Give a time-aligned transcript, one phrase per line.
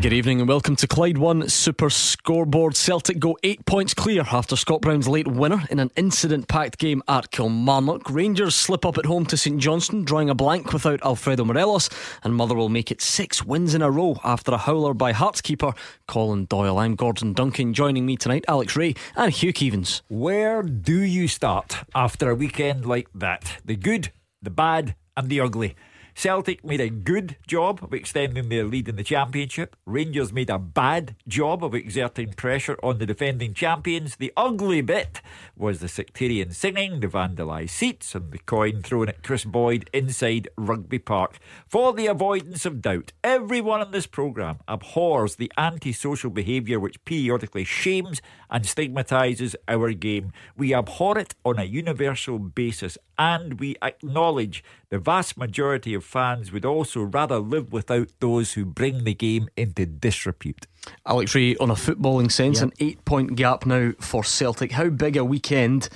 [0.00, 2.76] Good evening and welcome to Clyde One Super Scoreboard.
[2.76, 7.02] Celtic go eight points clear after Scott Brown's late winner in an incident packed game
[7.08, 8.10] at Kilmarnock.
[8.10, 11.88] Rangers slip up at home to St Johnstone, drawing a blank without Alfredo Morelos,
[12.22, 15.72] and Motherwell make it six wins in a row after a howler by Hearts keeper
[16.06, 16.78] Colin Doyle.
[16.78, 17.72] I'm Gordon Duncan.
[17.72, 20.02] Joining me tonight, Alex Rae and Hugh Keevins.
[20.08, 23.58] Where do you start after a weekend like that?
[23.64, 25.74] The good, the bad, and the ugly.
[26.16, 29.76] Celtic made a good job of extending their lead in the Championship.
[29.84, 34.16] Rangers made a bad job of exerting pressure on the defending champions.
[34.16, 35.20] The ugly bit
[35.58, 40.48] was the sectarian singing, the vandalised seats, and the coin thrown at Kris Boyd inside
[40.56, 41.38] Rugby Park.
[41.68, 47.64] For the avoidance of doubt, everyone in this programme abhors the antisocial behaviour which periodically
[47.64, 50.32] shames and stigmatises our game.
[50.56, 56.52] We abhor it on a universal basis and we acknowledge the vast majority of fans
[56.52, 60.66] would also rather live without those who bring the game into disrepute.
[61.04, 62.68] Alex Rae, on a footballing sense, yep.
[62.68, 64.72] an eight point gap now for Celtic.
[64.72, 65.88] How big a weekend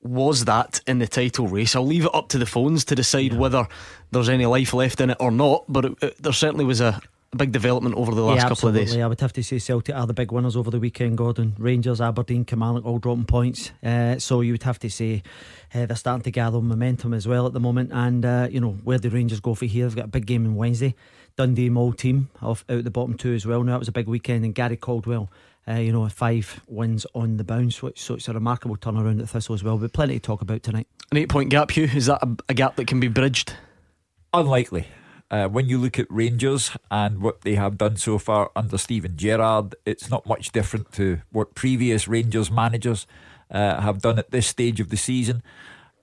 [0.00, 1.76] was that in the title race?
[1.76, 3.38] I'll leave it up to the phones to decide yeah.
[3.38, 3.68] whether
[4.10, 7.00] there's any life left in it or not, but it, it, there certainly was a,
[7.32, 8.94] a big development over the last yeah, couple of days.
[8.94, 11.54] I would have to say Celtic are the big winners over the weekend, Gordon.
[11.58, 13.72] Rangers, Aberdeen, Kilmarnock all dropping points.
[13.82, 15.22] Uh, so you would have to say
[15.74, 17.90] uh, they're starting to gather momentum as well at the moment.
[17.92, 20.44] And, uh, you know, where the Rangers go for here, they've got a big game
[20.44, 20.94] on Wednesday.
[21.36, 23.62] Dundee Mall team off out the bottom two as well.
[23.62, 24.44] Now, it was a big weekend.
[24.44, 25.30] And Gary Caldwell,
[25.66, 29.30] uh, you know, five wins on the bounce, which, so it's a remarkable turnaround at
[29.30, 29.78] Thistle as well.
[29.78, 30.86] But plenty to talk about tonight.
[31.10, 33.54] An eight point gap, Hugh, is that a, a gap that can be bridged?
[34.34, 34.86] Unlikely.
[35.32, 39.16] Uh, when you look at Rangers and what they have done so far under Steven
[39.16, 43.06] Gerrard, it's not much different to what previous Rangers managers
[43.50, 45.42] uh, have done at this stage of the season.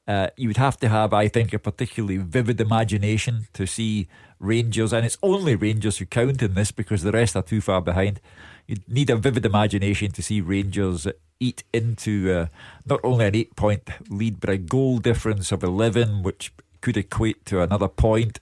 [0.08, 4.08] Uh, you would have to have, I think, a particularly vivid imagination to see
[4.40, 7.82] Rangers, and it's only Rangers who count in this because the rest are too far
[7.82, 8.20] behind.
[8.66, 11.06] You'd need a vivid imagination to see Rangers
[11.40, 12.48] eat into uh,
[12.84, 16.52] not only an eight point lead, but a goal difference of 11, which
[16.82, 18.40] could equate to another point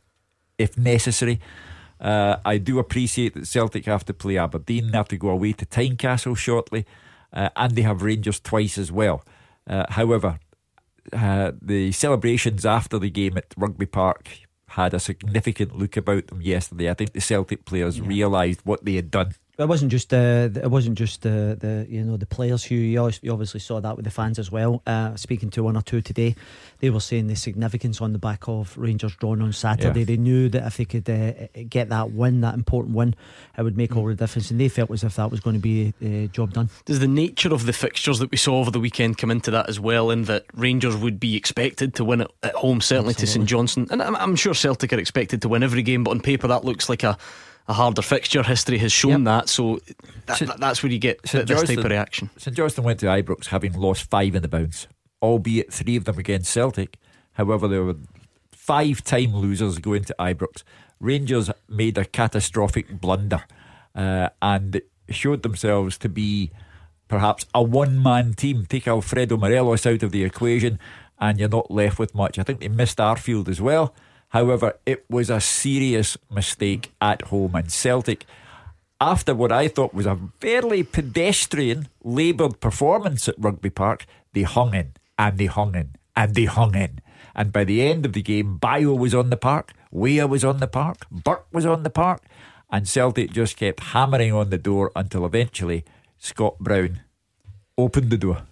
[0.57, 1.39] if necessary.
[1.99, 5.53] Uh, I do appreciate that Celtic have to play Aberdeen, they have to go away
[5.53, 6.85] to Tynecastle shortly,
[7.33, 9.23] uh, and they have Rangers twice as well.
[9.67, 10.39] Uh, however,
[11.11, 14.29] uh, the celebrations after the game at Rugby Park
[14.69, 16.89] had a significant look about them yesterday.
[16.89, 18.07] I think the Celtic players yeah.
[18.07, 22.03] realised what they had done it wasn't just uh, it wasn't just the, the you
[22.03, 24.83] know the players who you obviously saw that with the fans as well.
[24.85, 26.35] Uh, speaking to one or two today,
[26.79, 29.99] they were saying the significance on the back of Rangers drawing on Saturday.
[30.01, 30.05] Yeah.
[30.05, 33.15] They knew that if they could uh, get that win, that important win,
[33.57, 35.59] it would make all the difference, and they felt as if that was going to
[35.61, 36.69] be a uh, job done.
[36.85, 39.69] Does the nature of the fixtures that we saw over the weekend come into that
[39.69, 40.11] as well?
[40.11, 43.25] In that Rangers would be expected to win at home, certainly Absolutely.
[43.25, 46.11] to St Johnstone, and I'm, I'm sure Celtic are expected to win every game, but
[46.11, 47.17] on paper that looks like a
[47.67, 48.43] a harder fixture.
[48.43, 49.45] History has shown yep.
[49.45, 49.79] that, so
[50.25, 50.59] that, St.
[50.59, 51.47] that's where you get St.
[51.47, 52.29] this type of reaction.
[52.37, 54.87] St Johnstone went to Ibrox having lost five in the bounce,
[55.21, 56.97] albeit three of them against Celtic.
[57.33, 57.97] However, there were
[58.51, 60.63] five time losers going to Ibrox.
[60.99, 63.43] Rangers made a catastrophic blunder
[63.93, 66.51] uh, and showed themselves to be
[67.07, 68.65] perhaps a one man team.
[68.65, 70.79] Take Alfredo Morelos out of the equation,
[71.19, 72.39] and you're not left with much.
[72.39, 73.93] I think they missed Arfield as well.
[74.29, 78.25] However, it was a serious mistake at home, and Celtic,
[78.99, 84.73] after what I thought was a fairly pedestrian, laboured performance at Rugby Park, they hung
[84.73, 86.99] in and they hung in and they hung in.
[87.35, 90.59] And by the end of the game, Bio was on the park, Weah was on
[90.59, 92.23] the park, Burke was on the park,
[92.71, 95.85] and Celtic just kept hammering on the door until eventually
[96.17, 97.01] Scott Brown
[97.77, 98.47] opened the door.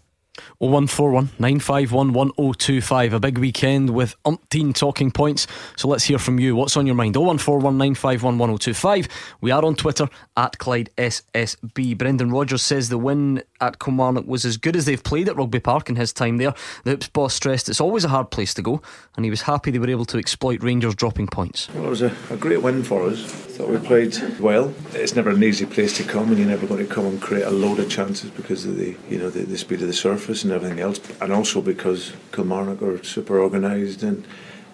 [0.59, 3.13] 0141 951 1025.
[3.13, 5.47] A big weekend with umpteen talking points.
[5.75, 6.55] So let's hear from you.
[6.55, 7.15] What's on your mind?
[7.15, 9.07] 0141 951 1025.
[9.41, 10.07] We are on Twitter
[10.37, 11.97] at Clyde SSB.
[11.97, 15.59] Brendan Rodgers says the win at Kilmarnock was as good as they've played at Rugby
[15.59, 16.53] Park in his time there.
[16.83, 18.81] The Hoops boss stressed it's always a hard place to go,
[19.15, 21.69] and he was happy they were able to exploit Rangers dropping points.
[21.73, 23.23] Well, it was a, a great win for us.
[23.23, 24.73] Thought we played well.
[24.93, 27.45] It's never an easy place to come, and you're never going to come and create
[27.45, 30.43] a load of chances because of the you know the, the speed of the surface
[30.43, 34.27] and everything else, and also because Kilmarnock are super organised and,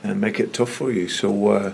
[0.03, 1.07] and make it tough for you.
[1.07, 1.73] So, uh,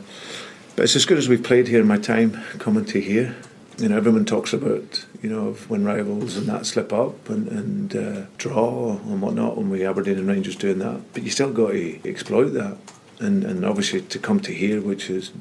[0.76, 3.36] but it's as good as we've played here in my time coming to here
[3.78, 7.96] you know, everyone talks about, you know, when rivals and that slip up and, and
[7.96, 11.02] uh, draw and whatnot, when we Aberdeen and Rangers doing that.
[11.14, 12.78] But you still got to exploit that.
[13.20, 15.32] And, and obviously to come to here, which is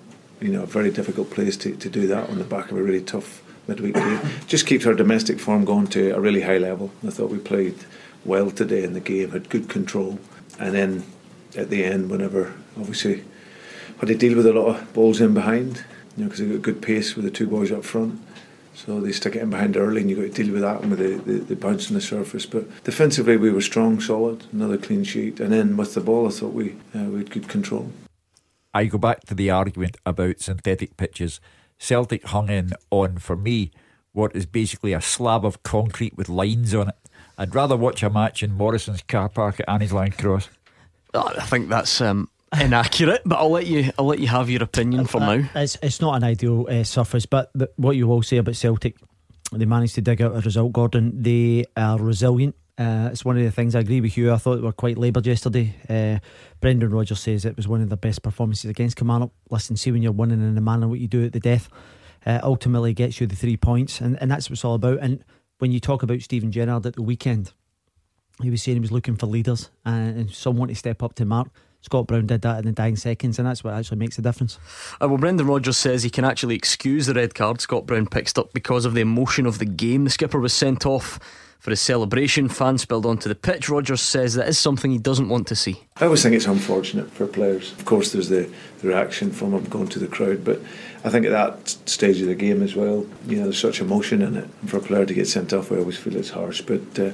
[0.41, 2.83] you know, a very difficult place to, to do that on the back of a
[2.83, 4.21] really tough midweek game.
[4.47, 6.93] Just keeps our domestic form going to a really high level.
[7.06, 7.75] I thought we played
[8.25, 10.19] well today in the game, had good control,
[10.59, 11.05] and then
[11.56, 13.25] at the end, whenever obviously
[13.99, 15.85] had to deal with a lot of balls in behind,
[16.17, 18.21] you know, because they got good pace with the two boys up front.
[18.76, 20.90] So they stick it in behind early, and you've got to deal with that and
[20.90, 22.44] with the, the, the bounce on the surface.
[22.44, 25.40] But defensively, we were strong, solid, another clean sheet.
[25.40, 27.90] And then with the ball, I thought we uh, we had good control.
[28.75, 31.40] I go back to the argument about synthetic pitches.
[31.78, 33.70] Celtic hung in on, for me,
[34.12, 36.94] what is basically a slab of concrete with lines on it.
[37.38, 40.50] I'd rather watch a match in Morrison's car park at Anniesland Cross.
[41.14, 42.29] Oh, I think that's um,
[42.61, 43.91] inaccurate, but I'll let you.
[43.99, 45.49] I'll let you have your opinion for Uh, now.
[45.55, 48.97] It's it's not an ideal uh, surface, but the, what you will say about Celtic,
[49.53, 50.73] they managed to dig out a result.
[50.73, 52.55] Gordon, they are resilient.
[52.79, 54.32] Uh, it's one of the things I agree with you.
[54.32, 55.75] I thought they were quite laboured yesterday.
[55.88, 56.19] Uh,
[56.61, 59.31] Brendan Rodgers says it was one of the best performances against Kilmarnock.
[59.50, 61.70] Listen, see when you're winning in the manner what you do at the death,
[62.26, 64.99] uh, ultimately gets you the three points, and, and that's what it's all about.
[65.00, 65.25] And
[65.58, 67.53] when you talk about Steven Gerrard at the weekend,
[68.43, 71.25] he was saying he was looking for leaders and, and someone to step up to
[71.25, 71.49] mark.
[71.87, 74.59] Scott Brown did that in the dying seconds, and that's what actually makes a difference.
[75.00, 78.37] Uh, well, Brendan Rodgers says he can actually excuse the red card Scott Brown picked
[78.37, 80.03] up because of the emotion of the game.
[80.03, 81.21] The skipper was sent off
[81.61, 82.49] for his celebration.
[82.49, 83.69] Fans spilled onto the pitch.
[83.69, 85.81] Rodgers says that is something he doesn't want to see.
[85.99, 87.71] I always think it's unfortunate for players.
[87.75, 88.50] Of course, there's the,
[88.81, 90.61] the reaction from them going to the crowd, but
[91.05, 94.23] I think at that stage of the game as well, you know, there's such emotion
[94.23, 94.49] in it.
[94.61, 96.62] And for a player to get sent off, I always feel it's harsh.
[96.62, 97.12] But uh,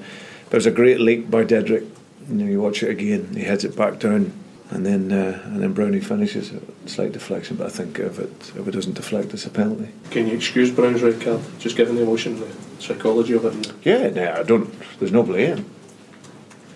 [0.49, 1.87] there's a great leap by Dedryck.
[2.29, 4.33] You know, you watch it again, he heads it back down,
[4.73, 6.63] and then uh, and then Brownie finishes it.
[6.87, 9.89] Slight deflection, but I think if it if it doesn't deflect, it's a penalty.
[10.11, 11.41] Can you excuse Brown's red card?
[11.59, 12.49] Just given the emotion, the
[12.79, 13.73] psychology of it.
[13.85, 14.73] Yeah, no, I don't.
[14.99, 15.71] There's no blame.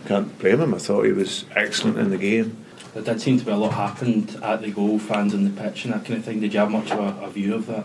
[0.06, 0.75] Can't blame him.
[0.75, 2.64] I thought he was excellent in the game.
[2.93, 5.84] There did seem to be a lot happened at the goal, fans on the pitch
[5.84, 6.40] and that kind of thing.
[6.40, 7.84] Did you have much of a, a view of that?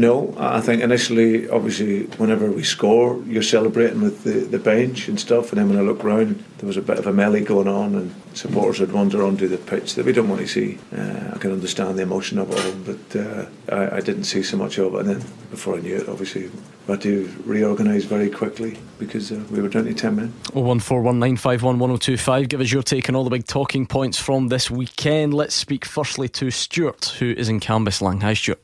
[0.00, 5.20] No, I think initially, obviously, whenever we score, you're celebrating with the, the bench and
[5.20, 5.52] stuff.
[5.52, 7.94] And then when I look round, there was a bit of a melee going on,
[7.94, 10.78] and supporters would wander onto the pitch that we don't want to see.
[10.96, 14.42] Uh, I can understand the emotion of it all, but uh, I, I didn't see
[14.42, 15.00] so much of it.
[15.00, 15.18] And then
[15.50, 16.50] before I knew it, obviously,
[16.86, 20.32] we had to reorganise very quickly because uh, we were down to 10 men.
[20.44, 22.48] 01419511025.
[22.48, 25.34] Give us your take on all the big talking points from this weekend.
[25.34, 28.22] Let's speak firstly to Stuart, who is in Cambuslang.
[28.22, 28.62] Hi, Stuart.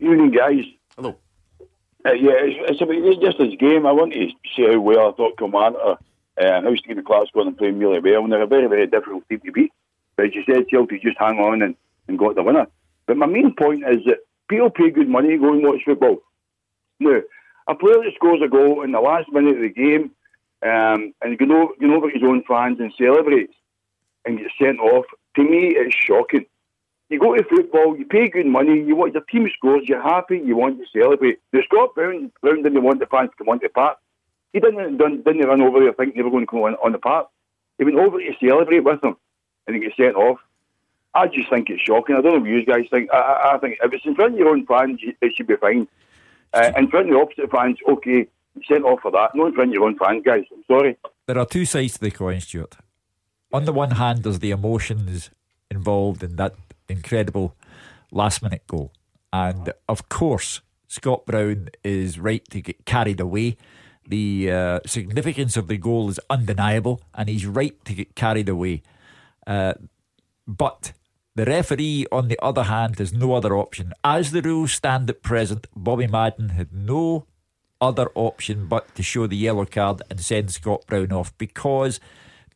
[0.00, 0.64] Evening, guys.
[0.96, 1.16] Hello.
[2.06, 3.86] Uh, yeah, it's, it's about it's just this game.
[3.86, 6.00] I want to see how well I thought Kilmarnock
[6.40, 8.22] uh, how Stephen Clarke's going and playing really well.
[8.22, 9.72] And they're a very, very difficult team to beat.
[10.16, 11.76] But as you said, Celtic just hang on and,
[12.08, 12.66] and got the winner.
[13.06, 14.18] But my main point is that
[14.48, 16.22] people pay good money to go and watch football.
[16.98, 17.20] Now,
[17.68, 20.12] a player that scores a goal in the last minute of the game
[20.62, 23.54] um, and you know, you know over his own fans and celebrates
[24.24, 25.06] and gets sent off,
[25.36, 26.46] to me, it's shocking.
[27.10, 30.38] You go to football, you pay good money, you want your team scores, you're happy,
[30.38, 31.40] you want to celebrate.
[31.50, 33.98] The Scott Brown, Brown didn't want the fans to come onto the park.
[34.52, 36.92] He didn't, didn't, didn't run over there thinking they were going to come on, on
[36.92, 37.28] the park.
[37.78, 39.16] He went over to celebrate with them
[39.66, 40.38] and he gets sent off.
[41.12, 42.14] I just think it's shocking.
[42.14, 43.10] I don't know what you guys think.
[43.12, 45.56] I, I, I think if it's in front of your own fans, it should be
[45.56, 45.88] fine.
[46.52, 48.28] Uh, in front of the opposite fans, okay,
[48.68, 49.34] sent off for that.
[49.34, 50.44] Not in front of your own fans, guys.
[50.52, 50.96] I'm sorry.
[51.26, 52.76] There are two sides to the coin, Stuart.
[53.52, 55.30] On the one hand, there's the emotions
[55.70, 56.54] involved in that
[56.88, 57.54] incredible
[58.10, 58.92] last minute goal.
[59.32, 63.56] And of course, Scott Brown is right to get carried away.
[64.06, 68.82] The uh, significance of the goal is undeniable, and he's right to get carried away.
[69.46, 69.74] Uh,
[70.48, 70.92] but
[71.36, 73.92] the referee, on the other hand, has no other option.
[74.02, 77.26] As the rules stand at present, Bobby Madden had no
[77.80, 82.00] other option but to show the yellow card and send Scott Brown off because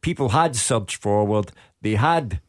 [0.00, 2.40] people had surged forward, they had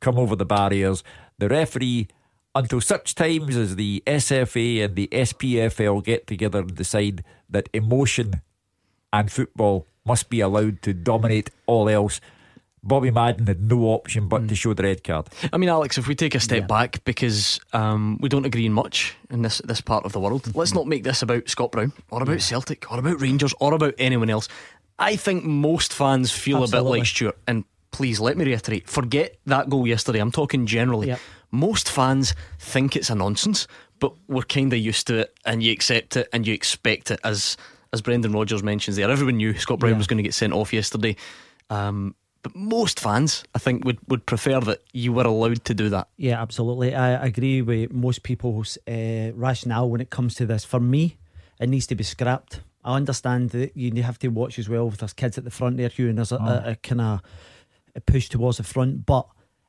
[0.00, 1.02] come over the barriers.
[1.38, 2.08] The referee,
[2.54, 8.42] until such times as the SFA and the SPFL get together and decide that emotion
[9.12, 12.20] and football must be allowed to dominate all else.
[12.82, 15.28] Bobby Madden had no option but to show the red card.
[15.52, 18.72] I mean, Alex, if we take a step back because um, we don't agree in
[18.72, 21.92] much in this this part of the world, let's not make this about Scott Brown
[22.10, 24.48] or about Celtic or about Rangers or about anyone else.
[24.98, 27.64] I think most fans feel a bit like Stuart, and
[27.98, 30.20] please let me reiterate: forget that goal yesterday.
[30.20, 31.08] I'm talking generally.
[31.08, 31.20] Yep.
[31.50, 33.66] Most fans think it's a nonsense,
[33.98, 37.18] but we're kind of used to it, and you accept it and you expect it.
[37.24, 37.56] As
[37.92, 39.98] as Brendan Rodgers mentions there, everyone knew Scott Brown Yeah.
[39.98, 41.16] was going to get sent off yesterday.
[41.70, 45.88] Um, but most fans, I think, would, would prefer that you were allowed to do
[45.88, 46.06] that.
[46.16, 46.94] Yeah, absolutely.
[46.94, 50.64] I agree with most people's uh, rationale when it comes to this.
[50.64, 51.16] For me,
[51.58, 52.60] it needs to be scrapped.
[52.84, 55.78] I understand that you have to watch as well if there's kids at the front
[55.78, 57.20] there, Hugh, and there's a, a, a kind of
[57.98, 59.04] a push towards the front.
[59.04, 59.26] But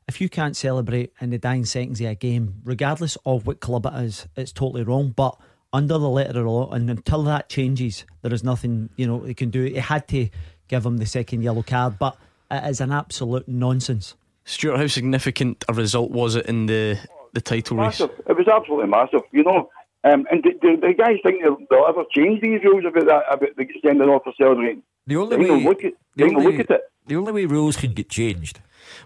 [0.07, 3.85] if you can't celebrate in the dying seconds of a game, regardless of what club
[3.85, 5.09] it is, it's totally wrong.
[5.09, 5.37] But
[5.73, 9.19] under the letter of the law, and until that changes, there is nothing you know
[9.19, 9.63] he can do.
[9.63, 10.29] He had to
[10.67, 12.17] give him the second yellow card, but
[12.49, 14.15] it is an absolute nonsense.
[14.45, 16.97] Stuart, how significant a result was it in the
[17.33, 18.09] the title massive.
[18.09, 18.19] race?
[18.27, 19.21] It was absolutely massive.
[19.31, 19.69] You know,
[20.03, 23.23] um, and do, do the guys think they'll, they'll ever change these rules about that
[23.31, 24.81] about the sending off for celebrating?
[25.09, 26.81] The only They way, ain't look at, the they ain't only- look at it.
[27.07, 28.59] the only way rules can get changed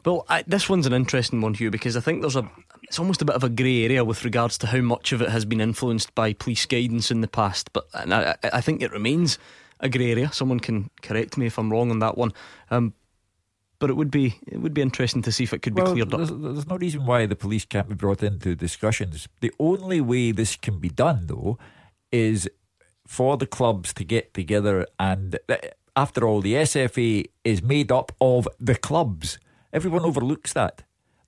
[0.06, 2.50] Well, I, this one's an interesting one, Hugh, because I think there's a
[2.84, 5.30] it's almost a bit of a grey area with regards to how much of it
[5.30, 7.72] has been influenced by police guidance in the past.
[7.74, 9.40] But and I, I think it remains
[9.80, 10.32] a grey area.
[10.34, 12.32] Someone can correct me if I'm wrong on that one.
[12.70, 12.94] Um,
[13.80, 15.94] but it would be it would be interesting to see if it could be well,
[15.94, 16.20] cleared up.
[16.20, 19.28] there's, there's no reason why the police can't be brought into discussions.
[19.42, 21.58] The only way this can be done, though,
[22.12, 22.50] is
[23.08, 24.86] for the clubs to get together.
[25.00, 25.56] And uh,
[25.96, 29.40] after all, the SFA is made up of the clubs.
[29.72, 30.84] Everyone overlooks that.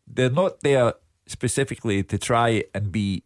[0.07, 0.93] They're not there
[1.27, 3.23] specifically to try and be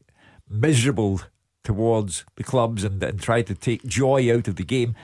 [0.49, 1.21] miserable
[1.63, 4.95] towards the clubs and, and try to take joy out of the game.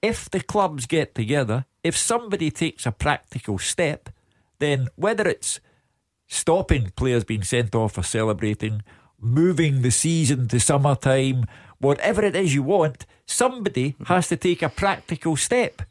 [0.00, 4.10] If the clubs get together, if somebody takes a practical step,
[4.58, 5.60] then whether it's
[6.26, 8.82] stopping players being sent off for celebrating,
[9.20, 11.44] moving the season to summertime,
[11.84, 15.82] whatever it is you want, somebody has to take a practical step.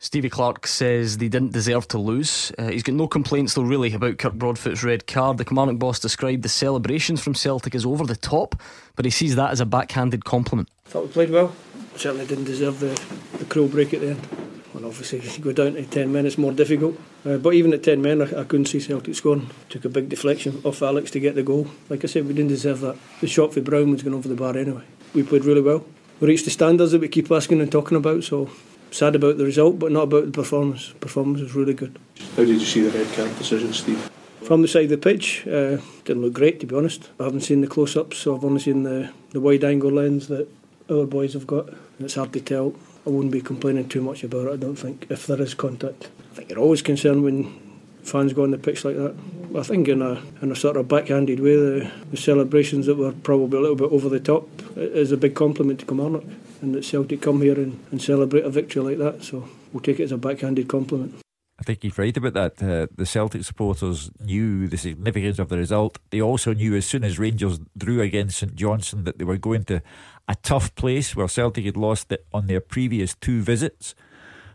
[0.00, 2.52] Stevie Clarke says they didn't deserve to lose.
[2.56, 5.38] Uh, he's got no complaints, though, really, about Kirk Broadfoot's red card.
[5.38, 8.54] The Kilmarnock boss described the celebrations from Celtic as over the top,
[8.94, 10.68] but he sees that as a backhanded compliment.
[10.84, 11.52] Thought we played well.
[11.96, 12.94] Certainly didn't deserve the,
[13.38, 14.28] the crow break at the end.
[14.74, 16.96] And obviously, if you go down to 10 men, it's more difficult.
[17.26, 19.50] Uh, but even at 10 men, I, I couldn't see Celtic scoring.
[19.68, 21.66] Took a big deflection off Alex to get the goal.
[21.88, 22.96] Like I said, we didn't deserve that.
[23.20, 24.84] The shot for Brown was going over the bar anyway.
[25.14, 25.84] We played really well.
[26.20, 28.50] We reached the standards that we keep asking and talking about, so
[28.90, 30.92] sad about the result, but not about the performance.
[31.00, 31.98] Performance was really good.
[32.36, 34.10] How did you see the red card decision, Steve?
[34.42, 37.10] From the side of the pitch, uh, didn't look great to be honest.
[37.20, 40.48] I haven't seen the close-ups, so I've only seen the, the wide-angle lens that
[40.90, 41.68] our boys have got.
[42.00, 42.74] It's hard to tell.
[43.06, 44.52] I wouldn't be complaining too much about it.
[44.52, 46.08] I don't think if there is contact.
[46.32, 47.67] I think you're always concerned when
[48.08, 49.14] fans go on the pitch like that.
[49.56, 53.12] I think in a in a sort of backhanded way, the, the celebrations that were
[53.12, 56.24] probably a little bit over the top is a big compliment to Kilmarnock,
[56.60, 59.22] and that Celtic come here and, and celebrate a victory like that.
[59.22, 61.14] So we'll take it as a backhanded compliment.
[61.60, 62.62] I think he's right about that.
[62.62, 65.98] Uh, the Celtic supporters knew the significance of the result.
[66.10, 69.64] They also knew as soon as Rangers drew against St Johnstone that they were going
[69.64, 69.82] to
[70.28, 73.96] a tough place where Celtic had lost it on their previous two visits.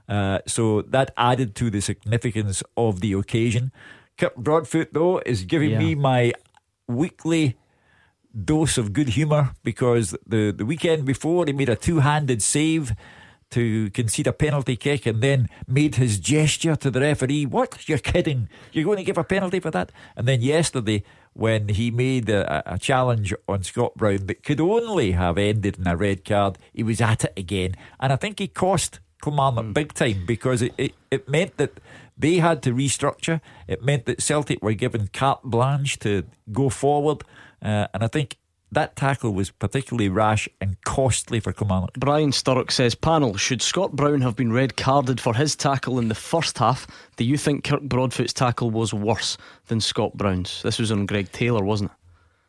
[0.07, 3.71] Uh, so that added to the significance of the occasion.
[4.17, 5.79] Kirk Broadfoot, though, is giving Yeah.
[5.79, 6.33] me my
[6.87, 7.55] weekly
[8.45, 12.93] dose of good humour because the, the weekend before he made a two handed save
[13.51, 17.45] to concede a penalty kick and then made his gesture to the referee.
[17.45, 17.87] What?
[17.87, 18.49] You're kidding.
[18.71, 19.91] You're going to give a penalty for that?
[20.15, 25.11] And then yesterday, when he made a, a challenge on Scott Brown that could only
[25.11, 27.75] have ended in a red card, he was at it again.
[27.99, 31.79] And I think he cost Kilmarnock big time because it, it, it meant that
[32.17, 33.41] they had to restructure.
[33.67, 37.23] It meant that Celtic were given carte blanche to go forward.
[37.61, 38.37] Uh, and I think
[38.71, 41.93] that tackle was particularly rash and costly for Kilmarnock.
[41.93, 46.07] Brian Sturrock says, Panel, should Scott Brown have been red carded for his tackle in
[46.07, 46.87] the first half?
[47.15, 49.37] Do you think Kirk Broadfoot's tackle was worse
[49.67, 50.61] than Scott Brown's?
[50.63, 51.97] This was on Greg Taylor, wasn't it?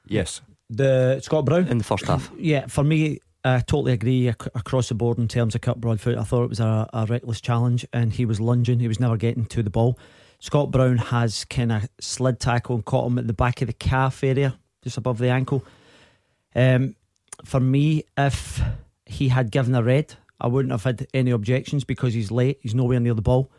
[0.07, 0.41] Yes.
[0.71, 2.31] The Scott Brown In the first half.
[2.39, 6.17] Yeah, for me, I totally agree ac- across the board in terms of Kirk Broadfoot.
[6.17, 8.81] I thought it was a, a reckless challenge, and he was lunging.
[8.81, 9.99] He was never getting to the ball.
[10.39, 13.75] Scott Brown has kind of slid tackle and caught him at the back of the
[13.75, 15.65] calf area, just above the ankle.
[16.55, 16.97] Um,
[17.45, 18.61] for me, if
[19.07, 22.59] he had given a red, I wouldn't have had any objections because he's late.
[22.63, 23.51] He's nowhere near the ball.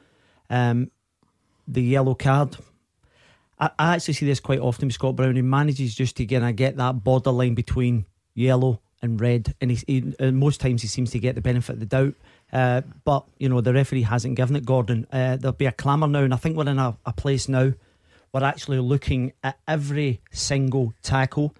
[0.50, 0.92] Um,
[1.68, 2.58] the yellow card.
[3.60, 5.36] I, I actually see this quite often with Scott Brown.
[5.36, 10.14] He manages just to of get that borderline between yellow and red, and he's, he,
[10.20, 12.14] and most times he seems to get the benefit of the doubt.
[12.52, 14.66] Uh, but you know the referee hasn't given it.
[14.66, 17.48] Gordon, uh, there'll be a clamour now, and I think we're in a, a place
[17.48, 17.74] now.
[18.34, 21.56] We're actually looking at every single tackle.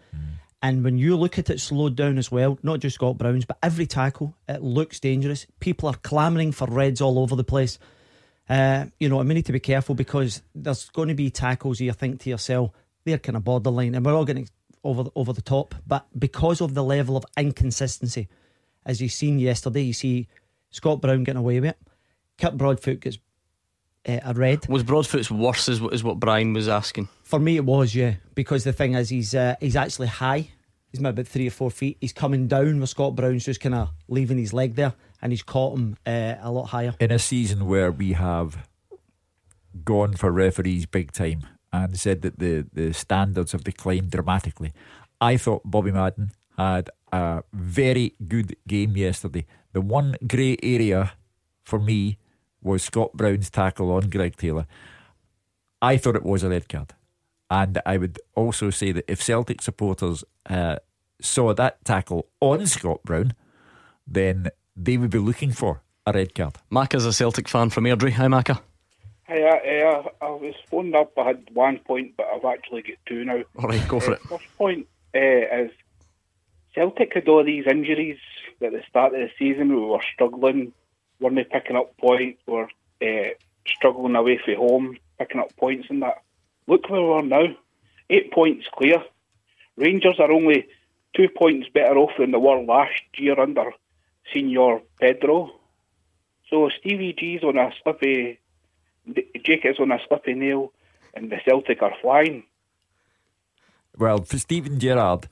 [0.62, 3.60] And when you look at it slowed down as well, not just Scott Brown's, but
[3.62, 5.46] every tackle, it looks dangerous.
[5.60, 7.78] People are clamouring for reds all over the place.
[8.50, 11.80] Uh, you know, and we need to be careful because there's going to be tackles
[11.80, 12.72] you think to yourself,
[13.06, 14.50] they're kind of borderline, and we're all getting
[14.86, 15.76] over the, over the top.
[15.86, 18.30] But because of the level of inconsistency,
[18.86, 20.28] as you've seen yesterday, you see
[20.70, 21.78] Scott Brown getting away with it.
[22.40, 23.18] Kirk Broadfoot gets
[24.08, 24.68] uh, a red.
[24.70, 27.10] Was Broadfoot's worse, is, what- is what Brian was asking?
[27.24, 30.50] For me, it was yeah, because the thing is, he's uh, he's actually high.
[30.92, 31.98] He's maybe about three or four feet.
[32.00, 35.44] He's coming down with Scott Brown's just kind of leaving his leg there, and he's
[35.44, 36.94] caught him uh, a lot higher.
[37.00, 38.68] In a season where we have
[39.84, 41.46] gone for referees big time
[41.84, 44.72] and said that the, the standards have declined dramatically.
[45.20, 49.46] I thought Bobby Madden had a very good game yesterday.
[49.74, 51.14] The one grey area
[51.64, 52.18] for me
[52.62, 54.66] was Scott Brown's tackle on Greg Taylor.
[55.82, 56.94] I thought it was a red card.
[57.50, 60.78] And I would also say that if Celtic supporters uh,
[61.22, 63.34] saw that tackle on Scott Brown,
[64.08, 66.56] then they would be looking for a red card.
[66.70, 68.14] Mac is a Celtic fan from Airdrie.
[68.14, 68.60] Hi, Macca.
[69.28, 71.18] Hi, uh, I was phoned up.
[71.18, 73.42] I had one point, but I've actually got two now.
[73.58, 74.22] All right, go for it.
[74.22, 75.72] First point uh, is
[76.76, 78.20] Celtic had all these injuries
[78.62, 79.70] at the start of the season.
[79.70, 80.74] We were struggling,
[81.20, 82.68] weren't they picking up points, were
[83.02, 83.30] uh,
[83.66, 86.22] struggling away from home, picking up points and that.
[86.68, 87.56] Look where we are now.
[88.12, 89.04] Eight points clear.
[89.76, 90.68] Rangers are only
[91.16, 93.72] two points better off than they were last year under
[94.32, 95.52] Senior Pedro.
[96.50, 98.40] So Stevie G's on a slippy,
[99.44, 100.72] Jake is on a slippy nail,
[101.14, 102.44] and the Celtic are flying.
[103.98, 105.28] Well, for Steven Gerrard,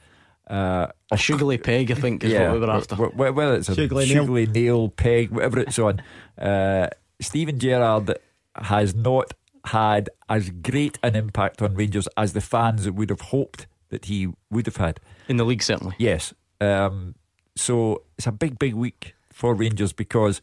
[0.47, 2.95] uh, a sugary peg, I think, is yeah, what we were after.
[2.95, 4.77] Whether it's a sugary, sugary nail.
[4.77, 4.89] nail.
[4.89, 6.01] peg, whatever it's on,
[6.37, 6.87] uh,
[7.19, 8.17] Steven Gerrard
[8.55, 9.33] has not
[9.65, 14.29] had as great an impact on Rangers as the fans would have hoped that he
[14.49, 15.63] would have had in the league.
[15.63, 16.33] Certainly, yes.
[16.59, 17.15] Um,
[17.55, 20.41] so it's a big, big week for Rangers because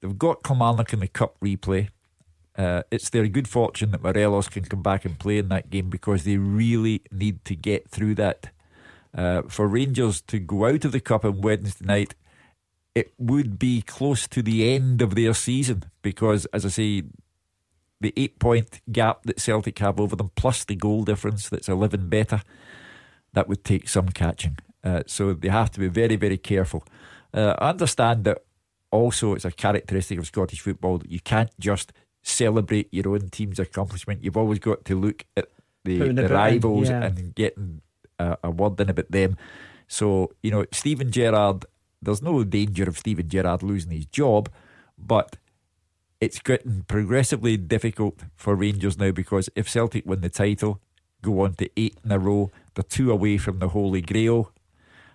[0.00, 1.88] they've got Kilmarnock in the cup replay.
[2.56, 5.88] Uh, it's their good fortune that Morelos can come back and play in that game
[5.88, 8.50] because they really need to get through that.
[9.14, 12.14] Uh, for Rangers to go out of the cup on Wednesday night,
[12.94, 17.02] it would be close to the end of their season because, as I say,
[18.00, 22.08] the eight point gap that Celtic have over them, plus the goal difference that's 11
[22.08, 22.42] better,
[23.32, 24.58] that would take some catching.
[24.84, 26.84] Uh, so they have to be very, very careful.
[27.32, 28.42] Uh, I understand that
[28.90, 31.92] also it's a characteristic of Scottish football that you can't just
[32.22, 34.22] celebrate your own team's accomplishment.
[34.22, 35.48] You've always got to look at
[35.84, 37.04] the, the rivals yeah.
[37.04, 37.82] and getting
[38.18, 39.36] a, a, word in about them.
[39.88, 41.66] So, you know, Steven Gerrard,
[42.00, 44.48] there's no danger of Steven Gerrard losing his job,
[44.96, 45.36] but
[46.20, 50.80] it's getting progressively difficult for Rangers now because if Celtic win the title,
[51.20, 54.52] go on to eight in a row, they're two away from the Holy Grail,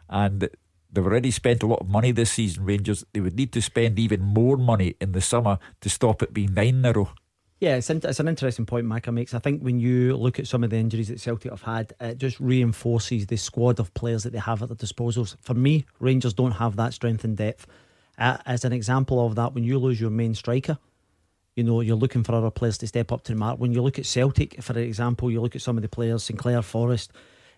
[0.10, 0.50] and
[0.98, 3.06] they've already spent a lot of money this season, Rangers.
[3.14, 6.56] They would need to spend even more money in the summer to stop it being
[6.56, 7.12] nine in a row.
[7.60, 9.36] Yeah, it's, in, it's an interesting point Micah makes.
[9.36, 12.18] I think when you look at some of the injuries that Celtic have had, it
[12.18, 15.36] just reinforces the squad of players that they have at their disposals.
[15.42, 17.68] For me, Rangers don't have that strength and depth.
[18.18, 20.80] Uh, as an example of that, when you lose your main striker,
[21.56, 23.60] you know, you're looking for other players to step up to the mark.
[23.60, 26.62] When you look at Celtic, for example, you look at some of the players, Sinclair,
[26.62, 27.12] Forrest,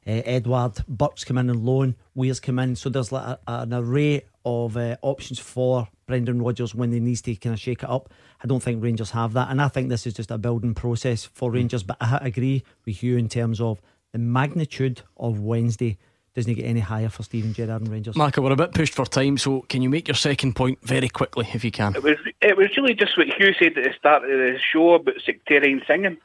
[0.07, 2.75] uh, Edouard, Burke's come in and loan, Weah's come in.
[2.75, 7.21] So there's like a, an array of uh, options for Brendan Rodgers when he needs
[7.23, 8.11] to kind of shake it up.
[8.43, 9.49] I don't think Rangers have that.
[9.49, 11.83] And I think this is just a building process for Rangers.
[11.83, 13.81] But I agree with you in terms of
[14.11, 15.97] the magnitude of Wednesday
[16.35, 18.15] doesn't get any higher for Steven Gerrard and Rangers.
[18.15, 21.09] Marco, we're a bit pushed for time, so can you make your second point very
[21.09, 21.95] quickly if you can?
[21.95, 24.93] It was it was really just what Hugh said at the start of the show
[24.93, 26.17] about sectarian singing.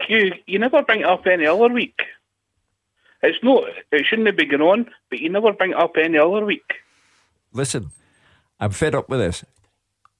[0.00, 2.02] Hugh, you never bring it up any other week.
[3.24, 3.64] It's not.
[3.90, 6.74] It shouldn't have been going on, but you never bring it up any other week.
[7.52, 7.90] Listen,
[8.60, 9.44] I'm fed up with this.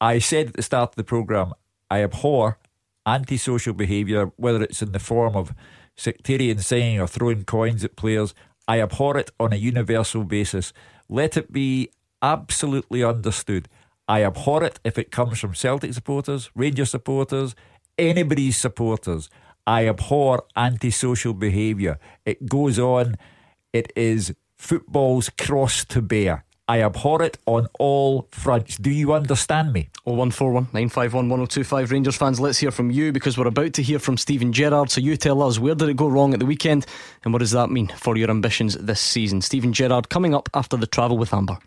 [0.01, 1.53] I said at the start of the programme,
[1.91, 2.59] I abhor
[3.07, 5.55] antisocial behaviour, whether it's in the form of
[5.97, 8.35] sectarian singing or throwing coins at players.
[8.67, 10.73] I abhor it on a universal basis.
[11.09, 11.91] Let it be
[12.23, 13.69] absolutely understood.
[14.09, 17.55] I abhor it if it comes from Celtic supporters, Rangers supporters,
[17.99, 19.29] anybody's supporters.
[19.67, 21.99] I abhor antisocial behaviour.
[22.25, 23.17] It goes on.
[23.73, 26.45] It is football's cross to bear.
[26.67, 28.79] I abhor it on all fronts.
[28.79, 29.91] Do you understand me?
[30.05, 34.17] 0141 951 1025 Rangers fans, let's hear from you because we're about to hear from
[34.17, 34.91] Steven Gerrard.
[34.91, 36.87] So you tell us where did it go wrong at the weekend
[37.23, 39.43] and what does that mean for your ambitions this season?
[39.43, 41.59] Steven Gerrard coming up after the travel with Amber.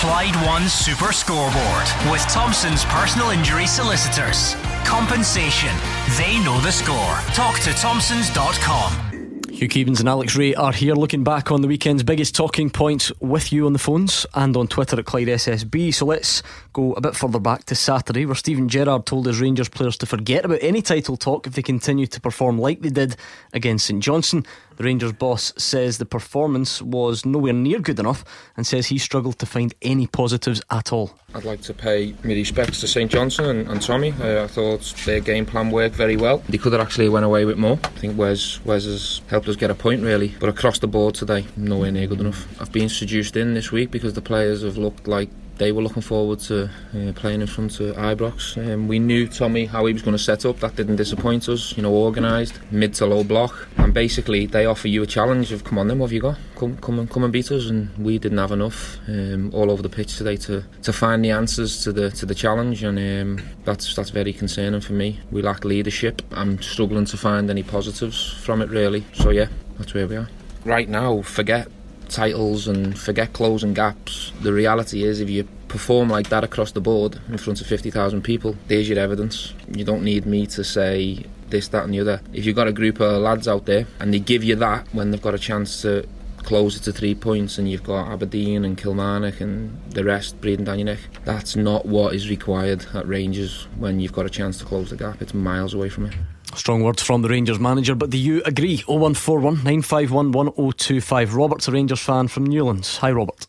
[0.00, 4.54] Clyde One Super Scoreboard with Thompson's personal injury solicitors.
[4.82, 5.76] Compensation.
[6.16, 7.18] They know the score.
[7.34, 9.10] Talk to Thompsons.com.
[9.50, 13.12] Hugh Keevins and Alex Rae are here looking back on the weekend's biggest talking points
[13.20, 15.92] with you on the phones and on Twitter at Clyde SSB.
[15.92, 19.68] So let's go a bit further back to Saturday, where Steven Gerrard told his Rangers
[19.68, 23.16] players to forget about any title talk if they continue to perform like they did
[23.52, 24.46] against St Johnstone.
[24.80, 28.24] The Rangers boss says the performance was nowhere near good enough
[28.56, 31.18] and says he struggled to find any positives at all.
[31.34, 34.14] I'd like to pay my respects to St Johnstone and, and Tommy.
[34.18, 36.38] Uh, I thought their game plan worked very well.
[36.48, 37.78] They could have actually went away with more.
[37.84, 40.34] I think Wes, Wes has helped us get a point really.
[40.40, 42.48] But across the board today, nowhere near good enough.
[42.58, 45.28] I've been seduced in this week because the players have looked like
[45.60, 48.56] they were looking forward to uh, playing in front of Ibrox.
[48.56, 50.58] Um, we knew Tommy how he was going to set up.
[50.60, 51.76] That didn't disappoint us.
[51.76, 55.62] You know, organised, mid to low block, and basically they offer you a challenge of
[55.62, 56.38] come on then, what have you got?
[56.56, 57.68] Come, come and come and beat us.
[57.68, 61.30] And we didn't have enough um, all over the pitch today to, to find the
[61.30, 65.20] answers to the to the challenge, and um, that's that's very concerning for me.
[65.30, 66.22] We lack leadership.
[66.32, 69.04] I'm struggling to find any positives from it really.
[69.12, 70.28] So yeah, that's where we are.
[70.64, 71.68] Right now, forget
[72.10, 74.32] titles and forget closing gaps.
[74.42, 78.22] The reality is, if you perform like that across the board in front of 50,000
[78.22, 79.54] people, there's your evidence.
[79.70, 82.20] You don't need me to say this, that, and the other.
[82.32, 85.10] If you've got a group of lads out there and they give you that when
[85.10, 86.06] they've got a chance to
[86.38, 90.64] close it to three points and you've got Aberdeen and Kilmarnock and the rest breathing
[90.64, 94.58] down your neck, that's not what is required at Rangers when you've got a chance
[94.58, 95.20] to close the gap.
[95.22, 96.14] It's miles away from it.
[96.54, 98.78] Strong words from the Rangers manager, but do you agree?
[98.86, 101.34] 0141 951 1025.
[101.34, 102.96] Robert's a Rangers fan from Newlands.
[102.98, 103.46] Hi, Robert.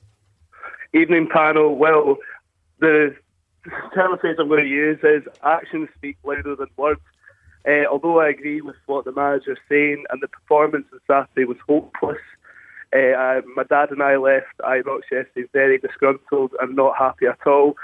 [0.94, 1.76] Evening panel.
[1.76, 2.18] Well,
[2.80, 3.16] the
[3.94, 7.02] paraphrase I'm going to use is actions speak louder than words.
[7.68, 11.58] Uh, although I agree with what the manager's saying, and the performance on Saturday was
[11.68, 12.18] hopeless.
[12.94, 17.46] Uh, uh, my dad and I left Ibrox yesterday very disgruntled and not happy at
[17.46, 17.76] all.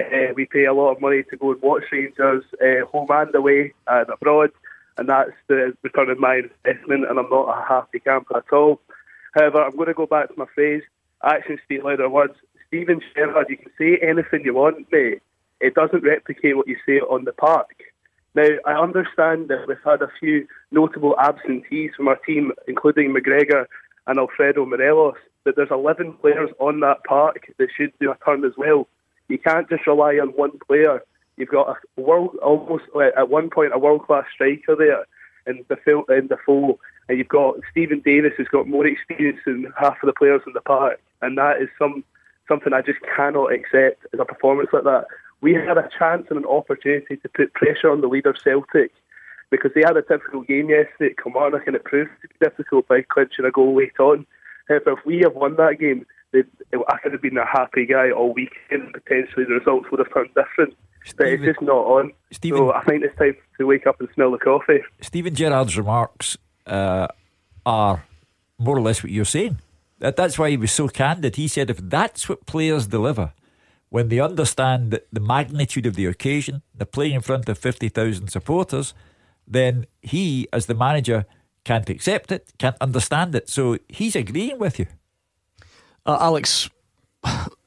[0.00, 3.34] Uh, we pay a lot of money to go and watch Rangers uh, home and
[3.34, 4.50] away and abroad,
[4.96, 8.80] and that's the return of my investment, and I'm not a happy camper at all.
[9.34, 10.82] However, I'm going to go back to my phrase
[11.22, 12.34] actions speak louder words.
[12.68, 15.22] Steven Gerrard, you can say anything you want, mate.
[15.60, 17.76] It doesn't replicate what you say on the park.
[18.34, 23.66] Now, I understand that we've had a few notable absentees from our team, including McGregor
[24.06, 28.44] and Alfredo Morelos, but there's 11 players on that park that should do a turn
[28.44, 28.86] as well.
[29.30, 31.02] You can't just rely on one player.
[31.36, 32.84] You've got a world, almost
[33.16, 35.06] at one point a world class striker there
[35.46, 40.02] in the in Defoe, and you've got Steven Davis who's got more experience than half
[40.02, 42.02] of the players in the park, and that is some
[42.48, 45.06] something I just cannot accept as a performance like that.
[45.40, 48.90] We had a chance and an opportunity to put pressure on the leader Celtic
[49.50, 52.88] because they had a difficult game yesterday at Kilmarnock and it proved to be difficult
[52.88, 54.26] by clinching a goal late on.
[54.68, 58.32] However, if we have won that game, I could have been a happy guy all
[58.32, 58.92] weekend.
[58.92, 60.76] Potentially, the results would have turned different.
[61.16, 62.12] But it's just not on.
[62.32, 64.80] So I think it's time to wake up and smell the coffee.
[65.00, 67.08] Steven Gerrard's remarks uh,
[67.64, 68.04] are
[68.58, 69.58] more or less what you're saying.
[69.98, 71.36] That, that's why he was so candid.
[71.36, 73.32] He said if that's what players deliver,
[73.88, 78.94] when they understand the magnitude of the occasion, they're playing in front of 50,000 supporters,
[79.46, 81.26] then he, as the manager,
[81.64, 83.48] can't accept it, can't understand it.
[83.48, 84.86] So he's agreeing with you.
[86.06, 86.68] Uh, Alex,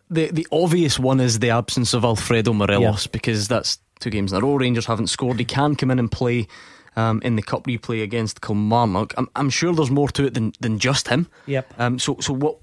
[0.10, 3.10] the the obvious one is the absence of Alfredo Morelos yeah.
[3.12, 4.56] because that's two games in a row.
[4.56, 5.40] Rangers haven't scored.
[5.40, 6.48] He can come in and play
[6.96, 9.14] um, in the cup replay against Kilmarnock.
[9.18, 11.28] I'm, I'm sure there's more to it than, than just him.
[11.46, 11.74] Yep.
[11.80, 12.58] Um, so so what?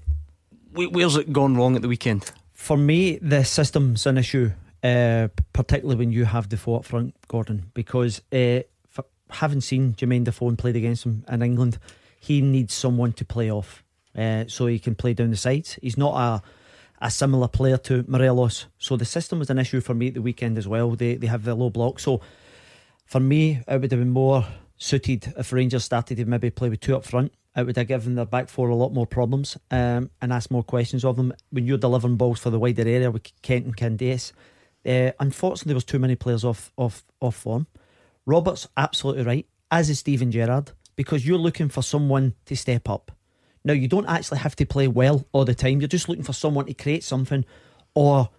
[0.73, 2.31] Where's it gone wrong at the weekend?
[2.53, 4.51] For me, the system's an issue,
[4.83, 8.61] uh, particularly when you have Defoe up front, Gordon, because uh,
[9.31, 11.77] having seen Jermaine Defoe and played against him in England,
[12.19, 13.83] he needs someone to play off
[14.17, 15.77] uh, so he can play down the sides.
[15.81, 16.43] He's not a
[17.03, 20.21] a similar player to Morelos, so the system was an issue for me at the
[20.21, 20.91] weekend as well.
[20.91, 22.21] They they have the low block, so
[23.05, 24.45] for me it would have been more
[24.77, 27.33] suited if Rangers started to maybe play with two up front.
[27.55, 30.63] It would have given their back four a lot more problems um, and asked more
[30.63, 34.31] questions of them when you're delivering balls for the wider area with Kent and Candeias.
[34.85, 37.67] Uh, unfortunately, there was too many players off off off form.
[38.25, 43.11] Robert's absolutely right, as is Steven Gerrard, because you're looking for someone to step up.
[43.63, 45.79] Now, you don't actually have to play well all the time.
[45.79, 47.45] You're just looking for someone to create something,
[47.93, 48.29] or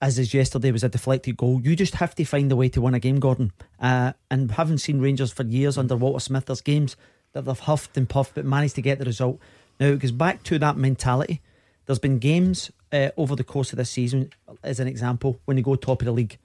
[0.00, 1.60] as is yesterday was a deflected goal.
[1.62, 3.52] You just have to find a way to win a game, Gordon.
[3.80, 6.96] Uh, and having seen Rangers for years under Walter Smith, there's games
[7.32, 9.40] that they've huffed and puffed but managed to get the result.
[9.80, 11.40] Now, it goes back to that mentality.
[11.86, 14.30] There's been games uh, over the course of this season,
[14.62, 16.38] as an example, when you go top of the league.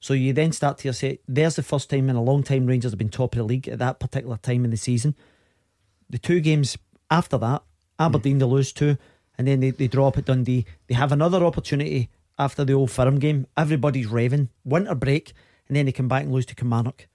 [0.00, 2.92] So you then start to say, there's the first time in a long time Rangers
[2.92, 5.14] have been top of the league at that particular time in the season.
[6.08, 6.76] The two games
[7.10, 7.62] after that,
[7.98, 8.40] Aberdeen mm.
[8.40, 8.96] they lose two,
[9.38, 10.66] and then they, they draw up at Dundee.
[10.86, 13.46] They have another opportunity after the old firm game.
[13.56, 14.48] Everybody's raving.
[14.64, 15.32] Winter break,
[15.68, 17.06] and then they come back and lose to Kilmarnock.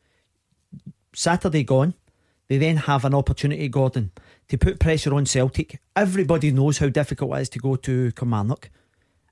[1.13, 1.93] Saturday gone.
[2.47, 4.11] They then have an opportunity, Gordon,
[4.49, 5.79] to put pressure on Celtic.
[5.95, 8.69] Everybody knows how difficult it is to go to Kilmarnock,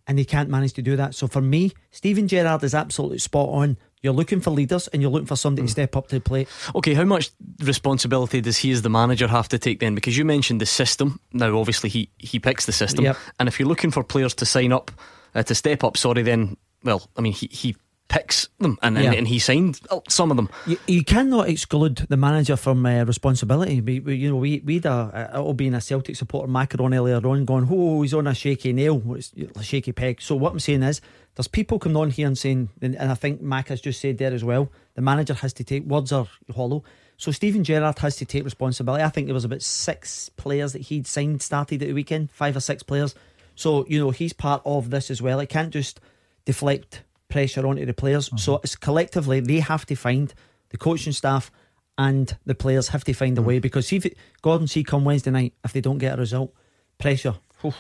[0.10, 1.14] and they can't manage to do that.
[1.14, 5.12] So for me, Steven Gerrard is absolutely spot on you're looking for leaders and you're
[5.12, 5.68] looking for somebody mm.
[5.68, 6.48] to step up to the plate.
[6.74, 9.94] Okay, how much responsibility does he as the manager have to take then?
[9.94, 11.20] Because you mentioned the system.
[11.34, 13.06] Now, obviously, he, he picks the system.
[13.06, 13.18] Yep.
[13.40, 14.90] And if you're looking for players to sign up,
[15.36, 17.76] uh, to step up, sorry, then, well, I mean, he, he
[18.10, 19.14] picks them, and and, Yeah.
[19.14, 20.50] and he signed some of them.
[20.68, 23.80] You, you cannot exclude the manager from uh, responsibility.
[23.80, 26.94] We, we, you know, we we had a, a, it'll being a Celtic supporter, Macaron
[26.94, 30.52] earlier on, going, "Oh, he's on a shaky nail, it's a shaky peg." So what
[30.52, 31.00] I'm saying is,
[31.36, 34.18] there's people coming on here and saying, and, and I think Mac has just said
[34.18, 36.84] there as well, the manager has to take words are hollow.
[37.18, 39.04] So Steven Gerrard has to take responsibility.
[39.04, 42.56] I think there was about six players that he'd signed started at the weekend, five
[42.56, 43.14] or six players.
[43.56, 45.40] So you know he's part of this as well.
[45.42, 46.00] It can't just
[46.46, 48.30] deflect pressure onto the players.
[48.36, 48.64] So mm-hmm.
[48.64, 50.34] it's collectively they have to find
[50.70, 51.52] the coaching staff
[51.98, 53.62] and the players have to find a way mm.
[53.62, 56.54] because see if it, Gordon see come Wednesday night if they don't get a result,
[56.98, 57.36] pressure.
[57.64, 57.76] Oof.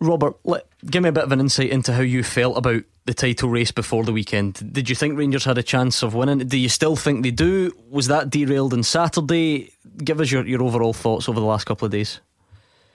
[0.00, 3.14] Robert, let, give me a bit of an insight into how you felt about the
[3.14, 4.72] title race before the weekend.
[4.72, 6.38] Did you think Rangers had a chance of winning?
[6.38, 7.72] Do you still think they do?
[7.88, 9.72] Was that derailed on Saturday?
[9.96, 12.20] Give us your, your overall thoughts over the last couple of days.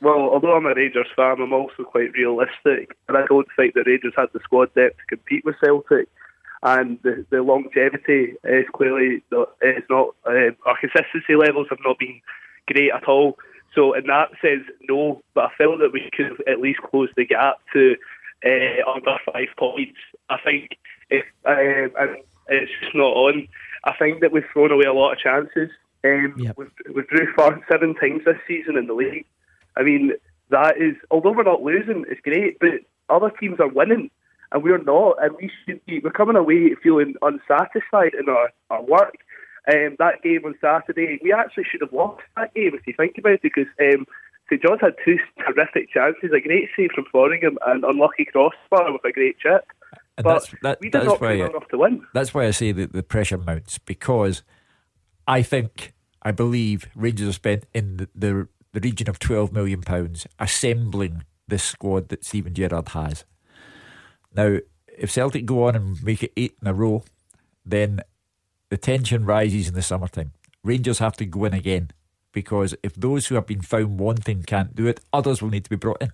[0.01, 3.85] Well, although I'm a Rangers fan, I'm also quite realistic, and I don't think that
[3.85, 6.07] Rangers had the squad depth to compete with Celtic.
[6.63, 10.15] And the, the longevity is clearly not, is not.
[10.25, 12.21] Uh, our consistency levels have not been
[12.67, 13.39] great at all.
[13.73, 15.21] So in that sense, no.
[15.33, 17.95] But I felt that we could have at least close the gap to
[18.45, 19.97] uh, under five points.
[20.29, 20.77] I think
[21.09, 23.47] if um, and it's just not on.
[23.83, 25.69] I think that we've thrown away a lot of chances.
[26.03, 29.25] Um, We've, we've drew far seven times this season in the league.
[29.77, 30.11] I mean,
[30.49, 34.09] that is, although we're not losing, it's great, but other teams are winning
[34.51, 38.83] and we're not, and we should be, we're coming away feeling unsatisfied in our, our
[38.83, 39.15] work.
[39.71, 43.17] Um, that game on Saturday, we actually should have lost that game if you think
[43.17, 44.05] about it, because um,
[44.49, 49.05] St John's had two terrific chances, a great save from Foderingham and unlucky crossbar with
[49.05, 49.65] a great chip.
[50.17, 52.05] And but that's that, we did not why play well enough to win.
[52.13, 54.43] That's why I say that the pressure mounts because
[55.27, 59.81] I think I believe Rangers have spent in the, the, the region of twelve million
[59.81, 63.25] pounds assembling this squad that Steven Gerrard has.
[64.33, 64.57] Now,
[64.97, 67.03] if Celtic go on and make it eight in a row,
[67.65, 68.01] then
[68.69, 70.31] the tension rises in the summertime.
[70.63, 71.91] Rangers have to go in again
[72.31, 75.69] because if those who have been found wanting can't do it, others will need to
[75.69, 76.11] be brought in,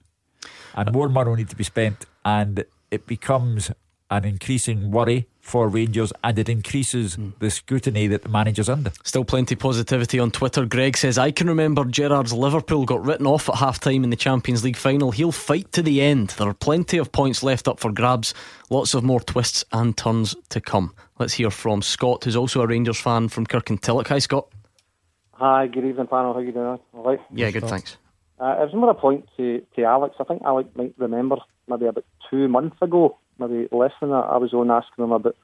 [0.73, 3.71] and more money will need to be spent, and it becomes
[4.09, 8.91] an increasing worry for Rangers, and it increases the scrutiny that the manager's under.
[9.03, 10.65] Still plenty positivity on Twitter.
[10.65, 14.17] Greg says, I can remember Gerrard's Liverpool got written off at half time in the
[14.17, 15.11] Champions League final.
[15.11, 16.29] He'll fight to the end.
[16.31, 18.33] There are plenty of points left up for grabs,
[18.69, 20.93] lots of more twists and turns to come.
[21.17, 24.07] Let's hear from Scott, who's also a Rangers fan from Kirkintilloch.
[24.07, 24.49] Hi, Scott.
[25.31, 26.33] Hi, good evening, panel.
[26.33, 26.79] How you doing?
[26.93, 27.19] All right.
[27.33, 27.97] Yeah, good, thanks.
[28.39, 30.15] Uh, it was more a point to, to Alex.
[30.19, 34.37] I think Alex might remember maybe about two months ago, maybe less than that, I
[34.37, 35.35] was on asking him about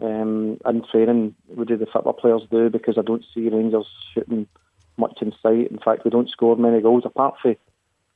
[0.00, 2.70] um, in training, what do the football players do?
[2.70, 4.46] Because I don't see Rangers shooting
[4.96, 5.70] much in sight.
[5.70, 7.56] In fact, we don't score many goals apart from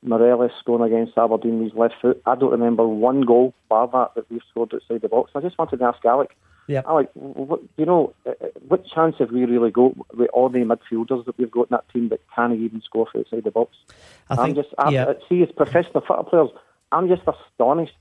[0.03, 2.21] Morelos scoring against Aberdeen with his left foot.
[2.25, 5.31] I don't remember one goal, bar that, that we've scored outside the box.
[5.33, 6.35] I just wanted to ask Alex.
[6.67, 6.81] Yeah.
[6.85, 10.59] Alec, what, you know, uh, uh, what chance have we really got with all the
[10.59, 13.75] midfielders that we've got in that team that can't even score from outside the box?
[14.29, 15.13] I think- just, I, yeah.
[15.29, 16.49] see, as professional football players,
[16.91, 17.95] I'm just astonished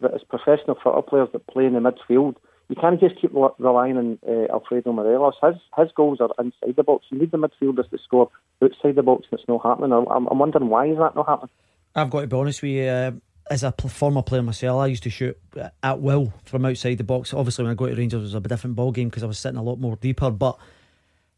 [0.00, 2.36] that as professional football players that play in the midfield,
[2.68, 5.34] you can't just keep re- relying on uh, Alfredo Morelos.
[5.42, 7.06] His his goals are inside the box.
[7.10, 8.30] You need the midfielders to score
[8.62, 9.92] outside the box, and it's not happening.
[9.92, 11.50] I'm, I'm wondering why is that not happening?
[11.94, 12.84] I've got to be honest with you.
[12.84, 13.12] Uh,
[13.50, 15.38] as a former player myself, I used to shoot
[15.82, 17.32] at will from outside the box.
[17.32, 19.38] Obviously, when I go to Rangers, it was a different ball game because I was
[19.38, 20.30] sitting a lot more deeper.
[20.30, 20.58] But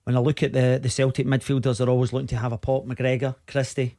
[0.05, 2.87] when I look at the the Celtic midfielders, they're always looking to have a pop.
[2.87, 3.97] McGregor, Christie,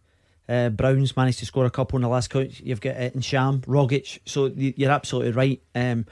[0.51, 2.59] uh, Brown's managed to score a couple in the last count.
[2.59, 4.19] You've got it Ntcham, Rogic.
[4.25, 5.61] So you're absolutely right.
[5.73, 6.05] Um,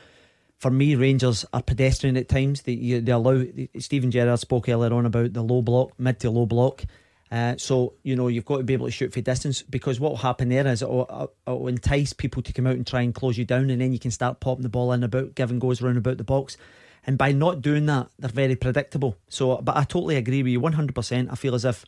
[0.58, 2.62] for me, Rangers are pedestrian at times.
[2.62, 3.44] They, you, they allow.
[3.78, 6.86] Steven Gerrard spoke earlier on about the low block, mid to low block.
[7.32, 10.12] Uh, so you know you've got to be able to shoot for distance because what
[10.12, 13.02] will happen there is it will, it will entice people to come out and try
[13.02, 15.60] and close you down, and then you can start popping the ball in about, giving
[15.60, 16.58] goes round about the box.
[17.06, 19.16] And by not doing that, they're very predictable.
[19.30, 21.30] So, but I totally agree with you, one hundred percent.
[21.32, 21.86] I feel as if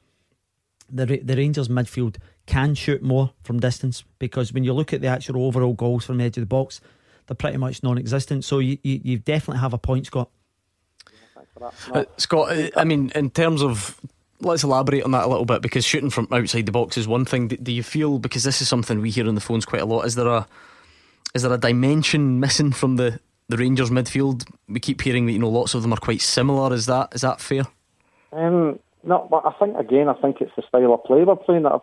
[0.92, 5.08] the the Rangers midfield can shoot more from distance because when you look at the
[5.08, 6.82] actual overall goals from the edge of the box,
[7.28, 8.44] they're pretty much non-existent.
[8.44, 10.30] So you you, you definitely have a point, Scott.
[11.94, 14.00] Uh, Scott, uh, I mean, in terms of.
[14.44, 17.26] Let's elaborate on that a little bit because shooting from outside the box is one
[17.26, 17.48] thing.
[17.48, 19.86] Do, do you feel because this is something we hear on the phones quite a
[19.86, 20.08] lot?
[20.08, 20.48] Is there a
[21.36, 24.50] is there a dimension missing from the, the Rangers midfield?
[24.68, 26.74] We keep hearing that you know lots of them are quite similar.
[26.74, 27.68] Is that is that fair?
[28.32, 31.66] Um, no, but I think again, I think it's the style of play we're playing.
[31.66, 31.82] I've,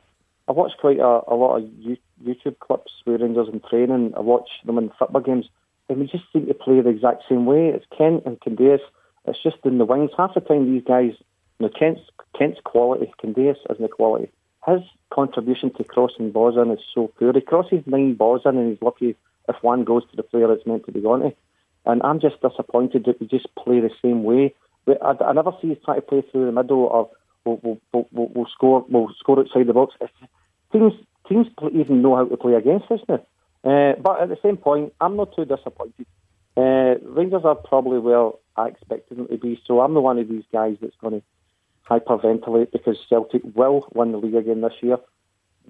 [0.49, 4.15] I've watched quite a, a lot of You- YouTube clips with Rangers in training.
[4.17, 5.47] I watch them in football games,
[5.89, 7.69] and we just seem to play the exact same way.
[7.69, 8.81] It's Kent and Candeias.
[9.27, 10.11] It's just in the wings.
[10.17, 11.13] Half the time, these guys,
[11.59, 12.01] you know, Kent's
[12.37, 14.31] Kent's quality, Candeias isn't the quality.
[14.67, 17.33] His contribution to crossing balls in is so poor.
[17.33, 19.17] He crosses nine balls in, and he's lucky
[19.49, 21.37] if one goes to the player it's meant to be going to.
[21.87, 24.55] And I'm just disappointed that we just play the same way.
[24.87, 27.11] I, I never see us try to play through the middle or
[27.45, 29.95] we'll, we'll, we'll, we'll score we'll score outside the box.
[30.73, 30.93] Teams
[31.29, 33.23] teams even know how to play against us now.
[33.65, 36.07] Uh, but at the same point, I'm not too disappointed.
[36.57, 40.29] Uh, Rangers are probably where I expected them to be, so I'm the one of
[40.29, 41.27] these guys that's going to
[41.89, 44.99] hyperventilate because Celtic will win the league again this year.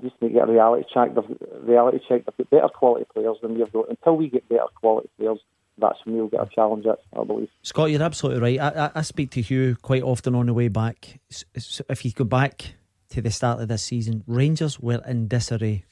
[0.02, 1.14] Just need to get a reality check.
[1.14, 2.24] They've, reality check.
[2.24, 3.90] They've got better quality players than we've got.
[3.90, 5.38] Until we get better quality players,
[5.80, 7.48] that's when we'll get a challenge at, I believe.
[7.62, 8.76] Scott, you're absolutely right.
[8.76, 11.20] I, I, I speak to Hugh quite often on the way back.
[11.54, 12.74] If you go back
[13.10, 15.84] to the start of this season, Rangers were in disarray.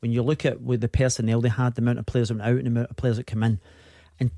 [0.00, 2.48] When you look at with the personnel they had, the amount of players that went
[2.48, 3.58] out and the amount of players that come in,
[4.20, 4.30] and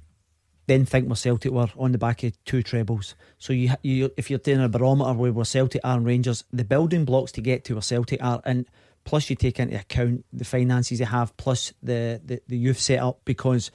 [0.67, 3.15] then think where Celtic were on the back of two trebles.
[3.39, 6.65] So you, you if you're doing a barometer where we're Celtic are and Rangers, the
[6.65, 8.67] building blocks to get to where Celtic are, and
[9.05, 13.01] plus you take into account the finances they have, plus the, the, the youth set
[13.01, 13.71] up because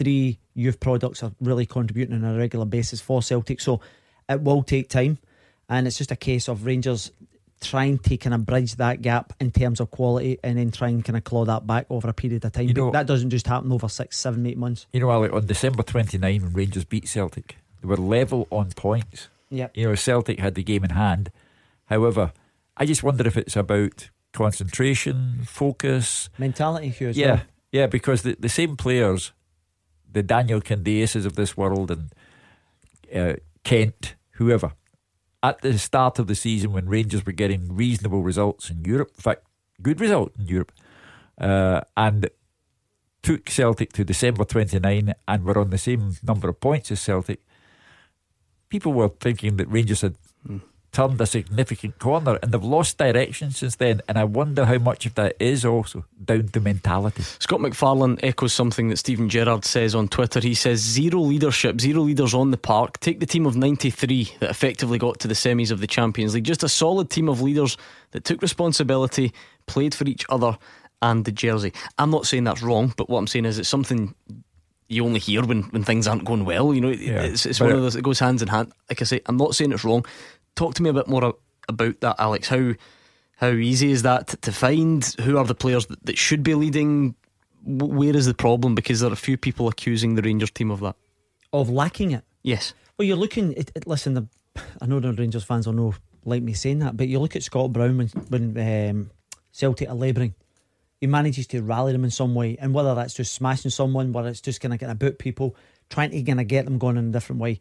[0.00, 3.60] three youth products are really contributing on a regular basis for Celtic.
[3.60, 3.80] So
[4.28, 5.18] it will take time,
[5.68, 7.12] and it's just a case of Rangers
[7.60, 11.04] trying to kind of bridge that gap in terms of quality and then try and
[11.04, 12.68] kind of claw that back over a period of time.
[12.68, 14.86] You know, that doesn't just happen over six, seven, eight months.
[14.94, 19.28] You know, Alec, on December 29, when Rangers beat Celtic, they were level on points.
[19.50, 19.68] Yeah.
[19.74, 21.30] You know, Celtic had the game in hand.
[21.86, 22.32] However,
[22.76, 27.42] I just wonder if it's about concentration, focus, mentality, Hugh, yeah, well.
[27.72, 29.32] Yeah, because the, the same players
[30.12, 32.12] the Daniel Candeiases of this world and
[33.14, 34.72] uh, Kent, whoever.
[35.42, 39.22] At the start of the season, when Rangers were getting reasonable results in Europe, in
[39.22, 39.44] fact,
[39.80, 40.72] good result in Europe,
[41.40, 42.28] uh, and
[43.22, 47.40] took Celtic to December 29 and were on the same number of points as Celtic,
[48.68, 50.60] people were thinking that Rangers had mm
[50.92, 54.00] turned a significant corner and they've lost direction since then.
[54.08, 57.22] And I wonder how much of that is also down to mentality.
[57.22, 60.40] Scott McFarlane echoes something that Steven Gerrard says on Twitter.
[60.40, 62.98] He says, Zero leadership, zero leaders on the park.
[63.00, 66.44] Take the team of 93 that effectively got to the semis of the Champions League.
[66.44, 67.76] Just a solid team of leaders
[68.10, 69.32] that took responsibility,
[69.66, 70.58] played for each other
[71.02, 71.72] and the jersey.
[71.98, 74.14] I'm not saying that's wrong, but what I'm saying is it's something
[74.88, 76.74] you only hear when, when things aren't going well.
[76.74, 78.72] You know, yeah, it's, it's one of those that goes hands in hand.
[78.88, 80.04] Like I say, I'm not saying it's wrong
[80.54, 81.34] talk to me a bit more
[81.68, 82.48] about that, Alex.
[82.48, 82.74] How
[83.36, 85.04] how easy is that to find?
[85.22, 87.14] Who are the players that, that should be leading?
[87.64, 88.74] Where is the problem?
[88.74, 90.96] Because there are a few people accusing the Rangers team of that,
[91.52, 92.24] of lacking it.
[92.42, 92.74] Yes.
[92.98, 93.52] Well, you're looking.
[93.54, 94.26] It, it, listen, the,
[94.80, 97.42] I know the Rangers fans will know like me saying that, but you look at
[97.42, 99.10] Scott Brown when when um,
[99.52, 100.34] Celtic are labouring.
[101.00, 104.28] He manages to rally them in some way, and whether that's just smashing someone, whether
[104.28, 105.56] it's just kind of getting about people,
[105.88, 107.58] trying to kind of get them going in a different way.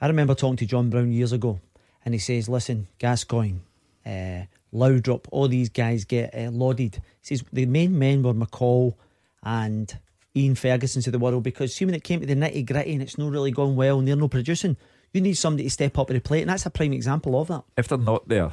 [0.00, 1.58] I remember talking to John Brown years ago,
[2.06, 3.58] and he says, "Listen, Gascoigne,
[4.06, 4.42] uh,
[4.72, 8.94] Laudrup, all these guys get uh, lauded." He says the main men were McCall
[9.42, 9.98] and
[10.34, 13.02] Ian Ferguson to the world because see when it came to the nitty gritty and
[13.02, 14.76] it's not really gone well and they're not producing,
[15.12, 17.48] you need somebody to step up to the plate, and that's a prime example of
[17.48, 17.64] that.
[17.76, 18.52] If they're not there,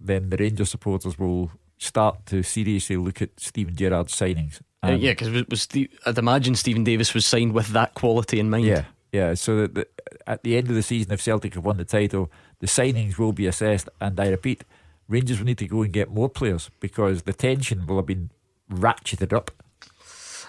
[0.00, 4.60] then the Rangers supporters will start to seriously look at Steven Gerrard's signings.
[4.84, 5.68] Uh, yeah, because
[6.06, 8.66] I'd imagine Steven Davis was signed with that quality in mind.
[8.66, 9.34] Yeah, yeah.
[9.34, 9.86] So that the,
[10.26, 12.30] at the end of the season, if Celtic have won the title,
[12.62, 13.88] the signings will be assessed.
[14.00, 14.64] And I repeat,
[15.08, 18.30] Rangers will need to go and get more players because the tension will have been
[18.70, 19.50] ratcheted up.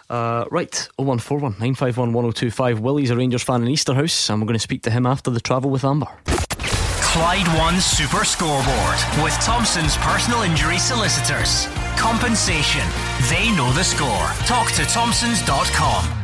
[0.09, 2.79] Uh, right, 0141 951 1025.
[2.79, 5.41] Willie's a Rangers fan in Easterhouse, and we're going to speak to him after the
[5.41, 6.07] travel with Amber.
[6.27, 11.67] Clyde One Super Scoreboard with Thompson's personal injury solicitors.
[11.97, 12.87] Compensation.
[13.29, 14.27] They know the score.
[14.45, 16.22] Talk to Thompsons.com.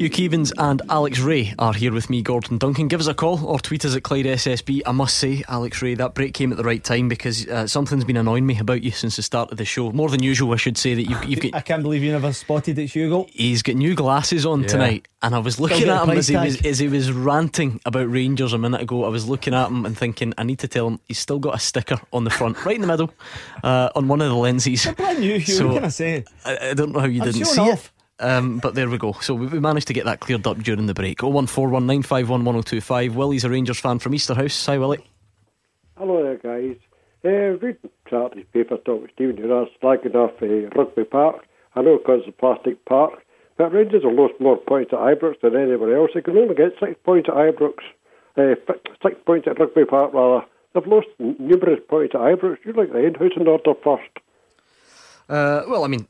[0.00, 2.88] Hugh Keevins and Alex Rae are here with me, Gordon Duncan.
[2.88, 4.80] Give us a call or tweet us at Clyde SSB.
[4.86, 8.04] I must say, Alex Rae, that break came at the right time because uh, something's
[8.04, 9.92] been annoying me about you since the start of the show.
[9.92, 11.54] More than usual, I should say that you've, you've got.
[11.54, 13.26] I can't believe you never spotted it, Hugo.
[13.30, 14.68] He's got new glasses on yeah.
[14.68, 18.10] tonight, and I was looking at him as he was, as he was ranting about
[18.10, 19.04] Rangers a minute ago.
[19.04, 21.56] I was looking at him and thinking, I need to tell him he's still got
[21.56, 23.12] a sticker on the front, right in the middle,
[23.62, 24.86] uh, on one of the lenses.
[24.96, 25.54] brand new, Hugh.
[25.54, 26.24] So, what can I say?
[26.46, 27.84] I, I don't know how you I'm didn't see off.
[27.84, 27.99] it.
[28.20, 29.12] Um, but there we go.
[29.20, 31.18] So we, we, managed to get that cleared up during the break.
[31.18, 33.14] 01419511025.
[33.14, 34.66] Willie's a Rangers fan from Easterhouse.
[34.66, 35.04] Hi, Willie.
[35.96, 36.76] Hello there, guys.
[37.24, 41.44] Uh, reading Saturday's paper, talking with Steven Gerrard, slagging off uh, Rugby Park.
[41.74, 43.22] I know because it's a plastic park,
[43.56, 46.10] but Rangers have lost more points at Ibrox than anywhere else.
[46.14, 47.74] They can only get six points at Ibrox,
[48.36, 48.54] uh,
[49.02, 50.46] six points at Rugby Park, rather.
[50.72, 52.58] They've lost numerous points at Ibrox.
[52.64, 53.16] You'd like the end.
[53.18, 54.10] Who's in order first?
[55.28, 56.06] Uh, well, I mean,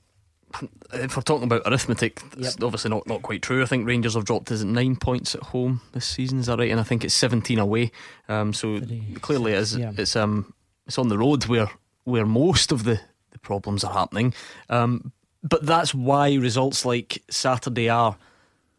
[0.92, 2.64] if we're talking about arithmetic, it's yep.
[2.64, 3.62] obviously not, not quite true.
[3.62, 6.70] I think Rangers have dropped is nine points at home this season, is that right?
[6.70, 7.92] And I think it's seventeen away.
[8.28, 8.80] Um, so
[9.20, 9.92] clearly, it is yeah.
[9.96, 10.53] it's um
[10.86, 11.70] it's on the road where
[12.05, 14.34] where most of the, the problems are happening.
[14.68, 18.16] Um, but that's why results like Saturday are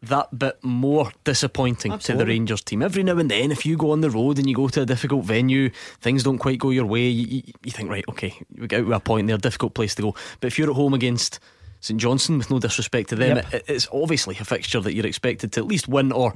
[0.02, 2.24] that bit more disappointing Absolutely.
[2.24, 2.82] to the Rangers team.
[2.82, 4.86] Every now and then, if you go on the road and you go to a
[4.86, 5.70] difficult venue,
[6.00, 8.86] things don't quite go your way, you, you, you think, right, okay, we get out
[8.86, 10.14] with a point there, difficult place to go.
[10.40, 11.38] But if you're at home against
[11.82, 13.54] St Johnstone, with no disrespect to them, Yep.
[13.54, 16.32] it, it's obviously a fixture that you're expected to at least win or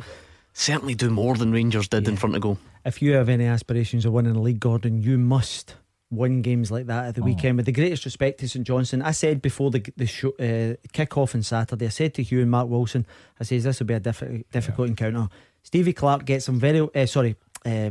[0.52, 2.58] certainly do more than Rangers did in front of goal.
[2.84, 5.76] If you have any aspirations of winning the league, Gordon, you must
[6.10, 7.56] win games like that at the weekend.
[7.56, 11.16] With the greatest respect to St Johnstone, I said before the the show, uh, kick
[11.16, 13.06] off on Saturday, I said to Hugh and Mark Wilson,
[13.40, 15.28] I says this will be a difficult difficult encounter.
[15.62, 17.34] Stevie Clarke gets them very, uh, sorry,
[17.64, 17.90] uh,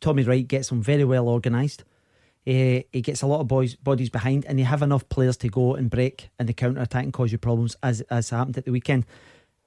[0.00, 1.84] Tommy Wright gets them very well organised.
[2.46, 5.48] Uh, he gets a lot of boys bodies behind, and you have enough players to
[5.48, 8.64] go and break and the counter attack and cause you problems, as as happened at
[8.64, 9.04] the weekend.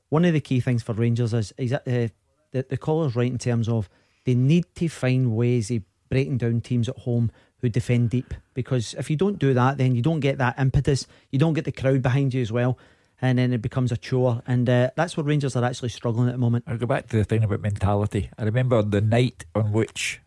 [0.09, 2.09] One of the key things for Rangers is, is that, uh,
[2.51, 3.89] the the caller's right in terms of
[4.25, 8.33] they need to find ways of breaking down teams at home who defend deep.
[8.53, 11.65] Because if you don't do that, then you don't get that impetus, you don't get
[11.65, 12.77] the crowd behind you as well,
[13.21, 14.41] and then it becomes a chore.
[14.45, 16.65] And uh, that's where Rangers are actually struggling at the moment.
[16.67, 18.29] I'll go back to the thing about mentality.
[18.37, 20.19] I remember the night on which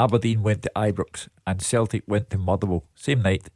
[0.00, 3.50] Aberdeen went to Ibrox and Celtic went to Motherwell, same night,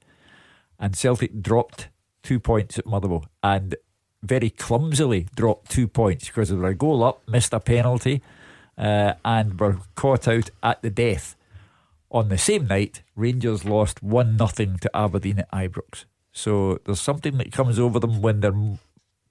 [0.78, 1.88] and Celtic dropped
[2.22, 3.76] two points at Motherwell and
[4.22, 8.20] very clumsily dropped two points because were a goal up, missed a penalty,
[8.76, 11.34] uh, and were caught out at the death.
[12.10, 16.04] On the same night, Rangers lost 1 0 to Aberdeen at Ibrox.
[16.30, 18.78] So there's something that comes over them when they're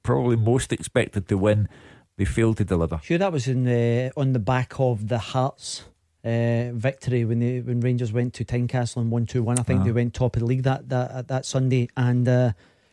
[0.02, 1.70] probably most expected to win,
[2.18, 3.00] they fail to deliver.
[3.04, 5.84] Sure, that was in the on the back of the Hearts
[6.24, 9.60] uh, victory when they when Rangers went to Tynecastle and won two one.
[9.60, 9.86] I think Uh-huh.
[9.88, 11.90] they went top of the league that that that Sunday.
[11.98, 12.52] And uh,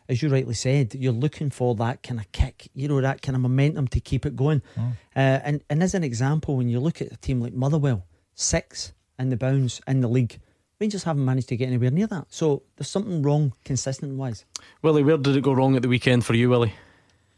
[0.09, 3.35] as you rightly said, you're looking for that kind of kick, you know, that kind
[3.35, 4.61] of momentum to keep it going.
[4.77, 4.93] Oh.
[5.15, 8.05] Uh, and and as an example, when you look at a team like Motherwell,
[8.35, 10.39] six in the bounds in the league.
[10.79, 12.25] Rangers haven't managed to get anywhere near that.
[12.29, 14.45] So there's something wrong consistent wise.
[14.81, 16.73] Willie, where did it go wrong at the weekend for you, Willie?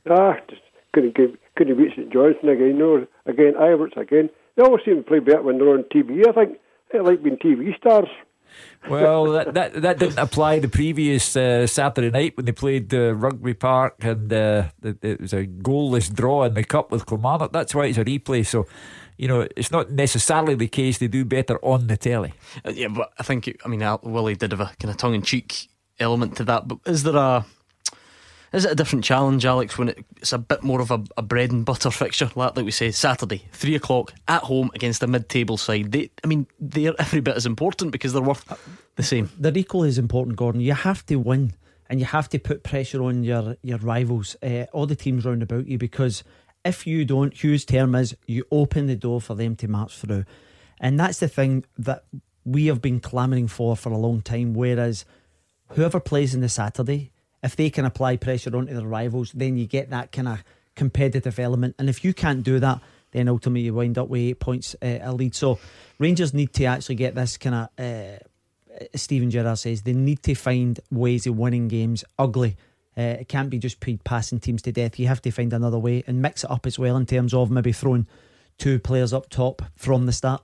[0.09, 0.61] Ah, just
[0.93, 2.77] couldn't give, couldn't beat St Johnstone again.
[2.77, 4.29] No, again, Ibrox again.
[4.55, 6.27] They always seem to play better when they're on TV.
[6.27, 6.59] I think
[6.91, 8.09] they like being TV stars.
[8.89, 13.15] Well, that, that that didn't apply the previous uh, Saturday night when they played uh,
[13.15, 17.53] Rugby Park and uh, it, it was a goalless draw in the cup with Kilmarnock.
[17.53, 18.45] That's why it's a replay.
[18.45, 18.67] So,
[19.17, 22.33] you know, it's not necessarily the case they do better on the telly.
[22.65, 25.15] Uh, yeah, but I think I mean Al- Willie did have a kind of tongue
[25.15, 26.67] in cheek element to that.
[26.67, 27.45] But is there a
[28.53, 31.51] is it a different challenge, Alex, when it's a bit more of a, a bread
[31.51, 35.57] and butter fixture, like, like we say, Saturday, three o'clock at home against a mid-table
[35.57, 35.91] side?
[35.91, 38.45] They, I mean, they're every bit as important because they're worth
[38.95, 39.29] the same.
[39.39, 40.61] They're equally as important, Gordon.
[40.61, 41.53] You have to win
[41.89, 45.43] and you have to put pressure on your, your rivals, uh, all the teams round
[45.43, 46.23] about you, because
[46.63, 50.25] if you don't, Hugh's term is you open the door for them to march through.
[50.79, 52.05] And that's the thing that
[52.45, 54.53] we have been clamouring for for a long time.
[54.53, 55.05] Whereas
[55.69, 57.11] whoever plays in the Saturday,
[57.43, 60.43] if they can apply pressure onto their rivals, then you get that kind of
[60.75, 61.75] competitive element.
[61.77, 62.79] And if you can't do that,
[63.11, 65.35] then ultimately you wind up with eight points uh, a lead.
[65.35, 65.59] So
[65.99, 67.69] Rangers need to actually get this kind of.
[67.77, 68.17] Uh,
[68.95, 72.57] Steven Gerrard says they need to find ways of winning games ugly.
[72.97, 74.97] Uh, it can't be just passing teams to death.
[74.97, 77.51] You have to find another way and mix it up as well in terms of
[77.51, 78.07] maybe throwing
[78.57, 80.43] two players up top from the start.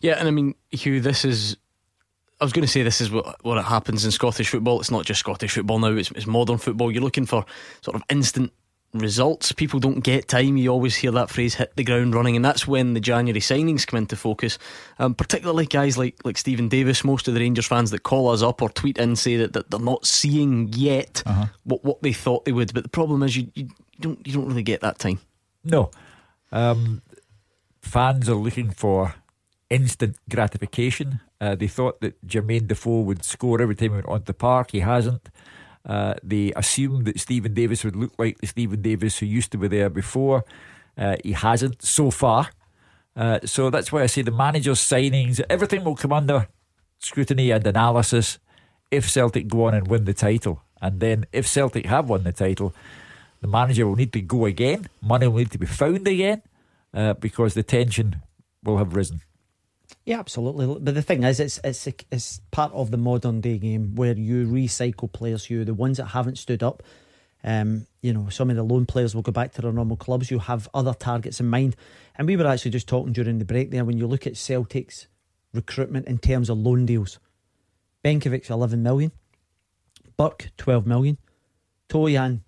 [0.00, 1.56] Yeah, and I mean, Hugh, this is.
[2.40, 4.80] I was going to say this is what what it happens in Scottish football.
[4.80, 6.90] It's not just Scottish football now; it's, it's modern football.
[6.90, 7.44] You're looking for
[7.82, 8.52] sort of instant
[8.94, 9.52] results.
[9.52, 10.56] People don't get time.
[10.56, 13.86] You always hear that phrase "hit the ground running," and that's when the January signings
[13.86, 14.58] come into focus.
[14.98, 17.04] Um, particularly guys like like Steven Davis.
[17.04, 19.70] Most of the Rangers fans that call us up or tweet in say that, that
[19.70, 21.22] they're not seeing yet
[21.64, 22.72] what what they thought they would.
[22.72, 23.68] But the problem is you, you
[24.00, 25.20] don't you don't really get that time.
[25.62, 25.90] No.
[26.52, 27.02] Um,
[27.82, 29.14] fans are looking for
[29.70, 31.20] instant gratification.
[31.40, 34.72] Uh, they thought that Jermaine Defoe would score every time he went onto the park.
[34.72, 35.30] He hasn't.
[35.86, 39.58] Uh, they assumed that Steven Davis would look like the Steven Davis who used to
[39.58, 40.44] be there before.
[40.98, 42.50] Uh, he hasn't so far.
[43.16, 46.48] Uh, so that's why I say the manager's signings, everything will come under
[46.98, 48.38] scrutiny and analysis
[48.90, 50.62] if Celtic go on and win the title.
[50.82, 52.74] And then if Celtic have won the title,
[53.40, 54.88] the manager will need to go again.
[55.00, 56.42] Money will need to be found again
[56.92, 58.22] uh, because the tension
[58.62, 59.22] will have risen.
[60.10, 60.66] Yeah, absolutely.
[60.66, 64.44] But the thing is, it's it's it's part of the modern day game where you
[64.44, 65.48] recycle players.
[65.48, 66.82] You the ones that haven't stood up.
[67.44, 70.28] Um, you know, some of the loan players will go back to their normal clubs.
[70.28, 71.76] You have other targets in mind,
[72.16, 73.84] and we were actually just talking during the break there.
[73.84, 75.06] When you look at Celtic's
[75.54, 77.20] recruitment in terms of loan deals,
[78.04, 79.12] Benkovic eleven million,
[80.16, 81.18] Burke twelve million,
[81.88, 82.40] Toljan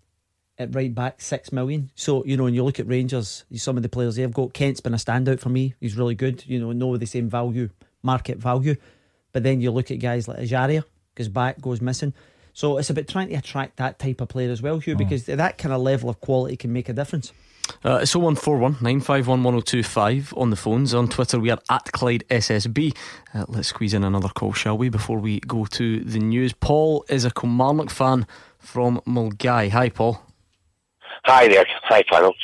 [0.62, 1.90] at right back six million.
[1.94, 4.52] So you know, when you look at Rangers, some of the players they've got.
[4.52, 5.74] Kent's been a standout for me.
[5.80, 6.44] He's really good.
[6.46, 7.70] You know, no the same value,
[8.02, 8.76] market value.
[9.32, 10.84] But then you look at guys like Ejaria,
[11.14, 12.12] because back goes missing.
[12.52, 15.56] So it's about trying to attract that type of player as well, Hugh, because that
[15.56, 17.32] kind of level of quality can make a difference.
[17.84, 20.92] Uh, it's 0141 951 1025 on the phones.
[20.92, 22.94] On Twitter, we are at Clyde SSB.
[23.34, 26.52] Uh, let's squeeze in another call, shall we, before we go to the news?
[26.52, 28.26] Paul is a Kilmarnock fan
[28.58, 29.70] from Milngavie.
[29.70, 30.20] Hi, Paul.
[31.24, 31.66] Hi there.
[31.84, 32.34] Hi, panel.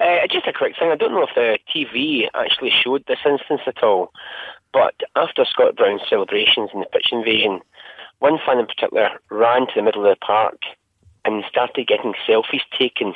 [0.00, 0.90] Uh, just a quick thing.
[0.90, 4.10] I don't know if the TV actually showed this instance at all,
[4.72, 7.60] but after Scott Brown's celebrations in the pitch invasion,
[8.20, 10.60] one fan in particular ran to the middle of the park
[11.26, 13.12] and started getting selfies taken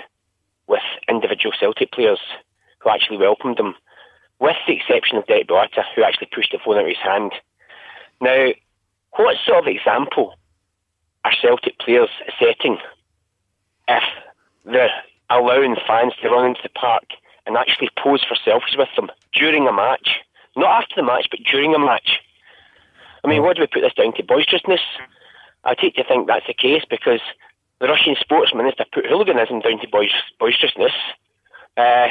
[0.67, 2.21] with individual Celtic players
[2.81, 3.75] who actually welcomed him,
[4.39, 7.33] with the exception of Derek Boyata, who actually pushed the phone out of his hand.
[8.21, 8.49] Now,
[9.13, 10.35] what sort of example
[11.25, 12.77] are Celtic players setting
[13.89, 14.03] if
[14.67, 14.91] they're
[15.31, 17.05] allowing fans to run into the park
[17.47, 20.21] and actually pose for selfies with them during a match?
[20.57, 22.21] Not after the match, but during a match.
[23.25, 24.23] I mean, what do we put this down to?
[24.23, 24.81] Boisterousness?
[25.65, 27.21] I take to think that's the case because
[27.81, 29.89] the Russian sports minister put hooliganism down to
[30.39, 30.93] boisterousness.
[31.77, 32.09] Uh,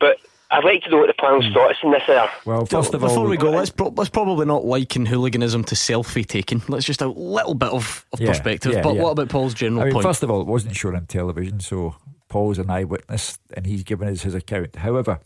[0.00, 0.16] but
[0.54, 2.30] I'd like to know what the panel's thoughts on this are.
[2.44, 5.64] Well, first of Before all, before we go, let's, pro- let's probably not liken hooliganism
[5.64, 6.62] to selfie taking.
[6.68, 8.72] Let's just a little bit of, of Yeah, perspective.
[8.72, 9.02] yeah, but yeah.
[9.02, 10.04] what about Paul's general I mean, point?
[10.04, 11.96] first of all, it wasn't shown on television, so
[12.28, 14.76] Paul's an eyewitness and he's given us his account.
[14.76, 15.20] However,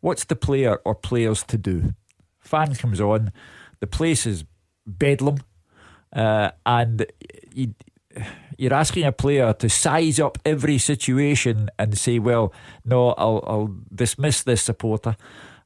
[0.00, 1.94] what's the player or players to do?
[2.40, 3.32] Fan comes on,
[3.80, 4.44] the place is
[4.86, 5.38] bedlam,
[6.12, 7.06] uh, and
[7.54, 7.74] you,
[8.58, 12.52] you're asking a player to size up every situation and say, well,
[12.84, 15.16] no, I'll, I'll dismiss this supporter.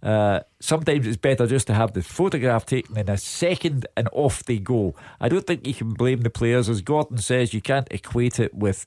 [0.02, 4.44] Uh, sometimes it's better just to have the photograph taken in a second and off
[4.44, 4.94] they go.
[5.20, 6.68] I don't think you can blame the players.
[6.68, 8.86] As Gordon says, you can't equate it with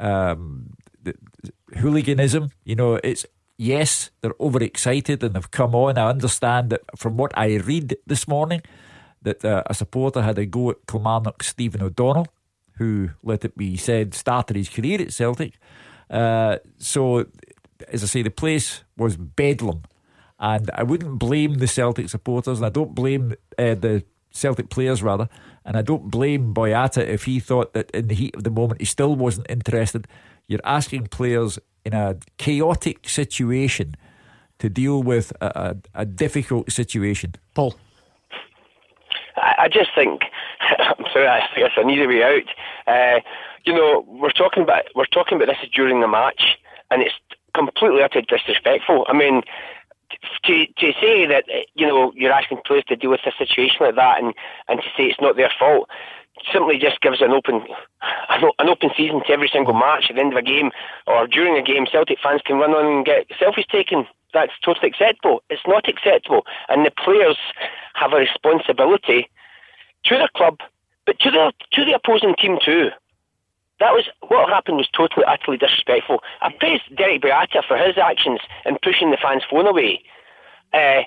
[0.00, 1.14] um, the,
[1.76, 2.50] hooliganism.
[2.64, 3.24] You know, it's
[3.56, 5.98] yes, they're overexcited and they've come on.
[5.98, 8.62] I understand that from what I read this morning,
[9.22, 12.26] that uh, a supporter had a go at Kilmarnock Stephen O'Donnell,
[12.80, 15.52] who, let it be said, started his career at Celtic.
[16.08, 17.26] Uh, so,
[17.88, 19.82] as I say, the place was bedlam.
[20.38, 25.02] And I wouldn't blame the Celtic supporters, and I don't blame uh, the Celtic players,
[25.02, 25.28] rather.
[25.66, 28.80] And I don't blame Boyata if he thought that in the heat of the moment
[28.80, 30.08] he still wasn't interested.
[30.48, 33.94] You're asking players in a chaotic situation
[34.58, 37.34] to deal with a, a, a difficult situation.
[37.54, 37.74] Paul.
[39.36, 40.22] I, I just think,
[40.78, 42.48] I'm sorry, I guess I need a way out.
[42.86, 43.20] Uh,
[43.64, 46.58] you know, we're talking about we're talking about this during the match,
[46.90, 47.14] and it's
[47.54, 49.04] completely utterly disrespectful.
[49.08, 49.42] I mean,
[50.44, 51.44] to to say that
[51.74, 54.34] you know you're asking players to deal with a situation like that, and
[54.68, 55.88] and to say it's not their fault,
[56.52, 57.62] simply just gives an open
[58.30, 60.70] an open season to every single match at the end of a game
[61.06, 61.86] or during a game.
[61.90, 64.06] Celtic fans can run on and get selfies taken.
[64.32, 65.42] That's totally acceptable.
[65.50, 67.36] It's not acceptable, and the players
[67.94, 69.28] have a responsibility
[70.04, 70.58] to their club,
[71.06, 72.90] but to the to the opposing team too.
[73.80, 76.20] That was what happened was totally utterly disrespectful.
[76.42, 80.02] I praise Derek Boyata for his actions in pushing the fans' phone away.
[80.72, 81.02] Uh,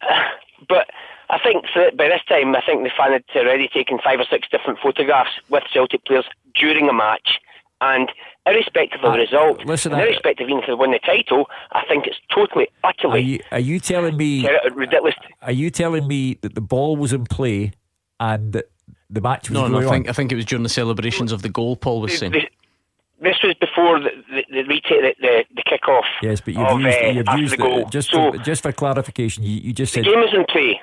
[0.68, 0.88] but
[1.30, 4.24] I think that by this time, I think the fan had already taken five or
[4.30, 6.24] six different photographs with Celtic players
[6.54, 7.38] during a match.
[7.80, 8.10] And
[8.46, 11.84] irrespective of the result, listen, and I- irrespective even if they win the title, I
[11.86, 14.48] think it's totally, Are utterly you, are you telling me?
[14.72, 15.14] ridiculous.
[15.42, 17.72] Are you telling me that the ball was in play
[18.20, 18.62] and
[19.10, 20.10] the match was No, going no, I think, on?
[20.10, 22.32] I think it was during the celebrations of the goal, Paul was saying.
[22.32, 22.44] This,
[23.20, 26.04] this was before the the, the retake the, the, the kick off.
[26.22, 27.86] Yes, but you've of, used, uh, you've used the goal.
[27.86, 29.44] just so for, just for clarification.
[29.44, 30.80] You, you just the said game was in play.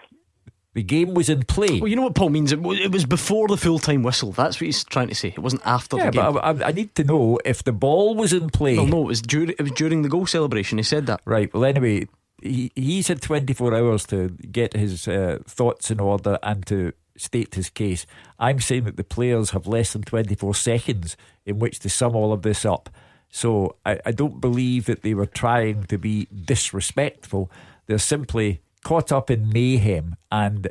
[0.73, 1.79] the game was in play.
[1.79, 2.51] Well, you know what Paul means?
[2.51, 4.31] It was, it was before the full time whistle.
[4.31, 5.29] That's what he's trying to say.
[5.29, 6.33] It wasn't after yeah, the game.
[6.33, 8.77] but I, I, I need to know if the ball was in play.
[8.77, 10.77] Well, no, it was during it was during the goal celebration.
[10.77, 11.21] He said that.
[11.25, 11.53] Right.
[11.53, 12.07] Well, anyway,
[12.41, 17.55] he he's had 24 hours to get his uh, thoughts in order and to state
[17.55, 18.05] his case.
[18.39, 22.33] I'm saying that the players have less than 24 seconds in which to sum all
[22.33, 22.89] of this up.
[23.29, 27.49] So I, I don't believe that they were trying to be disrespectful.
[27.87, 30.15] They're simply caught up in mayhem.
[30.31, 30.69] And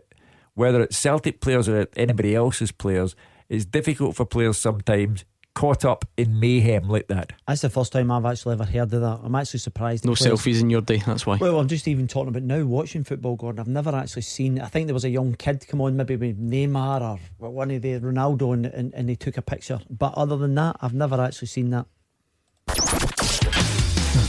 [0.54, 3.16] whether it's Celtic players or anybody else's players,
[3.48, 5.24] it's difficult for players sometimes
[5.60, 7.34] caught up in mayhem like that.
[7.46, 9.20] That's the first time I've actually ever heard of that.
[9.22, 10.06] I'm actually surprised.
[10.06, 11.02] No selfies in your day.
[11.04, 11.36] That's why.
[11.36, 13.60] Well, I'm just even talking about now watching football, Gordon.
[13.60, 14.58] I've never actually seen.
[14.58, 17.82] I think there was a young kid come on, maybe with Neymar or one of
[17.82, 19.80] the Ronaldo, and, and, and they took a picture.
[19.90, 21.84] But other than that, I've never actually seen that.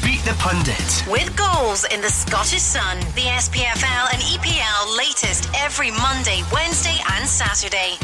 [0.04, 1.06] Beat the pundit.
[1.10, 7.26] With goals in the Scottish Sun, the SPFL and EPL latest every Monday, Wednesday, and
[7.26, 7.96] Saturday.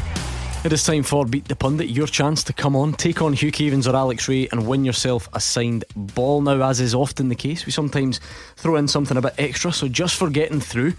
[0.63, 3.51] It is time for Beat the Pundit, your chance to come on, take on Hugh
[3.51, 6.41] Keevins or Alex Rae and win yourself a signed ball.
[6.41, 8.19] Now, as is often the case, we sometimes
[8.57, 10.93] throw in something a bit extra, so just for getting through,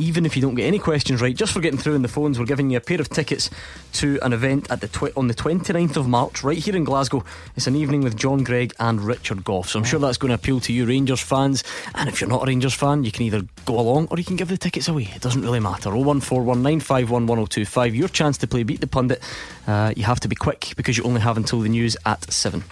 [0.00, 2.38] even if you don't get any questions right, just for getting through in the phones,
[2.38, 3.50] we're giving you a pair of tickets
[3.94, 7.22] to an event at the twi- on the 29th of March, right here in Glasgow.
[7.56, 9.68] It's an evening with John Greig and Richard Gough.
[9.68, 11.62] So I'm sure that's going to appeal to you, Rangers fans.
[11.94, 14.36] And if you're not a Rangers fan, you can either go along or you can
[14.36, 15.10] give the tickets away.
[15.14, 15.90] It doesn't really matter.
[15.90, 17.94] 01419511025.
[17.94, 19.22] Your chance to play Beat the Pundit.
[19.66, 22.64] Uh, you have to be quick because you only have until the news at 7.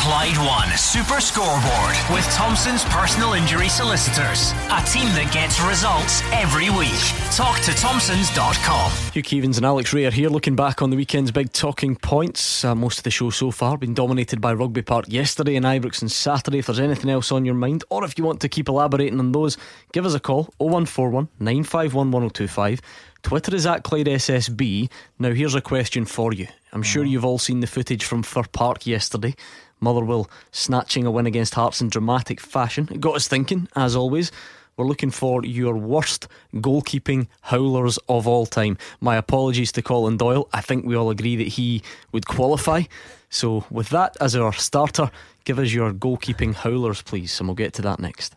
[0.00, 4.52] Clyde One Super Scoreboard with Thompson's personal injury solicitors.
[4.70, 7.04] A team that gets results every week.
[7.36, 8.92] Talk to Thompson's.com.
[9.12, 12.64] Hugh Keevins and Alex Rae are here looking back on the weekend's big talking points.
[12.64, 16.02] Uh, most of the show so far been dominated by Rugby Park yesterday and Ibrox
[16.02, 16.60] on Saturday.
[16.60, 19.32] If there's anything else on your mind, or if you want to keep elaborating on
[19.32, 19.58] those,
[19.92, 22.80] give us a call 0141 951 1025.
[23.22, 24.90] Twitter is at Clyde SSB.
[25.18, 26.46] Now, here's a question for you.
[26.72, 29.34] I'm sure you've all seen the footage from Fir Park yesterday.
[29.80, 32.88] Motherwell snatching a win against Hearts in dramatic fashion.
[32.90, 34.30] It got us thinking, as always.
[34.76, 38.78] We're looking for your worst goalkeeping howlers of all time.
[39.00, 40.48] My apologies to Colin Doyle.
[40.54, 42.84] I think we all agree that he would qualify.
[43.28, 45.10] So, with that as our starter,
[45.44, 48.34] give us your goalkeeping howlers, please, and we'll get to that next.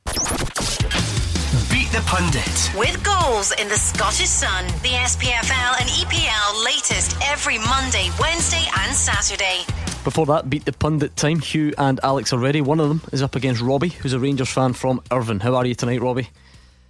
[1.72, 2.72] Beat the Pundit.
[2.78, 8.94] With goals in the Scottish Sun, the SPFL and EPL latest every Monday, Wednesday, and
[8.94, 9.62] Saturday.
[10.04, 11.40] Before that, beat the pundit time.
[11.40, 12.60] Hugh and Alex are ready.
[12.60, 15.40] One of them is up against Robbie, who's a Rangers fan from Irvine.
[15.40, 16.30] How are you tonight, Robbie?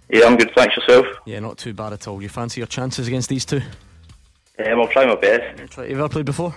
[0.08, 0.52] Yeah, I'm good.
[0.54, 1.06] Thanks yourself.
[1.24, 2.20] Yeah, not too bad at all.
[2.20, 3.60] You fancy your chances against these two?
[4.58, 5.74] Um, I'll try my best.
[5.76, 6.56] Have you ever played before?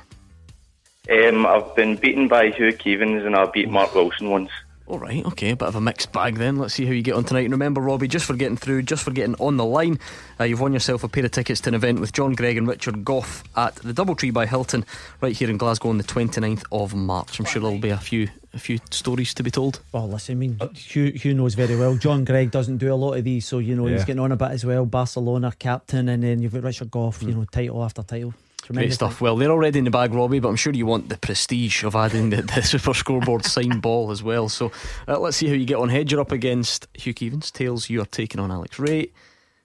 [1.10, 4.50] Um, I've been beaten by Hugh Keevins and I beat Mark Wilson once.
[4.88, 6.56] All right, okay, a bit of a mixed bag then.
[6.56, 7.42] Let's see how you get on tonight.
[7.44, 10.00] And remember, Robbie, just for getting through, just for getting on the line,
[10.40, 12.66] uh, you've won yourself a pair of tickets to an event with John Greig and
[12.66, 14.86] Richard Gough at the Doubletree by Hilton,
[15.20, 17.38] right here in Glasgow on the 29th of March.
[17.38, 19.82] I'm sure there'll be a few a few stories to be told.
[19.92, 21.96] Well, listen, I mean, Hugh, Hugh knows very well.
[21.98, 23.96] John Greig doesn't do a lot of these, so you know Yeah.
[23.98, 24.86] he's getting on a bit as well.
[24.86, 28.34] Barcelona captain, and then you've got Richard Gough, you know, title after title.
[28.68, 29.22] Great Tremendous stuff.
[29.22, 31.96] Well, they're already in the bag, Robbie, but I'm sure you want the prestige of
[31.96, 34.50] adding the, the Super Scoreboard signed ball as well.
[34.50, 34.74] So
[35.08, 35.88] uh, let's see how you get on.
[35.88, 37.50] Head, you're up against Hugh Keevins.
[37.50, 39.10] Tails, you are taking on Alex Rae.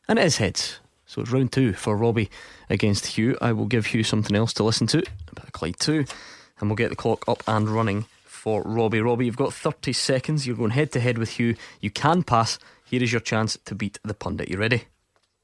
[0.06, 0.78] And it is heads.
[1.06, 2.30] So it's round two for Robbie
[2.70, 3.36] against Hugh.
[3.40, 6.04] I will give Hugh something else to listen to, a bit of Clyde 2,
[6.60, 9.00] and we'll get the clock up and running for Robbie.
[9.00, 10.46] Robbie, you've got 30 seconds.
[10.46, 11.56] You're going head to head with Hugh.
[11.80, 12.58] You can pass.
[12.84, 14.48] Here is your chance to beat the pundit.
[14.48, 14.84] You ready?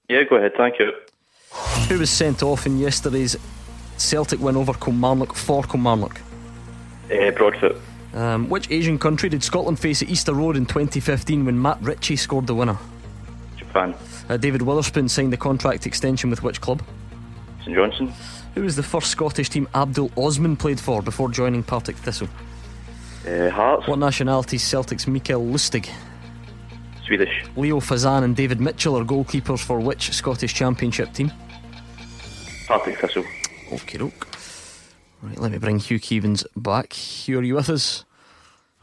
[0.09, 0.53] Yeah, go ahead.
[0.57, 0.93] Thank you.
[1.89, 3.37] Who was sent off in yesterday's
[3.97, 6.21] Celtic win over Kilmarnock for Kilmarnock?
[7.11, 7.81] Uh, Broadfoot.
[8.15, 12.17] Um, which Asian country did Scotland face at Easter Road in 2015 when Matt Ritchie
[12.17, 12.79] scored the winner?
[13.57, 13.95] Japan.
[14.29, 16.83] Uh, David Wotherspoon signed the contract extension with which club?
[17.63, 18.13] St Johnstone.
[18.55, 22.29] Who was the first Scottish team Abdul Osman played for before joining Partick Thistle?
[23.27, 23.87] Uh, Hearts.
[23.87, 25.89] What nationality is Celtic's Mikael Lustig?
[27.07, 27.45] Swedish.
[27.57, 31.33] Leo Fasan and David Mitchell are goalkeepers for which Scottish Championship team?
[32.69, 33.25] Partick Thistle.
[33.73, 34.27] Okay, doke.
[35.23, 36.93] Right, let me bring Hugh Keevins back.
[36.93, 38.05] Hugh, are you with us?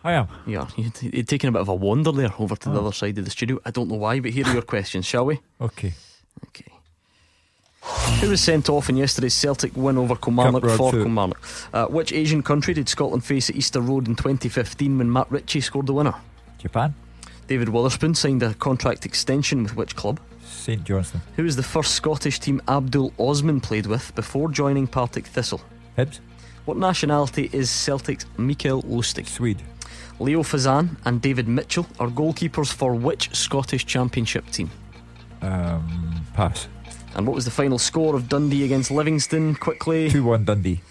[0.04, 0.28] I am.
[0.46, 2.82] Yeah, you- you're taking a bit of a wander there over to the Oh.
[2.88, 3.60] other side of the studio.
[3.66, 5.40] I don't know why, but here are your questions, shall we?
[5.62, 5.94] Okay.
[6.48, 6.66] Okay.
[8.22, 11.04] Who was sent off in yesterday's Celtic win over Kilmarnock Cup for Broadfoot.
[11.04, 11.40] Kilmarnock?
[11.74, 15.62] Uh, which Asian country did Scotland face at Easter Road in 2015 when Matt Ritchie
[15.62, 16.16] scored the winner?
[16.58, 16.96] Japan.
[17.48, 20.20] David Wotherspoon signed a contract extension with which club?
[20.44, 21.22] St Johnstone.
[21.36, 25.62] Who was the first Scottish team Abdul Osman played with before joining Partick Thistle?
[25.98, 26.20] Hibs.
[26.66, 29.28] What nationality is Celtic's Mikael Lustig?
[29.28, 29.62] Swede.
[30.20, 34.72] Leo Fasan and David Mitchell are goalkeepers for which Scottish Championship team?
[35.42, 36.68] Um, pass.
[37.16, 39.56] And what was the final score of Dundee against Livingston?
[39.56, 40.10] Quickly.
[40.10, 40.82] 2 1 Dundee.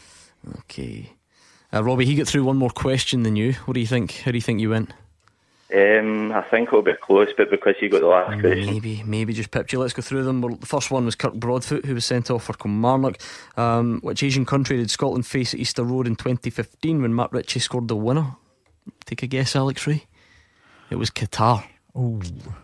[0.60, 1.12] Okay.
[1.72, 3.54] Uh, Robbie, he got through one more question than you.
[3.64, 4.20] What do you think?
[4.24, 4.92] How do you think you went?
[5.74, 8.66] Um, I think it'll be close, but because you got the last question.
[8.66, 9.80] Maybe, maybe just pipped you.
[9.80, 10.40] Let's go through them.
[10.40, 13.18] Well, the first one was Kirk Broadfoot, who was sent off for Kilmarnock.
[13.56, 17.58] Um, which Asian country did Scotland face at Easter Road in 2015 when Matt Ritchie
[17.60, 18.36] scored the winner?
[19.04, 20.04] Take a guess, Alex Rae.
[20.90, 21.64] It was Qatar.
[21.96, 22.20] Oh,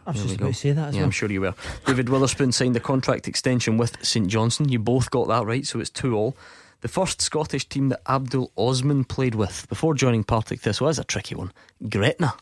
[0.07, 0.49] I was There just we about go.
[0.49, 1.07] to say that as yeah, well.
[1.07, 1.55] I'm sure you were.
[1.87, 4.69] David Wotherspoon signed a contract extension with St Johnstone.
[4.69, 6.37] You both got that right, so it's two all.
[6.83, 11.05] The first Scottish team that Abdul Osman played with before joining Partick Thistle is a
[11.05, 11.53] tricky one.
[11.89, 12.35] Gretna.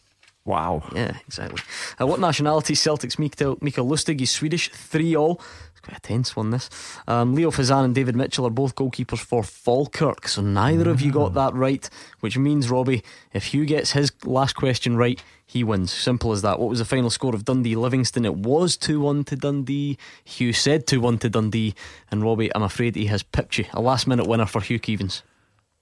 [0.48, 0.82] Wow.
[0.94, 1.62] Yeah, exactly.
[2.00, 4.18] Uh, what nationality Celtic's Mikael, Mikael Lustig?
[4.18, 4.70] He's Swedish.
[4.70, 5.42] Three all.
[5.72, 6.70] It's quite a tense one, this.
[7.06, 11.12] Um, Leo Fasan and David Mitchell are both goalkeepers for Falkirk, so neither of you
[11.12, 11.88] got that right,
[12.20, 15.92] which means, Robbie, if Hugh gets his last question right, he wins.
[15.92, 16.58] Simple as that.
[16.58, 18.24] What was the final score of Dundee Livingston?
[18.24, 19.98] It was 2 1 to Dundee.
[20.24, 21.74] Hugh said 2 1 to Dundee,
[22.10, 23.66] and Robbie, I'm afraid he has pipped you.
[23.74, 25.20] A last minute winner for Hugh Keevins.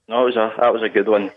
[0.09, 1.31] No, it was a, that was a good one.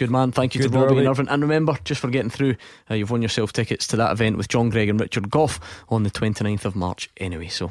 [0.00, 0.32] Good man.
[0.32, 1.28] Thank you Good to Robbie and Irvine.
[1.28, 2.56] And remember, just for getting through,
[2.90, 6.04] uh, you've won yourself tickets to that event with John Greig and Richard Gough on
[6.04, 7.48] the 29th of March anyway.
[7.48, 7.70] So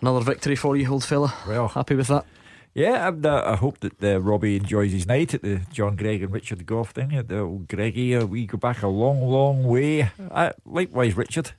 [0.00, 1.34] another victory for you, old fella.
[1.46, 2.24] Well, happy with that.
[2.72, 6.22] Yeah, and, uh, I hope that uh, Robbie enjoys his night at the John Greig
[6.22, 7.14] and Richard Gough thing.
[7.14, 10.10] At the old Greggy, uh, we go back a long, long way.
[10.30, 11.52] Uh, likewise, Richard.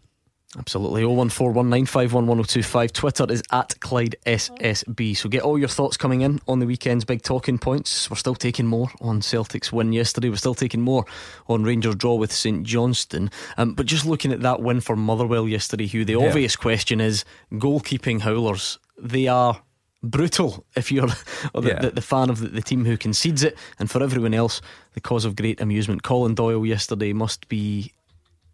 [0.57, 1.01] Absolutely.
[1.03, 2.91] 01419511025.
[2.93, 5.17] Twitter is at Clyde SSB.
[5.17, 8.09] So get all your thoughts coming in on the weekend's big talking points.
[8.09, 10.29] We're still taking more on Celtic's win yesterday.
[10.29, 11.05] We're still taking more
[11.47, 13.31] on Rangers' draw with St Johnstone.
[13.57, 16.27] Um, but just looking at that win for Motherwell yesterday, Hugh, the Yeah.
[16.27, 18.77] obvious question is goalkeeping howlers.
[19.01, 19.61] They are
[20.03, 21.07] brutal if you're
[21.55, 21.79] the, Yeah.
[21.81, 23.57] the, the fan of the, the team who concedes it.
[23.79, 24.61] And for everyone else,
[24.93, 26.03] the cause of great amusement.
[26.03, 27.91] Colin Doyle yesterday must be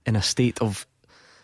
[0.05, 0.87] in a state of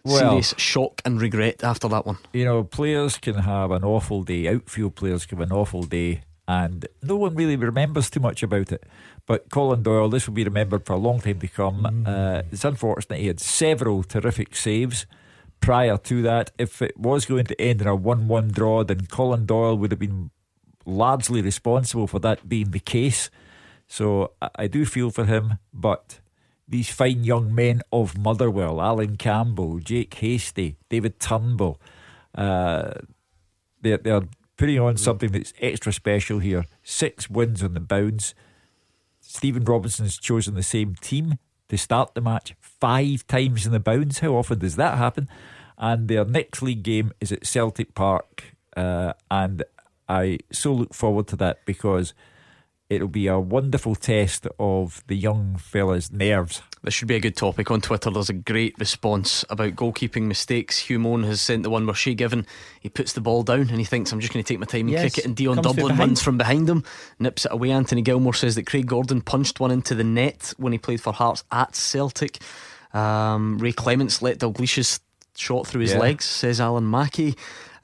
[0.05, 2.17] Well- serious shock and regret after that one.
[2.33, 4.47] You know, players can have an awful day.
[4.47, 8.71] Outfield players can have an awful day, and no one really remembers too much about
[8.71, 8.83] it.
[9.25, 12.03] But Colin Doyle, this will be remembered for a long time to come.
[12.05, 15.07] Uh, it's unfortunate he had several terrific saves
[15.59, 16.51] prior to that.
[16.59, 19.91] If it was going to end in a 1 1 draw, then Colin Doyle would
[19.91, 20.29] have been
[20.85, 23.31] largely responsible for that being the case.
[23.87, 26.19] So I, I do feel for him, but
[26.67, 31.79] these fine young men of Motherwell, Allan Campbell, Jake Hastie, David Turnbull,
[32.33, 32.93] uh,
[33.81, 34.23] they're, they're
[34.57, 36.65] putting on something that's extra special here.
[36.83, 38.33] Six wins on the bounce.
[39.19, 41.37] Stephen Robinson's chosen the same team
[41.69, 44.19] to start the match five times in the bounds.
[44.19, 45.27] How often does that happen?
[45.77, 48.55] And their next league game is at Celtic Park.
[48.75, 49.63] Uh, and
[50.07, 52.13] I so look forward to that because
[52.89, 56.61] it'll be a wonderful test of the young fella's nerves.
[56.83, 58.11] This should be a good topic on Twitter.
[58.11, 60.77] There's a great response about goalkeeping mistakes.
[60.77, 62.45] Hugh Moan has sent the one where Shay Given
[62.79, 64.81] he puts the ball down and he thinks I'm just going to take my time
[64.81, 66.83] and Yes, kick it, and Dion Dublin runs from behind him,
[67.17, 67.71] nips it away.
[67.71, 71.11] Anthony Gilmore says that Craig Gordon punched one into the net when he played for
[71.11, 72.37] Hearts at Celtic.
[72.93, 74.99] Um, Ray Clemence let Dalglish's
[75.35, 75.99] shot through his Yeah.
[75.99, 77.35] legs, says Alan Mackey.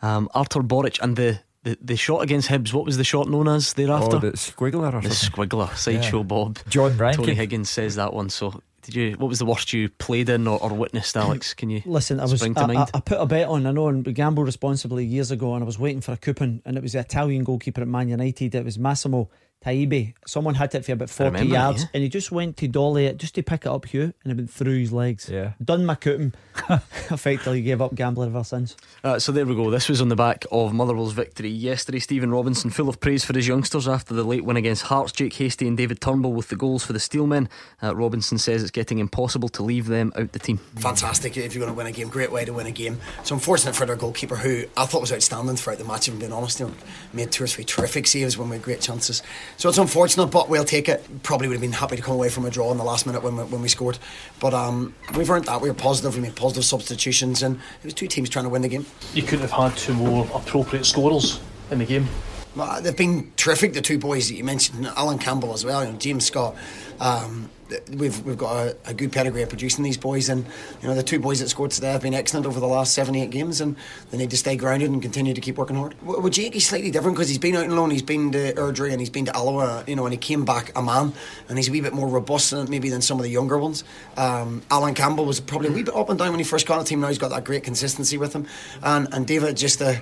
[0.03, 3.47] Um, Artur Boruc and the, the, the shot against Hibs, what was the shot known
[3.47, 4.15] as thereafter?
[4.17, 5.45] Oh, the squiggler or the something.
[5.47, 6.23] squiggler, sideshow Yeah.
[6.23, 6.59] Bob.
[6.69, 7.23] John Rankin.
[7.25, 8.29] Tony Higgins says that one.
[8.29, 9.11] So, did you?
[9.17, 11.53] What was the worst you played in or, or witnessed, Alex?
[11.53, 12.89] Can you Listen, I was spring I, to I, mind?
[12.95, 13.65] I put a bet on.
[13.67, 16.61] I know, and we gambled responsibly years ago, and I was waiting for a coupon,
[16.65, 18.55] and it was the Italian goalkeeper at Man United.
[18.55, 19.29] It was Massimo
[19.63, 20.13] Taibi.
[20.25, 21.89] Someone hit it for about forty remember, yards, yeah.
[21.93, 24.35] and he just went to dolly it just to pick it up, Hugh, and it
[24.35, 25.29] went through his legs.
[25.29, 25.53] Yeah.
[25.63, 26.33] done my coupon.
[27.09, 28.75] Effectively gave up gambling ever since.
[29.03, 29.69] Uh, so there we go.
[29.69, 31.99] This was on the back of Motherwell's victory yesterday.
[31.99, 35.11] Stephen Robinson, full of praise for his youngsters after the late win against Hearts.
[35.11, 37.47] Jake Hastie and David Turnbull with the goals for the Steelmen.
[37.81, 40.57] Uh, Robinson says it's getting impossible to leave them out the team.
[40.75, 42.09] fantastic if you're going to win a game.
[42.09, 42.99] Great way to win a game.
[43.23, 46.07] So unfortunate for their goalkeeper, who I thought was outstanding throughout the match.
[46.07, 46.73] If I'm being honest, you know,
[47.13, 49.21] made two or three terrific saves when we had great chances.
[49.57, 51.05] So it's unfortunate, but we'll take it.
[51.23, 53.23] Probably would have been happy to come away from a draw in the last minute
[53.23, 53.99] when we, when we scored.
[54.39, 55.61] But um, we've earned that.
[55.61, 56.15] We were positive.
[56.15, 58.85] We made positive substitutions, and it was two teams trying to win the game.
[59.13, 61.39] You couldn't have had two more appropriate scorers
[61.69, 62.07] in the game.
[62.55, 63.73] Well, they've been terrific.
[63.73, 66.55] The two boys that you mentioned, Allan Campbell as well, you know, James Scott.
[66.99, 67.49] Um,
[67.97, 70.45] we've we've got a, a good pedigree of producing these boys, and
[70.81, 73.15] you know the two boys that scored today have been excellent over the last seven
[73.15, 73.75] eight games, and
[74.09, 75.95] they need to stay grounded and continue to keep working hard.
[76.01, 78.91] With Jake, he's slightly different because he's been out on loan, he's been to Airdrie
[78.91, 81.13] and he's been to Alloa, you know, and he came back a man,
[81.49, 83.83] and he's a wee bit more robust maybe than some of the younger ones.
[84.17, 86.77] Um, Allan Campbell was probably a wee bit up and down when he first got
[86.77, 87.01] on the team.
[87.01, 88.47] Now he's got that great consistency with him,
[88.83, 90.01] and and David just a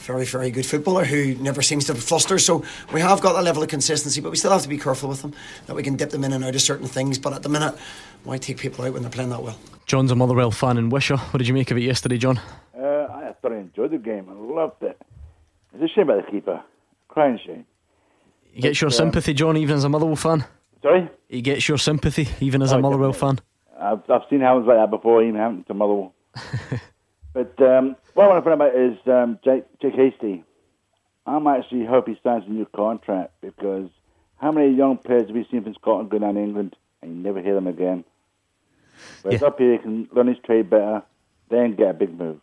[0.00, 2.38] very, very good footballer who never seems to fluster.
[2.38, 5.08] So we have got that level of consistency, but we still have to be careful
[5.08, 5.32] with them
[5.66, 7.18] that we can dip them in and out of certain things.
[7.18, 7.74] But at the minute,
[8.24, 9.56] why take people out when they're playing that well?
[9.86, 11.16] John's a Motherwell fan in Wishaw.
[11.18, 12.38] What did you make of it yesterday, John?
[12.76, 14.26] Uh, I thoroughly enjoyed the game.
[14.30, 15.00] I loved it.
[15.74, 16.62] It's a shame about the keeper.
[17.08, 17.66] Crying shame.
[18.52, 20.44] He gets your But, um, sympathy, John, even as a Motherwell fan.
[20.82, 21.08] Sorry?
[21.28, 23.38] He gets your sympathy, even as Oh, a Motherwell fan.
[23.78, 26.14] I've, I've seen happens like that before, even happened to Motherwell.
[27.32, 30.44] but um, what I want to find out is um, Jake, Jake Hastie.
[31.26, 33.88] I'm actually hope he signs a new contract because
[34.36, 37.22] how many young players have we seen from Scotland go down to England and you
[37.22, 38.04] never hear them again?
[39.22, 41.02] Whereas up here, he can learn his trade better,
[41.48, 42.40] then get a big move.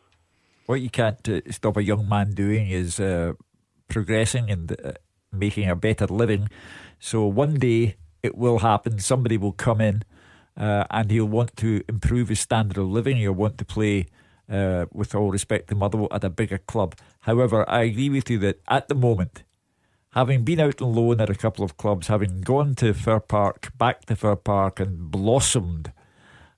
[0.66, 3.34] What you can't uh, stop a young man doing is uh,
[3.88, 4.94] progressing and uh,
[5.32, 6.50] making a better living.
[7.00, 9.00] So one day it will happen.
[9.00, 10.04] Somebody will come in
[10.58, 13.18] uh, and he'll want to improve his standard of living.
[13.18, 14.08] He'll want to play,
[14.50, 16.96] uh, with all respect to Motherwell, at a bigger club.
[17.22, 19.44] However, I agree with you that at the moment,
[20.12, 23.72] having been out on loan at a couple of clubs, having gone to Fir Park,
[23.78, 25.92] back to Fir Park, and blossomed,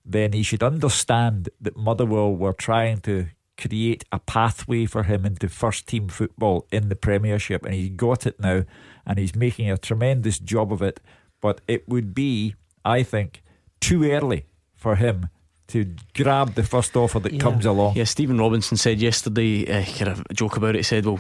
[0.06, 3.28] then he should understand that Motherwell were trying to
[3.58, 8.26] create a pathway for him into first team football in the Premiership, and he's got
[8.26, 8.64] it now,
[9.06, 11.00] and he's making a tremendous job of it.
[11.42, 13.42] but it would be, I think,
[13.80, 15.30] too early for him
[15.70, 17.40] to grab the first offer that Yeah.
[17.40, 17.96] comes along.
[17.96, 21.20] Yeah, Stephen Robinson said yesterday, uh, kind of a joke about it, he said, well,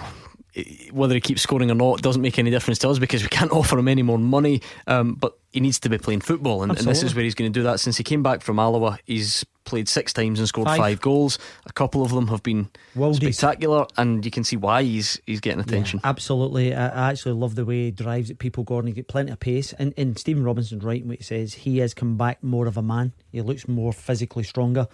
[0.91, 3.51] whether he keeps scoring or not doesn't make any difference to us because we can't
[3.60, 4.62] offer him any more money.
[4.88, 7.51] Um, but he needs to be playing football, and, and this is where he's going
[7.51, 7.80] to do that.
[7.80, 10.78] Since he came back from Alloa, he's played six times and scored Five.
[10.78, 11.38] five, goals.
[11.66, 13.36] A couple of them have been Worldies.
[13.36, 16.01] spectacular, and you can see why he's he's getting attention.
[16.03, 16.74] Yeah, absolutely.
[16.76, 18.88] I, I actually love the way he drives at people, Gordon.
[18.88, 19.74] He get plenty of pace.
[19.74, 21.53] And, and Stephen Robinson's right in what he says.
[21.53, 23.14] He has come back more of a man.
[23.32, 24.88] He looks more physically stronger.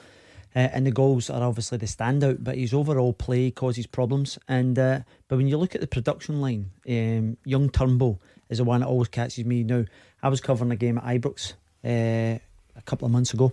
[0.56, 4.40] Uh, and the goals are obviously the standout, but his overall play causes problems.
[4.48, 8.64] And uh, But when you look at the production line, um, young Turnbull is the
[8.64, 9.64] one that always catches me.
[9.64, 9.84] Now,
[10.24, 11.54] I was covering a game at Ibrox
[11.84, 12.40] uh,
[12.76, 13.52] a couple of months ago.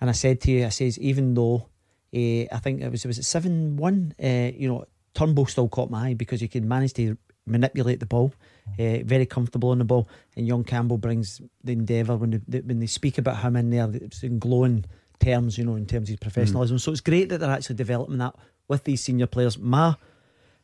[0.00, 1.68] And I said to you, I says, even though
[2.14, 4.14] uh, I think it was it was it seven one.
[4.22, 4.84] Uh, you know,
[5.14, 7.16] Turnbull still caught my eye because he could manage to
[7.46, 8.32] manipulate the ball,
[8.78, 10.08] uh, very comfortable on the ball.
[10.36, 13.88] And young Campbell brings the endeavour when they, when they speak about him in there,
[13.92, 14.84] it's in glowing
[15.24, 16.76] terms, you know, in terms of his professionalism.
[16.76, 16.82] Mm-hmm.
[16.82, 18.34] So it's great that they're actually developing that
[18.68, 19.58] with these senior players.
[19.58, 19.96] My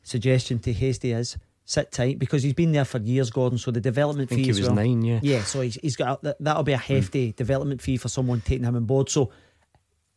[0.03, 3.59] suggestion to Hastie is sit tight because he's been there for years, Gordon.
[3.59, 4.77] So the development I think fee he as was well.
[4.77, 5.21] nine, yeah.
[5.23, 6.81] Yeah, so he's, he's got that, that'll be a mm.
[6.81, 9.09] hefty development fee for someone taking him on board.
[9.09, 9.31] So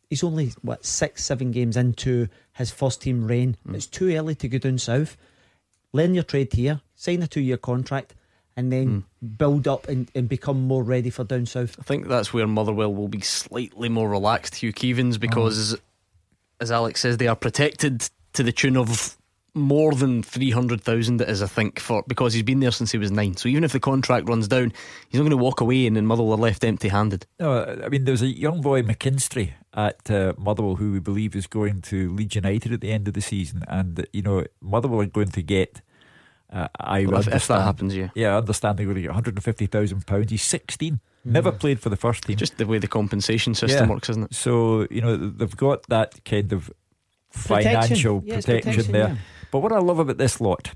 [0.09, 3.57] he's only what six, seven games into his first team reign.
[3.67, 3.75] Mm.
[3.75, 5.15] It's too early to go down south.
[5.91, 8.15] Learn your trade here, sign a two year contract,
[8.55, 9.03] and then
[9.37, 11.75] build up and, and become more ready for down south.
[11.79, 15.77] I think that's where Motherwell will be slightly more relaxed, Hugh Keevins, because
[16.59, 19.17] as Alex says, they are protected to the tune of
[19.55, 21.21] more than three hundred thousand.
[21.21, 23.37] It is, I think, for because he's been there since he was nine.
[23.37, 24.71] So even if the contract runs down,
[25.09, 27.25] he's not going to walk away and then Motherwell are left empty-handed.
[27.39, 31.47] No, I mean, there's a young boy, McKinstry, at uh, Motherwell who we believe is
[31.47, 33.63] going to Leeds United at the end of the season.
[33.67, 35.81] And, uh, you know, Motherwell are going to get.
[36.53, 38.09] Uh, I Well, if- if that understand- happens, yeah.
[38.13, 40.29] Yeah, I understand they're going to get £150,000.
[40.29, 42.37] He's 16, never played for the first team.
[42.37, 43.93] Just the way the compensation system Yeah.
[43.93, 44.33] works, isn't it?
[44.35, 46.69] So, you know, they've got that kind of
[47.33, 47.71] Protection.
[47.71, 49.07] financial Yeah, protection, protection, there.
[49.09, 49.15] yeah.
[49.51, 50.73] But what I love about this lot,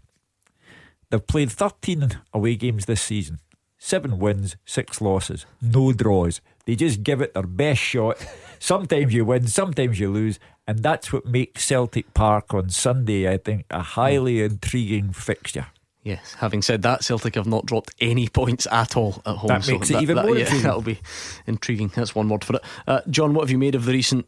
[1.11, 3.39] they've played 13 away games this season.
[3.77, 6.41] Seven wins, six losses, no draws.
[6.65, 8.17] They just give it their best shot.
[8.59, 13.37] Sometimes you win, sometimes you lose, and that's what makes Celtic Park on Sunday, I
[13.37, 15.67] think, a highly intriguing fixture.
[16.03, 16.35] Yes.
[16.35, 19.47] Having said that, Celtic have not dropped any points at all at home.
[19.47, 20.63] That so makes it even more yeah, intriguing.
[20.63, 20.99] That'll be
[21.47, 21.91] intriguing.
[21.95, 22.61] That's one word for it.
[22.85, 24.25] Uh, John, what have you made of the recent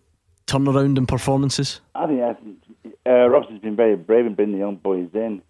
[0.48, 1.80] turnaround in performances?
[1.96, 2.42] I think that's,
[3.06, 5.42] uh, Robson's been very brave in bringing the young boys in.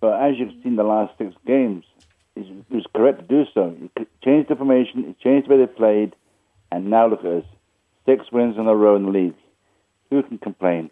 [0.00, 1.84] But as you've seen the last six games,
[2.34, 3.76] he he was correct to do so.
[3.96, 6.16] He changed the formation, he changed the way they played,
[6.72, 7.44] and now look at us.
[8.06, 9.34] Six wins in a row in the league.
[10.10, 10.90] Who can complain?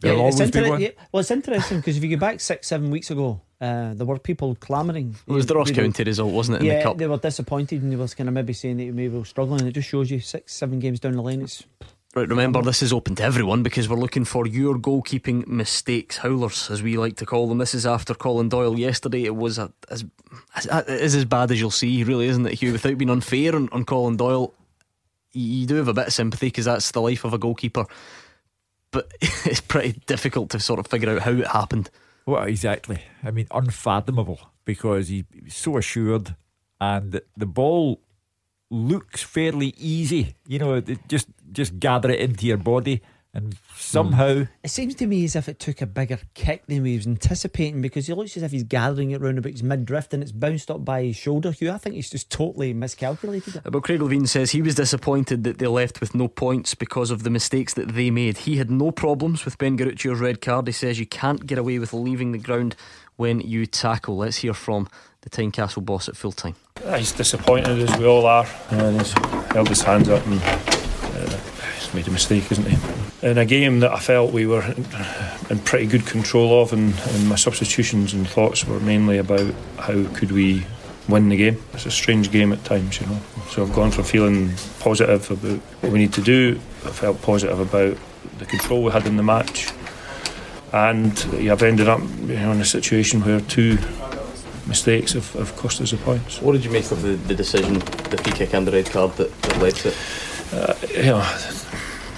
[0.00, 0.80] There'll it's always be inter- one.
[0.80, 4.06] yeah, well, it's interesting because if you go back six, seven weeks ago, uh, there
[4.06, 5.14] were people clamouring.
[5.26, 6.96] It was the Ross You know, County result, wasn't it, in yeah, the Cup?
[6.98, 9.66] they were disappointed and they were kind of maybe saying that maybe we were struggling.
[9.66, 11.42] It just shows you six, seven games down the line.
[11.42, 11.64] It's
[12.12, 16.68] Right, remember this is open to everyone because we're looking for your goalkeeping mistakes, howlers
[16.68, 17.58] as we like to call them.
[17.58, 19.26] This is after Colin Doyle yesterday.
[19.26, 20.04] It was a, as,
[20.56, 22.72] as it is as bad as you'll see, really, isn't it, Hugh?
[22.72, 24.52] Without being unfair on, on Colin Doyle,
[25.32, 27.86] you, do have a bit of sympathy because that's the life of a goalkeeper.
[28.90, 31.90] But it's pretty difficult to sort of figure out how it happened.
[32.26, 33.02] Well, exactly.
[33.22, 36.36] I mean, unfathomable because he, he's so assured,
[36.80, 38.00] and the ball
[38.70, 40.34] looks fairly easy.
[40.46, 43.02] You know, just just gather it into your body,
[43.32, 46.96] and somehow It seems to me as if it took a bigger kick than we
[46.96, 50.12] was anticipating because he looks as if he's gathering it round about his mid drift
[50.12, 51.52] and it's bounced up by his shoulder.
[51.52, 53.62] Hugh, I think he's just totally miscalculated it.
[53.64, 57.22] But Craig Levein says he was disappointed that they left with no points because of
[57.22, 58.38] the mistakes that they made.
[58.38, 60.66] He had no problems with Ben Garuccio's red card.
[60.66, 62.74] He says you can't get away with leaving the ground
[63.16, 64.16] when you tackle.
[64.16, 64.88] Let's hear from
[65.20, 66.56] the Tynecastle boss at full time.
[66.84, 69.12] Uh, He's disappointed as we all are, and he's
[69.52, 71.38] held his hands up and uh,
[71.78, 73.09] he's made a mistake, isn't he?
[73.22, 74.62] In a game that I felt we were
[75.50, 80.04] in, pretty good control of, and, and my substitutions and thoughts were mainly about how
[80.14, 80.64] could we
[81.06, 81.62] win the game.
[81.74, 83.20] It's a strange game at times, you know.
[83.50, 86.58] So I've gone from feeling positive about what we need to do.
[86.86, 87.98] I felt positive about
[88.38, 89.70] the control we had in the match,
[90.72, 93.76] and I've ended up you know, in a situation where two
[94.66, 96.40] mistakes have, have cost us the points.
[96.40, 99.12] What did you make of the, the decision, the free kick and the red card
[99.16, 99.96] that, that led to it?
[100.52, 101.36] Uh, you know,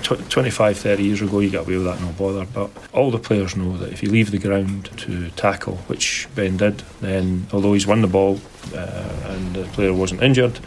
[0.02, 2.46] tw- 25, 30 years ago, you got away with that, no bother.
[2.52, 6.56] But all the players know that if you leave the ground to tackle, which Ben
[6.56, 8.40] did, then although he's won the ball
[8.74, 10.58] uh, and the player wasn't injured,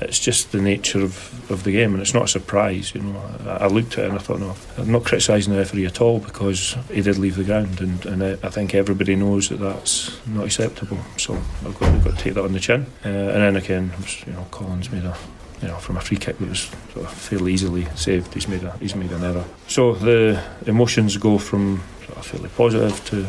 [0.00, 2.94] it's just the nature of, of the game, and it's not a surprise.
[2.94, 5.58] You know, I, I looked at it and I thought, no, I'm not criticising the
[5.58, 9.48] referee at all because he did leave the ground, and, and I think everybody knows
[9.48, 10.98] that that's not acceptable.
[11.16, 12.86] So I've got, we've got to take that on the chin.
[13.04, 13.92] Uh, and then again,
[14.26, 15.16] you know, Collins made a
[15.62, 18.64] you know, from a free kick that was sort of fairly easily saved, he's made
[18.64, 19.44] a he's made an error.
[19.68, 23.26] So the emotions go from sort of fairly positive to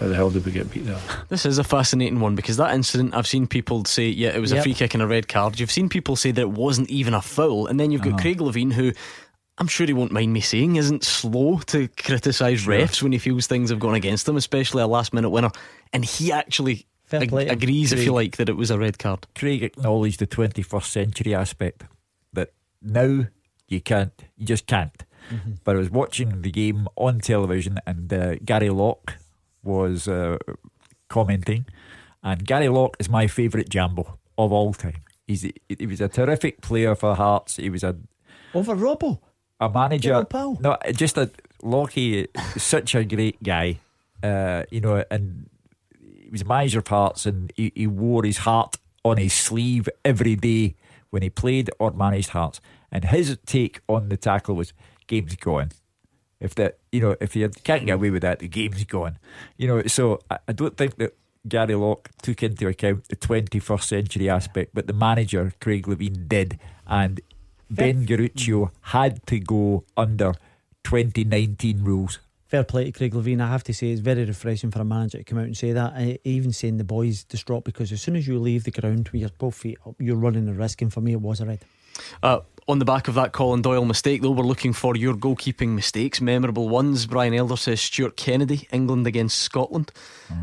[0.00, 0.98] how the hell did we get beat there?
[1.28, 4.50] This is a fascinating one because that incident, I've seen people say, yeah, it was
[4.50, 4.58] Yep.
[4.60, 5.60] a free kick and a red card.
[5.60, 8.22] You've seen people say that it wasn't even a foul, and then you've got Uh-huh.
[8.22, 8.92] Craig Levein, who
[9.56, 12.74] I'm sure he won't mind me saying isn't slow to criticise Sure.
[12.74, 15.50] refs when he feels things have gone against him, especially a last minute winner,
[15.92, 16.86] and he actually
[17.22, 19.26] ag- play to him, agrees, if you like, that it was a red card.
[19.34, 21.84] Craig acknowledged the 21st century aspect
[22.32, 22.52] that
[22.82, 23.26] now
[23.68, 25.04] you can't, you just can't.
[25.64, 29.14] But I was watching the game on television and uh, Gary Locke
[29.62, 30.36] was uh,
[31.08, 31.64] commenting,
[32.22, 35.02] and Gary Locke is my favourite Jambo of all time.
[35.26, 37.56] He's he was a terrific player for Hearts.
[37.56, 37.96] He was a
[38.52, 39.20] Over Robbo.
[39.60, 40.12] a manager.
[40.60, 41.30] No, just a
[41.62, 43.78] Lockie, such a great guy.
[44.22, 45.48] Uh, you know, and
[46.34, 50.34] was a manager of Hearts, and he, he wore his heart on his sleeve every
[50.36, 50.74] day
[51.10, 52.60] when he played or managed Hearts.
[52.90, 54.72] And his take on the tackle was,
[55.06, 55.70] "Game's gone."
[56.40, 59.18] If that, you know, if you can't get away with that, the game's gone.
[59.56, 61.16] You know, so I, I don't think that
[61.48, 66.58] Gary Locke took into account the 21st century aspect, but the manager Craig Levein did,
[66.86, 67.20] and
[67.70, 70.34] Ben Garuccio had to go under
[70.82, 72.18] 2019 rules.
[72.46, 73.40] Fair play to Craig Levein.
[73.40, 75.72] I have to say, it's very refreshing for a manager to come out and say
[75.72, 75.92] that.
[75.94, 79.20] I, even saying the boys distraught because as soon as you leave the ground with
[79.20, 80.82] your both feet up, you're running a risk.
[80.82, 81.64] And for me, it was a red.
[82.22, 85.68] Uh, on the back of that Colin Doyle mistake, though, we're looking for your goalkeeping
[85.70, 87.06] mistakes, memorable ones.
[87.06, 89.92] Brian Elder says Stuart Kennedy, England against Scotland.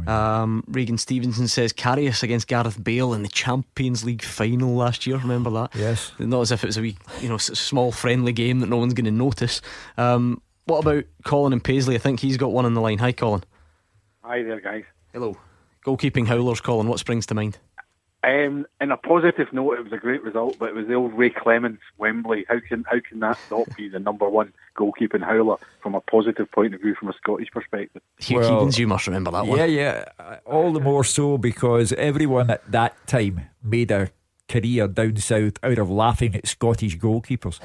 [0.07, 5.17] Um, Regan Stevenson says Karius against Gareth Bale in the Champions League final last year.
[5.17, 5.75] Remember that?
[5.75, 6.11] Yes.
[6.19, 8.93] Not as if it was a wee, you know, small friendly game that no one's
[8.93, 9.61] going to notice.
[9.97, 10.41] Um,
[10.71, 11.95] what about Colin and Paisley?
[11.95, 12.97] I think he's got one on the line.
[12.99, 13.43] Hi, Colin.
[14.23, 14.85] Hi there, guys.
[15.11, 15.37] Hello.
[15.85, 16.87] Goalkeeping howlers, Colin.
[16.87, 17.57] What springs to mind?
[18.23, 21.11] Um, in a positive note, it was a great result, but it was the old
[21.13, 22.45] Ray Clemence Wembley.
[22.47, 26.49] How can how can that not be the number one goalkeeping howler from a positive
[26.51, 28.01] point of view, from a Scottish perspective?
[28.19, 29.57] Hugh Keevins, you must remember that one.
[29.57, 30.05] Yeah, yeah.
[30.19, 34.11] Uh, All the more so because everyone at that time made a
[34.47, 37.59] career down south out of laughing at Scottish goalkeepers.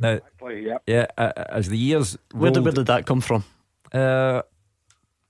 [0.00, 0.82] Now, Exactly, yep.
[0.86, 3.44] yeah, uh, as the years Where did, rolled- where did that come from?
[3.92, 4.42] Uh,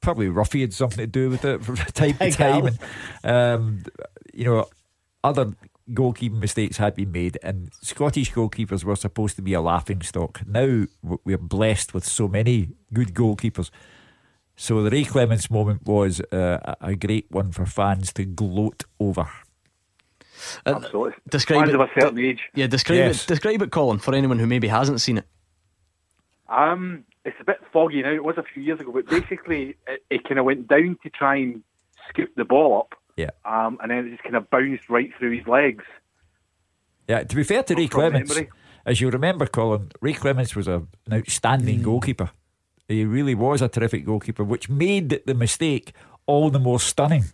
[0.00, 2.66] probably Roughie had something to do with it from time to time.
[2.66, 2.78] And,
[3.24, 3.82] um,
[4.32, 4.66] you know,
[5.24, 5.52] other
[5.90, 10.40] goalkeeping mistakes had been made, and Scottish goalkeepers were supposed to be a laughing stock.
[10.46, 13.70] Now we're blessed with so many good goalkeepers.
[14.56, 18.84] So the Ray Clemence moment was uh, a a great one for fans to gloat
[19.00, 19.26] over.
[20.66, 21.12] Absolutely.
[21.30, 21.74] Describe Fans it.
[21.74, 22.40] of a certain age.
[22.54, 23.24] Yeah, describe Yes.
[23.24, 23.28] it.
[23.28, 25.26] Describe it, Colin, for anyone who maybe hasn't seen it.
[26.48, 28.12] Um, it's a bit foggy now.
[28.12, 31.10] It was a few years ago, but basically, it, it kind of went down to
[31.10, 31.62] try and
[32.08, 32.94] scoop the ball up.
[33.16, 33.30] Yeah.
[33.44, 35.84] Um, and then it just kind of bounced right through his legs.
[37.08, 38.50] Yeah, to be fair to Ray From Clemence, memory.
[38.86, 42.30] as you remember, Colin, Ray Clemence was a, an outstanding goalkeeper.
[42.88, 45.92] He really was a terrific goalkeeper, which made the mistake
[46.26, 47.24] all the more stunning.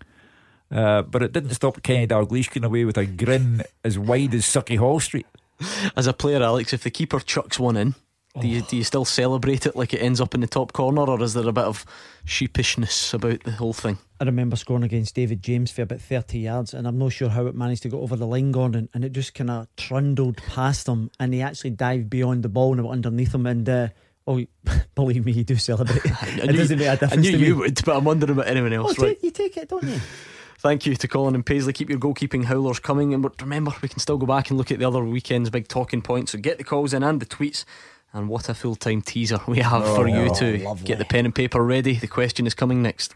[0.71, 4.45] Uh, but it didn't stop Kenny Dalglish getting away with a grin as wide as
[4.45, 5.27] Sauchiehall Street.
[5.97, 7.95] As a player, Alex, if the keeper chucks one in,
[8.41, 11.03] do you do you still celebrate it like it ends up in the top corner,
[11.03, 11.87] or is there a bit of
[12.27, 13.97] sheepishness about the whole thing?
[14.21, 17.47] I remember scoring against David James for about 30 yards, and I'm not sure how
[17.47, 20.87] it managed to go over the line, Gordon, and it just kind of trundled past
[20.89, 23.47] him, and he actually dived beyond the ball and it went underneath him.
[23.47, 23.89] And uh,
[24.27, 24.45] oh,
[24.95, 26.01] believe me, you do celebrate.
[26.23, 27.12] I it knew- doesn't make a I difference.
[27.14, 27.61] I knew to you me.
[27.62, 28.97] would, but I'm wondering about anyone Oh, else.
[28.97, 29.19] ta- right.
[29.23, 29.99] you take it, don't you?
[30.59, 31.73] Thank you to Colin and Paisley.
[31.73, 33.13] Keep your goalkeeping howlers coming.
[33.15, 36.03] And remember, we can still go back and look at the other weekend's big talking
[36.03, 36.33] points.
[36.33, 37.65] So get the calls in and the tweets.
[38.13, 40.87] And what a full time teaser we have oh, for you Oh, to lovely.
[40.87, 41.95] get the pen and paper ready.
[41.95, 43.15] The question is coming next.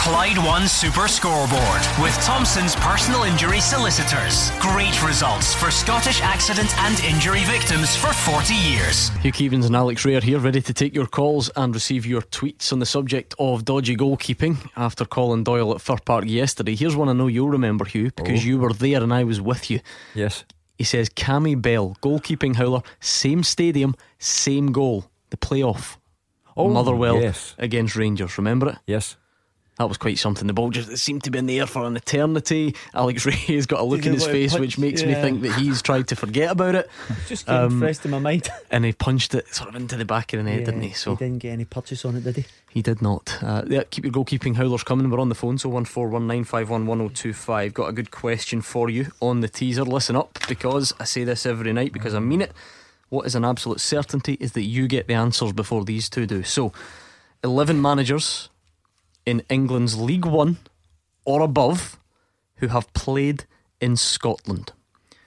[0.00, 4.50] Clyde One Super Scoreboard with Thompson's personal injury solicitors.
[4.60, 9.08] Great results for Scottish accident and injury victims for 40 years.
[9.20, 12.72] Hugh Keevins and Alex Rae here, ready to take your calls and receive your tweets
[12.72, 16.74] on the subject of dodgy goalkeeping after Colin Doyle at Fir Park yesterday.
[16.76, 18.46] Here's one I know you'll remember, Hugh, because Oh.
[18.46, 19.80] you were there and I was with you.
[20.14, 20.44] Yes.
[20.78, 25.96] He says Cammy Bell, goalkeeping howler, same stadium, same goal, the playoff.
[26.56, 27.54] Oh, Motherwell yes.
[27.58, 28.38] against Rangers.
[28.38, 28.76] Remember it?
[28.86, 29.16] Yes.
[29.78, 30.46] That was quite something.
[30.48, 32.74] The ball just seemed to be in the air for an eternity.
[32.94, 34.60] Alex Rae has got a look in his face punch?
[34.60, 36.90] which makes me think that he's tried to forget about it.
[37.28, 38.48] Just getting Um, fresh in my mind.
[38.72, 40.92] and he punched it sort of into the back of the net, didn't he?
[40.92, 42.44] So he didn't get any purchase on it, did he?
[42.70, 43.38] He did not.
[43.42, 45.08] Uh, yeah, keep your goalkeeping howlers coming.
[45.10, 47.72] We're on the phone, so one four one nine five one one zero two five.
[47.72, 49.84] Got a good question for you on the teaser.
[49.84, 52.52] Listen up, because I say this every night because I mean it.
[53.10, 56.42] What is an absolute certainty is that you get the answers before these two do.
[56.42, 56.72] So,
[57.42, 58.48] eleven managers
[59.28, 60.56] in England's League One
[61.26, 61.98] or above
[62.56, 63.44] who have played
[63.78, 64.72] in Scotland.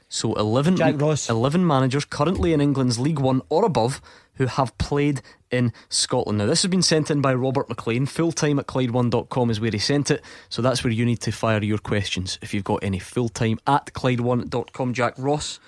[0.09, 1.29] So 11, Jack Ross.
[1.29, 4.01] 11 managers currently in England's League One or above
[4.33, 5.21] who have played
[5.51, 6.39] in Scotland.
[6.39, 8.07] Now, this has been sent in by Robert McLean.
[8.07, 10.23] Full time at Clyde1.com is where he sent it.
[10.49, 12.97] So that's where you need to fire your questions if you've got any.
[12.97, 14.93] Full time at Clyde1.com.
[14.95, 15.59] Jack Ross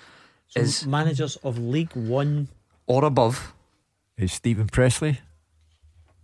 [0.48, 2.48] So is managers of League One
[2.88, 3.54] or above.
[4.18, 5.20] Is Steven Pressley?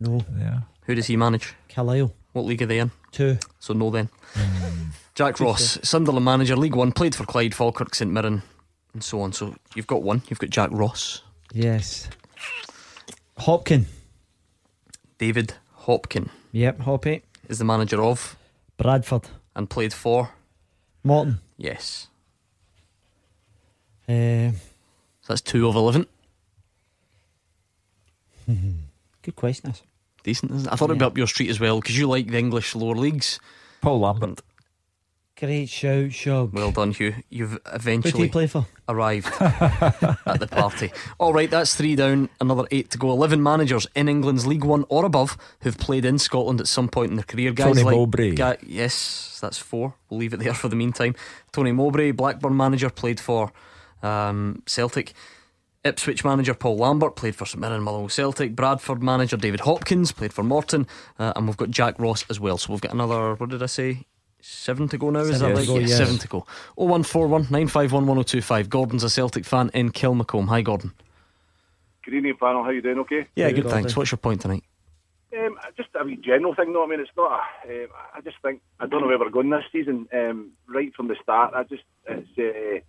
[0.00, 0.24] No.
[0.36, 0.62] Yeah.
[0.86, 1.54] Who does he manage?
[1.68, 2.12] Carlisle.
[2.32, 2.90] What league are they in?
[3.12, 3.38] Two.
[3.58, 4.08] So no then.
[5.14, 5.78] Jack Ross.
[5.82, 8.42] Sunderland manager, League One, played for Clyde, Falkirk, St Mirren,
[8.94, 9.32] and so on.
[9.32, 10.22] So you've got one.
[10.28, 11.22] You've got Jack Ross.
[11.52, 12.08] Yes.
[13.38, 13.84] Hopkin.
[15.18, 15.54] David
[15.86, 17.22] Hopkin Yep, Hoppy.
[17.48, 18.36] is the manager of
[18.78, 19.28] Bradford.
[19.54, 20.30] and played for.
[21.04, 21.40] Morton.
[21.58, 22.06] Yes.
[24.08, 24.52] Uh,
[25.22, 26.06] So that's two of 11.
[29.22, 29.70] good question.
[29.70, 29.82] This.
[30.22, 30.72] Decent, isn't it?
[30.72, 32.94] I thought it'd be up your street as well because you like the English lower
[32.94, 33.40] leagues.
[33.80, 34.40] Paul Lambert.
[35.40, 36.52] Great shout, Shug.
[36.52, 37.14] Well done, Hugh.
[37.30, 38.66] You've eventually you play for?
[38.86, 40.92] arrived at the party.
[41.18, 43.10] All right, that's three down, another eight to go.
[43.10, 47.08] 11 managers in England's League One or above who've played in Scotland at some point
[47.08, 47.52] in their career.
[47.52, 48.34] Guys Tony like Mowbray.
[48.34, 49.94] Ga- yes, that's four.
[50.10, 51.14] We'll leave it there for the meantime.
[51.52, 53.50] Tony Mowbray, Blackburn manager, played for
[54.02, 55.14] um, Celtic.
[55.82, 58.54] Ipswich manager Paul Lambert played for St Mirren, Motherwell Celtic.
[58.54, 60.86] Bradford manager David Hopkins played for Morton,
[61.18, 62.58] uh, and we've got Jack Ross as well.
[62.58, 63.34] So we've got another.
[63.36, 64.04] What did I say?
[64.42, 65.20] Seven to go now.
[65.20, 65.80] Is Seven that to right?
[65.80, 65.96] go, yes.
[65.96, 66.46] Seven to go.
[66.76, 68.68] Oh one four one nine five one one zero two five.
[68.68, 70.48] Gordon's a Celtic fan in Kilmacolm.
[70.48, 70.92] Hi, Gordon.
[72.04, 72.62] Good evening, panel.
[72.62, 72.98] How you doing?
[73.00, 73.26] Okay.
[73.36, 73.68] Yeah, good.
[73.68, 73.96] Thanks.
[73.96, 74.64] What's your point tonight?
[75.38, 76.84] Um, just a wee general thing, though.
[76.84, 77.40] I mean, it's not.
[77.66, 80.08] A, um, I just think I don't know where we're going this season.
[80.12, 82.80] Um, right from the start, I just it's uh,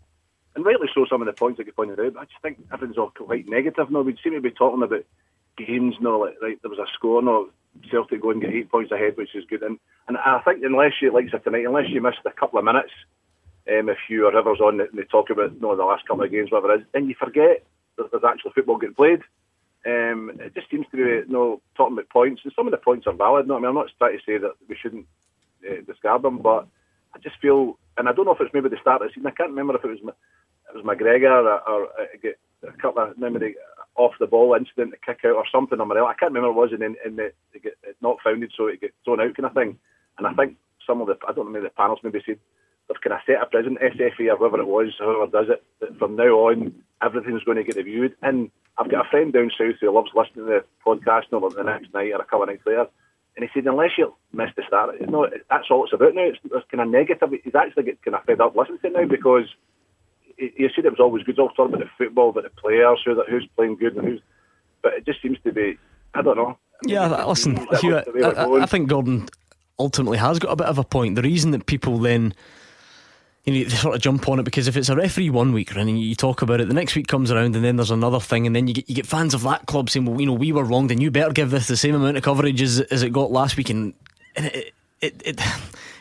[0.55, 1.05] and rightly so.
[1.09, 3.47] Some of the points that you pointed out, but I just think everything's all quite
[3.47, 3.89] negative.
[3.89, 5.05] No, we seem to be talking about
[5.57, 5.95] games.
[5.99, 7.21] No, like right, there was a score.
[7.21, 7.49] No,
[7.89, 9.63] Celtic go and get eight points ahead, which is good.
[9.63, 12.65] And and I think unless you like it tonight, unless you missed a couple of
[12.65, 12.91] minutes,
[13.69, 16.31] um, if you or whoever's on and they talk about no the last couple of
[16.31, 17.63] games, whatever it is, then you forget
[17.97, 19.21] that there's actual football getting played.
[19.85, 22.77] Um, it just seems to be you know, talking about points, and some of the
[22.77, 23.47] points are valid.
[23.47, 25.07] No, I mean, I'm not trying to say that we shouldn't
[25.67, 26.67] uh, discard them, but
[27.15, 29.27] I just feel, and I don't know if it's maybe the start of the season.
[29.27, 30.15] I can't remember if it was
[30.73, 32.29] it was McGregor or, or uh,
[32.67, 33.53] a couple of the
[33.95, 35.79] off the ball incident, the kick out or something.
[35.79, 38.17] Or I can't remember what it was, and then and the, they get it not
[38.23, 39.77] founded, so it get thrown out kind of thing.
[40.17, 40.57] And I think
[40.87, 42.39] some of the I don't know the panels maybe said
[42.87, 45.97] they've kind of set a precedent, SFA or whoever it was, whoever does it, that
[45.97, 48.15] from now on everything's going to get reviewed.
[48.21, 51.63] And I've got a friend down south who loves listening to the podcast, know, the
[51.63, 52.87] next night or a couple of nights later.
[53.35, 56.27] And he said, unless you miss the start, you know, that's all it's about now.
[56.27, 57.29] It's, it's kind of negative.
[57.43, 59.47] He's actually get kind of fed up listening to it now because
[60.37, 61.39] he said it was always good.
[61.39, 64.21] All talking about the football, about the players, who that who's playing good and who's.
[64.81, 65.77] But it just seems to be,
[66.13, 66.57] I don't know.
[66.85, 69.27] Yeah, th- listen, Hugh, was the way I, I- I think Gordon
[69.77, 71.15] ultimately has got a bit of a point.
[71.15, 72.33] The reason that people then.
[73.43, 75.75] You know, they sort of jump on it because if it's a referee one week
[75.75, 78.45] and you talk about it, the next week comes around and then there's another thing,
[78.45, 80.51] and then you get you get fans of that club saying, "Well, you know, we
[80.51, 83.09] were wrong, then you better give this the same amount of coverage as, as it
[83.11, 83.95] got last week," and,
[84.35, 85.41] and it, it it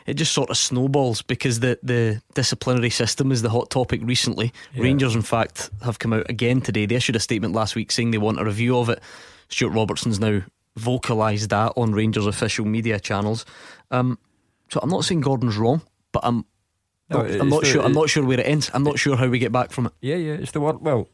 [0.06, 4.52] it just sort of snowballs because the the disciplinary system is the hot topic recently.
[4.74, 4.82] Yeah.
[4.82, 6.86] Rangers, in fact, have come out again today.
[6.86, 9.00] They issued a statement last week saying they want a review of it.
[9.48, 10.42] Stewart Robertson's now
[10.78, 13.44] vocalised that on Rangers official media channels.
[13.90, 14.18] Um,
[14.70, 15.82] so I'm not saying Gordon's wrong,
[16.12, 16.44] but I'm
[17.08, 17.82] No, not, I'm not the- sure.
[17.82, 18.70] I'm not sure where it ends.
[18.72, 19.92] I'm not sure how we get back from it.
[20.00, 20.80] Yeah, yeah, it's the word.
[20.80, 21.08] Well,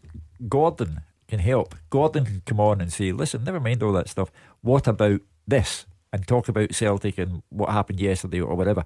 [0.49, 1.75] Gordon can help.
[1.91, 4.31] Gordon can come on and say, listen, never mind all that stuff.
[4.61, 5.87] What about this?
[6.13, 8.85] And talk about Celtic and what happened yesterday or whatever.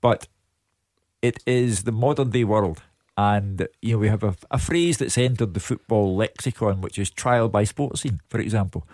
[0.00, 0.28] But
[1.22, 2.82] it is the modern day world.
[3.16, 7.10] And, you know, we have a, a phrase that's entered the football lexicon, which is
[7.10, 8.88] trial by Sportscene, for example.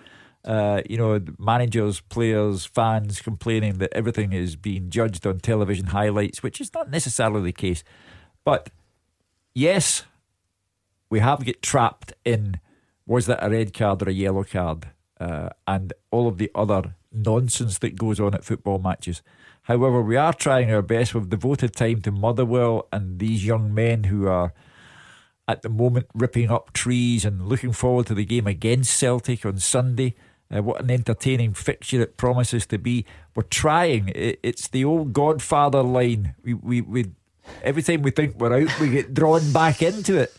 [0.44, 6.42] Uh, you know, managers, players, fans complaining that everything is being judged on television highlights,
[6.42, 7.82] which is not necessarily the case.
[8.44, 8.70] But
[9.54, 10.04] yes,
[11.08, 12.60] we have get trapped in
[13.06, 14.86] was that a red card or a yellow card,
[15.18, 19.22] uh, and all of the other nonsense that goes on at football matches.
[19.62, 21.14] However, we are trying our best.
[21.14, 24.52] We've devoted time to Motherwell and these young men who are
[25.46, 29.58] at the moment ripping up trees and looking forward to the game against Celtic on
[29.58, 30.14] Sunday.
[30.54, 33.04] Uh, what an entertaining fixture it promises to be.
[33.34, 34.08] We're trying.
[34.14, 36.34] It, it's the old Godfather line.
[36.42, 37.12] We, we, we,
[37.62, 40.34] every time we think we're out, we get drawn back into it.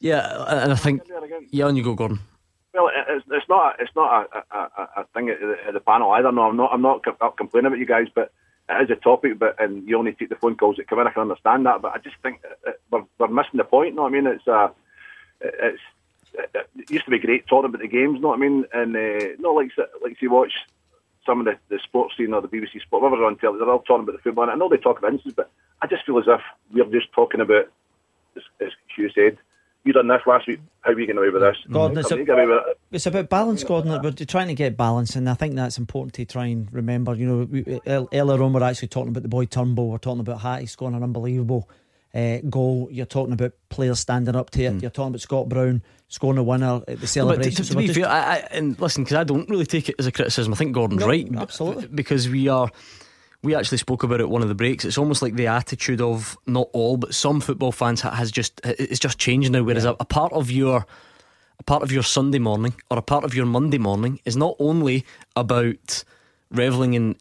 [0.00, 1.02] Yeah, and I think.
[1.50, 2.20] Yeah, on you go, Gordon.
[2.74, 5.38] Well, it's, it's not it's not a, a, a thing at
[5.72, 6.30] the, panel either.
[6.32, 7.02] No, I'm not I'm not,
[7.36, 8.32] complaining about you guys, but
[8.68, 9.38] it is a topic.
[9.38, 11.06] But and you only take the phone calls that come in.
[11.06, 12.42] I can understand that, but I just think
[12.90, 13.94] we're, we're missing the point.
[13.94, 14.68] No, I mean it's uh,
[15.40, 15.80] it's
[16.34, 18.20] it used to be great talking about the games.
[18.20, 18.64] Know what I mean?
[18.72, 19.72] And uh, not like
[20.02, 20.52] like you watch
[21.28, 24.04] some of the, the Sportscene or the BBC Sport, whatever on telly, they're all talking
[24.04, 24.44] about the football.
[24.44, 25.50] And I know they talk about instances, but
[25.82, 26.40] I just feel as if
[26.72, 27.66] we're just talking about,
[28.34, 29.36] as, as Hugh said,
[29.84, 30.60] you done this last week.
[30.82, 31.56] How are you getting away with this?
[31.70, 34.00] Gordon, it's, a, it's, about balance, Gordon.
[34.02, 37.14] We're trying to get balance, and I think that's important to try and remember.
[37.14, 39.88] You know, we, earlier on, we're actually talking about the boy Turnbull.
[39.88, 41.68] We're talking about Hastie scoring an unbelievable
[42.14, 42.88] uh, goal.
[42.90, 44.74] You're talking about players standing up to it.
[44.74, 44.82] Mm.
[44.82, 47.52] You're talking about Scott Brown scoring a winner at the celebration.
[47.52, 49.96] to, to, to be fair, I, I, and listen, because I don't really take it
[49.98, 50.52] as a criticism.
[50.52, 51.28] I think Gordon's no, right.
[51.36, 52.70] Absolutely, because we are
[53.42, 54.84] we actually spoke about it one of the breaks.
[54.84, 58.98] It's almost like the attitude of not all, but some football fans has just it's
[58.98, 59.62] just changed now.
[59.62, 59.90] Whereas yeah.
[59.90, 60.86] a, a, part of your
[61.58, 64.56] a part of your Sunday morning or a part of your Monday morning is not
[64.58, 65.04] only
[65.36, 66.04] about
[66.50, 67.16] reveling in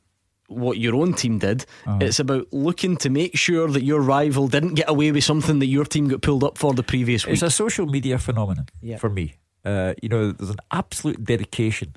[0.47, 1.65] what your own team did.
[1.85, 1.99] Uh-huh.
[2.01, 5.65] It's about looking to make sure that your rival didn't get away with something that
[5.65, 7.33] your team got pulled up for the previous week.
[7.33, 8.97] It's a social media phenomenon yeah.
[8.97, 9.35] for me.
[9.65, 11.95] Uh, you know, there's an absolute dedication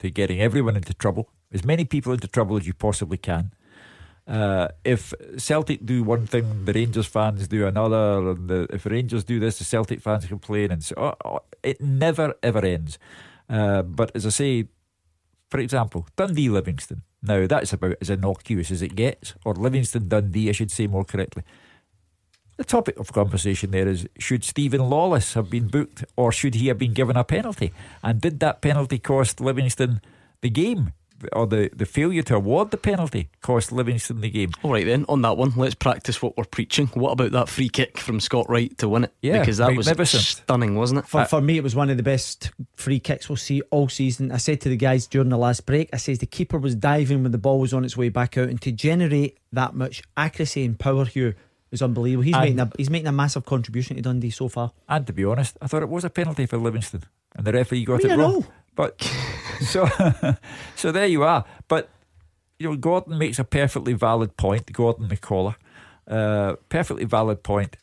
[0.00, 3.52] to getting everyone into trouble as many people into trouble as you possibly can.
[4.26, 9.22] Uh, if Celtic do one thing, the Rangers fans do another, and the, if Rangers
[9.22, 12.98] do this, the Celtic fans complain, and so oh, oh, it never ever ends.
[13.48, 14.68] Uh, but as I say,
[15.50, 17.02] for example, Dundee Livingston.
[17.22, 21.04] Now that's about as innocuous as it gets, or Livingston Dundee, I should say more
[21.04, 21.42] correctly.
[22.56, 26.68] The topic of conversation there is should Steven Lawless have been booked, or should he
[26.68, 27.72] have been given a penalty?
[28.02, 30.00] And did that penalty cost Livingston
[30.40, 30.92] the game?
[31.32, 34.52] Or the, the failure to award the penalty cost Livingston the game.
[34.62, 36.86] All right, then, on that one, let's practice what we're preaching.
[36.88, 39.14] What about that free kick from Scott Wright to win it?
[39.22, 41.06] Yeah, because that was stunning, wasn't it?
[41.06, 43.88] For, uh, for me, it was one of the best free kicks we'll see all
[43.88, 44.32] season.
[44.32, 47.22] I said to the guys during the last break, I says the keeper was diving
[47.22, 50.64] when the ball was on its way back out, and to generate that much accuracy
[50.64, 51.34] and power, Hugh,
[51.70, 52.22] is unbelievable.
[52.22, 54.72] He's making a he's making a massive contribution to Dundee so far.
[54.88, 57.84] And to be honest, I thought it was a penalty for Livingston, and the referee
[57.84, 58.18] got it wrong.
[58.40, 58.46] Know.
[58.74, 59.00] But
[59.60, 59.88] so
[60.76, 61.44] so there you are.
[61.68, 61.90] But
[62.58, 64.72] you know, Gordon makes a perfectly valid point.
[64.72, 65.56] Gordon McCullough,
[66.08, 67.76] uh, perfectly valid point.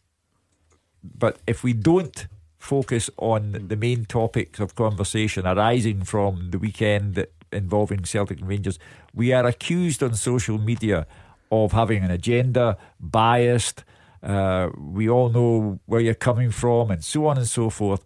[1.03, 2.27] But if we don't
[2.57, 8.77] focus on the main topics of conversation arising from the weekend involving Celtic and Rangers,
[9.13, 11.07] we are accused on social media
[11.51, 13.83] of having an agenda, biased.
[14.23, 18.05] Uh, we all know where you're coming from, and so on and so forth.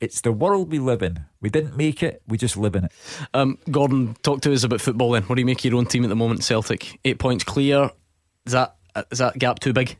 [0.00, 1.24] It's the world we live in.
[1.40, 2.92] We didn't make it, we just live in it.
[3.34, 5.24] Um, Gordon, talk to us about football then.
[5.24, 6.98] What do you make your own team at the moment, Celtic?
[7.04, 7.90] Eight points clear.
[8.46, 8.76] Is that
[9.10, 9.96] is that gap too big?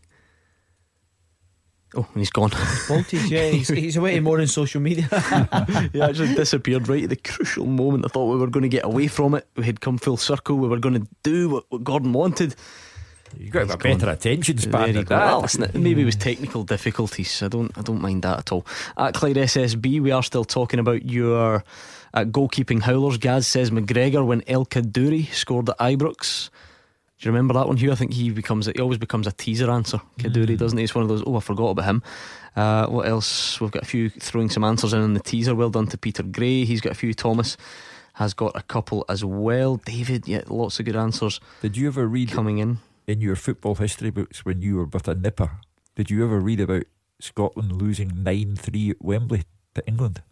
[1.96, 2.50] Oh, and he's gone.
[2.86, 5.06] Voltage, yeah, he's, he's away more on social media.
[5.92, 8.04] he actually disappeared right at the crucial moment.
[8.04, 9.46] I thought we were going to get away from it.
[9.56, 10.56] We had come full circle.
[10.56, 12.54] We were going to do what, what Gordon wanted.
[13.38, 15.10] You've got a better attention span than that.
[15.10, 17.42] Well, listen, maybe it was technical difficulties.
[17.42, 18.66] I don't, I don't mind that at all.
[18.96, 21.64] At Clyde SSB, we are still talking about your
[22.14, 23.18] uh, goalkeeping howlers.
[23.18, 26.50] Gaz says McGregor when El Kaddouri scored at Ibrox.
[27.18, 27.92] Do you remember that one, Hugh?
[27.92, 30.00] I think he becomes he always becomes a teaser answer.
[30.18, 30.58] Kaddouri, mm.
[30.58, 30.84] doesn't he?
[30.84, 31.22] It's one of those.
[31.26, 32.02] Oh, I forgot about him.
[32.56, 33.60] Uh, what else?
[33.60, 35.54] We've got a few throwing some answers in, in the teaser.
[35.54, 36.64] Well done to Peter Gray.
[36.64, 37.12] He's got a few.
[37.12, 37.58] Thomas
[38.14, 39.76] has got a couple as well.
[39.76, 41.40] David, yeah, lots of good answers.
[41.60, 42.78] Did you ever read coming in?
[43.10, 45.58] In your football history books when you were but a nipper,
[45.96, 46.84] did you ever read about
[47.20, 49.42] Scotland losing 9 3 at Wembley
[49.74, 50.22] to England?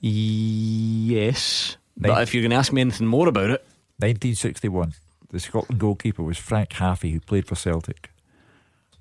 [0.00, 1.76] Yes.
[1.96, 3.64] Nin- but if you're going to ask me anything more about it.
[3.98, 4.94] 1961.
[5.30, 8.10] The Scotland goalkeeper was Frank Haffey, who played for Celtic.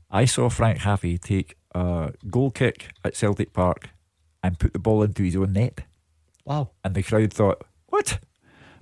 [0.09, 3.89] I saw Frank Haffey take a goal kick at Celtic Park
[4.41, 5.81] and put the ball into his own net.
[6.45, 6.71] Wow.
[6.83, 8.19] And the crowd thought, what?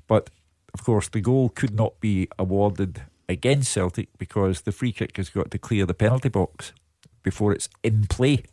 [0.08, 0.30] But
[0.74, 5.30] of course, the goal could not be awarded against Celtic because the free kick has
[5.30, 6.74] got to clear the penalty box
[7.24, 8.44] before it's in play.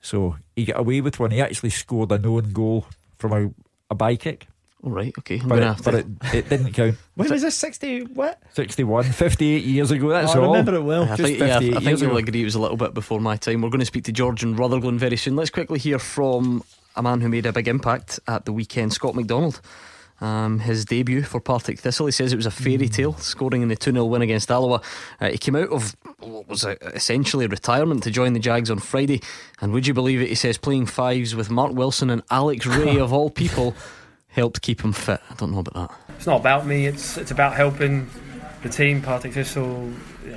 [0.00, 1.30] So he got away with one.
[1.30, 2.86] He actually scored a known goal
[3.18, 3.50] from a,
[3.90, 4.46] a by kick.
[4.82, 5.38] All right, okay.
[5.40, 6.96] I'm but, it, but it, it, didn't count.
[7.14, 7.56] when was this?
[7.56, 8.40] 60 what?
[8.52, 10.08] 61, 58 years ago.
[10.08, 10.44] That's oh, all.
[10.44, 11.04] I remember it well.
[11.04, 13.60] I think, yeah, I think you'll agree it was a little bit before my time.
[13.60, 15.36] We're going to speak to George and Rutherglen very soon.
[15.36, 16.64] Let's quickly hear from
[16.96, 19.60] a man who made a big impact at the weekend, Scott McDonald
[20.20, 22.92] Um, his debut for Partick Thistle, he says it was a fairy Hmm.
[22.92, 24.82] tale, scoring in the 2 0 win against Alloa.
[25.20, 28.78] Uh, he came out of what was uh, essentially retirement to join the Jags on
[28.80, 29.22] Friday.
[29.62, 30.28] And would you believe it?
[30.28, 33.74] He says playing fives with Mark Wilson and Alex Rae, of all people,
[34.28, 35.20] helped keep him fit.
[35.30, 36.14] I don't know about that.
[36.16, 36.86] It's not about me.
[36.86, 38.10] It's it's about helping
[38.62, 39.00] the team.
[39.00, 39.90] Partick Thistle,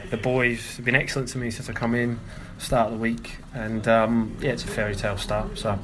[0.10, 2.20] the boys have been excellent to me since I come in,
[2.58, 5.58] start of the week, and um, yeah, it's a fairy tale start.
[5.58, 5.78] So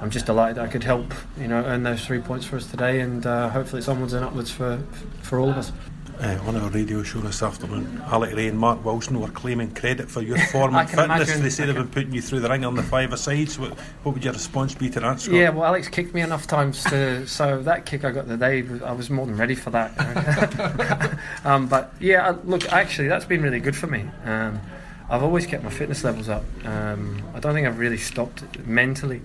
[0.00, 3.00] I'm just delighted I could help, you know, earn those three points for us today,
[3.00, 4.78] and uh, hopefully it's onwards and upwards for
[5.22, 5.72] for all of us.
[6.20, 10.10] Uh, on our radio show this afternoon, Alec Rae and Mark Wilson were claiming credit
[10.10, 11.04] for your form and fitness.
[11.04, 13.56] imagine- They say they've been putting you through the ring on the five sides.
[13.56, 15.34] What, what would your response be to that, Scott?
[15.36, 18.90] Yeah, well, Alex kicked me enough times to so that kick I got today, I
[18.92, 19.92] was more than ready for that.
[21.44, 24.04] um, but yeah, uh, look, actually, that's been really good for me.
[24.24, 24.60] Um,
[25.08, 26.44] I've always kept my fitness levels up.
[26.64, 29.22] Um, I don't think I've really stopped mentally.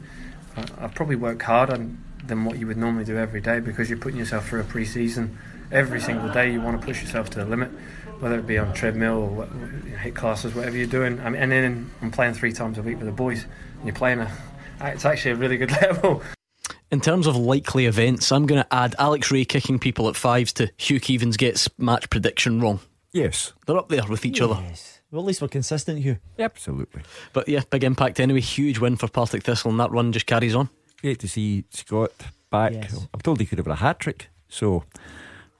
[0.57, 1.85] I, I've probably work harder
[2.25, 5.38] than what you would normally do every day because you're putting yourself through a pre-season.
[5.71, 7.69] Every single day, you want to push yourself to the limit,
[8.19, 9.49] whether it be on treadmill or what-
[9.99, 11.19] hit classes, whatever you're doing.
[11.21, 13.43] I mean, and then I'm playing three times a week with the boys.
[13.77, 14.31] And you're playing a,
[14.81, 16.21] it's actually a really good level.
[16.91, 20.53] In terms of likely events, I'm going to add Alex Rae kicking people at fives
[20.53, 22.80] to Hugh Keevins gets match prediction wrong.
[23.11, 23.53] Yes.
[23.65, 24.61] They're up there with each other.
[25.14, 26.18] Well, at least we're consistent, Hugh.
[26.40, 27.03] Absolutely.
[27.34, 28.41] But yeah, big impact anyway.
[28.41, 30.69] Huge win for Partick Thistle, and that run just carries on.
[31.02, 32.11] Great to see Scott
[32.49, 32.73] back.
[33.14, 34.30] I'm told he could have had a hat trick.
[34.49, 34.85] So,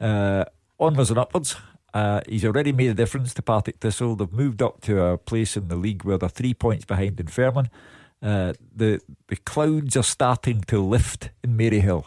[0.02, 0.46] uh,
[0.80, 1.56] onwards and upwards.
[1.94, 4.16] Uh, he's already made a difference to Partick Thistle.
[4.16, 7.28] They've moved up to a place in the league where they're three points behind in
[7.28, 7.70] Fairman.
[8.24, 12.06] Uh, the the clouds are starting to lift in Maryhill,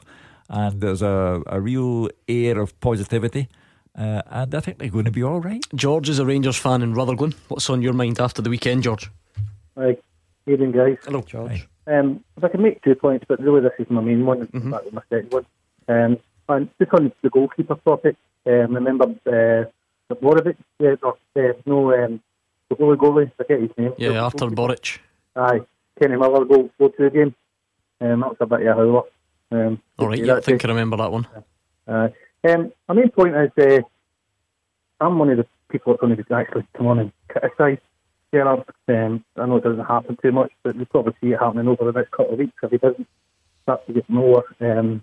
[0.49, 3.49] and there's a, a real air of positivity.
[3.97, 5.65] Uh, and I think they're going to be all right.
[5.75, 7.35] George is a Rangers fan in Rutherglen.
[7.49, 9.11] What's on your mind after the weekend, George?
[9.77, 9.97] Hi,
[10.47, 10.99] Evening, guys.
[11.05, 11.67] Hello, George.
[11.87, 14.71] Um, if I can make two points, but really this is my main one, mm-hmm.
[14.71, 15.47] that was my second one.
[15.89, 16.19] Um,
[16.49, 18.17] and just on the goalkeeper topic,
[18.47, 22.21] um, remember uh, Borovic, yeah, no, uh, no um,
[22.69, 23.93] the goalie goalie, I forget his name.
[23.99, 24.99] Yeah, Artur Boruc.
[25.37, 25.61] Aye,
[25.99, 27.35] Kenny Miller go, go to the game.
[28.01, 29.03] Um, that was a bit of a howler.
[29.51, 31.27] Um, All right, yeah, I think I remember that one.
[31.87, 32.09] Uh,
[32.45, 33.83] um, my main point is uh,
[35.01, 37.79] I'm one of the people that's going to actually come on and criticise
[38.33, 38.65] Gerrard.
[38.89, 41.85] Um, I know it doesn't happen too much, but we'll probably see it happening over
[41.91, 43.09] the next couple of weeks if he doesn't
[43.63, 44.45] start to get more.
[44.61, 45.03] Um,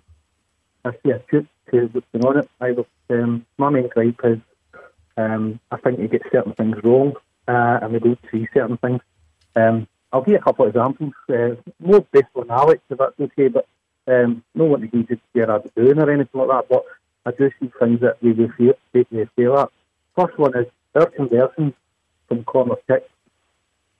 [0.84, 2.38] I see a truth to what's going on.
[2.42, 2.50] It.
[2.60, 4.38] I was, um, my main gripe is
[5.16, 7.14] um, I think he gets certain things wrong
[7.48, 9.00] uh, and we don't see certain things.
[9.56, 11.12] Um, I'll give you a couple of examples.
[11.28, 13.66] Uh, more based on Alex, if that's okay, but
[14.06, 16.68] um, no one to just Gerrard doing or anything like that.
[16.68, 16.84] But
[17.26, 19.68] I do see things that we will fail, we fail at.
[20.16, 21.74] First one is our conversions
[22.28, 23.08] from corner kicks.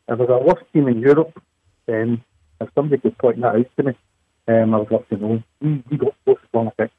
[0.09, 1.41] If there's a worst team in Europe,
[1.87, 2.23] then
[2.61, 3.93] if somebody could point that out to me,
[4.49, 5.43] um, I would love to know.
[5.61, 6.93] We, we got close corner kicks.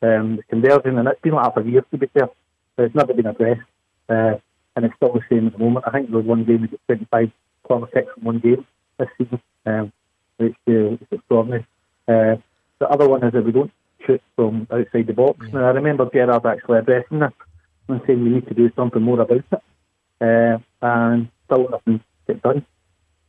[0.00, 2.28] Um, the conversion, and it's been like that for years to be fair,
[2.76, 3.60] but it's never been addressed.
[4.08, 4.34] Uh,
[4.76, 5.84] and it's still the same at the moment.
[5.86, 7.30] I think there was one game we got 25
[7.64, 8.64] corner kicks in one game
[8.98, 9.92] this season, um,
[10.38, 11.66] which uh, is extraordinary.
[12.06, 12.36] Uh,
[12.78, 13.72] the other one is that we don't
[14.06, 15.46] shoot from outside the box.
[15.52, 17.32] Now, I remember Gerrard actually addressing this
[17.88, 19.62] and saying we need to do something more about it.
[20.20, 22.64] Uh, and still nothing get done.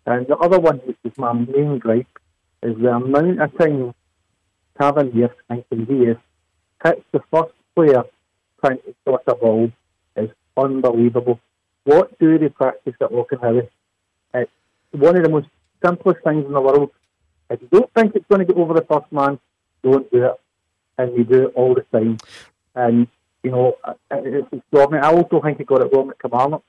[0.06, 2.08] And the other one, which is my main gripe,
[2.64, 3.94] is the amount of time
[4.80, 6.20] Tavernier and Candeias
[6.84, 8.04] hits the first player
[8.64, 9.72] trying to sort a ball
[10.16, 11.40] is unbelievable.
[11.84, 13.70] What do they practice at Auchenhowie?
[14.34, 14.52] It's
[14.92, 15.48] one of the most
[15.84, 16.92] simplest things in the world.
[17.50, 19.40] If you don't think it's going to get over the first man,
[19.84, 20.40] don't do it.
[21.00, 22.18] And you do it all the time.
[22.76, 23.08] And,
[23.42, 23.78] you know,
[24.12, 25.04] it's extraordinary.
[25.04, 26.64] I also think he got it wrong at Kilmarnock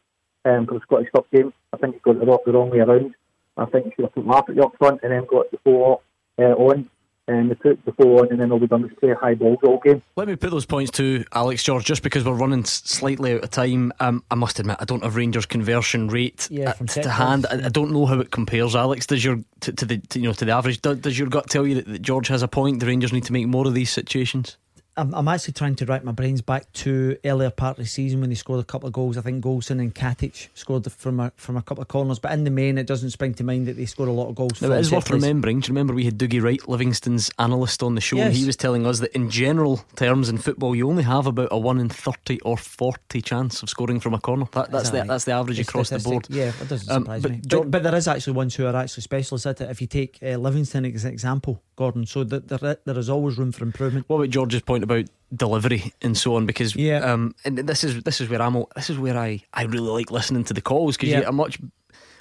[0.45, 1.53] um, for the Scottish Cup game.
[1.73, 3.15] I think he got it the wrong way around.
[3.57, 6.01] I think he should have put Martin up front and then got the four
[6.39, 6.89] uh, on.
[7.29, 9.35] And they put the four on, and then all we've done is play a high
[9.35, 10.03] ball all game.
[10.17, 13.51] Let me put those points to Alex George, just because we're running slightly out of
[13.51, 13.93] time.
[14.01, 17.47] Um, I must admit, I don't have Rangers' conversion rate yeah, uh, to hand.
[17.51, 18.75] I, I, don't know how it compares.
[18.75, 20.83] Alex, does your to, to the to, you know to the average?
[20.83, 22.81] Does, does your gut tell you that, that George has a point?
[22.81, 24.57] The Rangers need to make more of these situations.
[24.97, 28.21] I'm, I'm actually trying to write my brains back to earlier part of the season
[28.21, 29.17] when they scored a couple of goals.
[29.17, 32.45] I think Goldson and Katic scored from a from a couple of corners, but in
[32.45, 34.61] the main, it doesn't spring to mind that they scored a lot of goals.
[34.61, 35.61] Now, it is worth remembering.
[35.61, 38.27] Do you remember we had Dougie Wright, Livingston's analyst, on the show, yes.
[38.27, 41.49] and he was telling us that in general terms in football, you only have about
[41.51, 44.47] a one in thirty or forty chance of scoring from a corner.
[44.53, 46.27] That, that's the that's the average the across the board.
[46.29, 47.41] Yeah, it doesn't Um, surprise but me.
[47.49, 49.71] But, but there is actually ones who are actually specialists at it.
[49.71, 53.39] If you take uh, Livingston as an example, Gordon, so that there, there is always
[53.39, 54.07] room for improvement.
[54.09, 56.47] What about George's point about delivery and so on?
[56.47, 58.65] Because yeah, um, and this is this is where I'm.
[58.77, 61.17] This is where I I really like listening to the calls because Yeah.
[61.17, 61.59] you get a much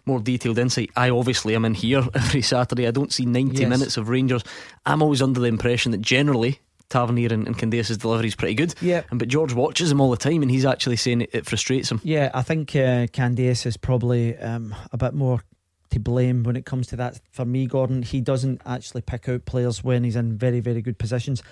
[0.06, 0.90] more detailed insight.
[0.96, 2.88] I obviously am in here every Saturday.
[2.88, 3.70] I don't see ninety Yes.
[3.70, 4.44] minutes of Rangers.
[4.86, 6.60] I'm always under the impression that generally
[6.90, 8.74] Tavernier and, and Candeias's delivery is pretty good.
[8.82, 9.04] Yeah.
[9.12, 11.92] And but George watches him all the time, and he's actually saying it, it frustrates
[11.92, 12.02] him.
[12.04, 15.44] Yeah, I think uh, Candeias is probably um, a bit more
[15.92, 17.20] to blame when it comes to that.
[17.32, 20.98] For me, Gordon, he doesn't actually pick out players when he's in very, very good
[20.98, 21.44] positions.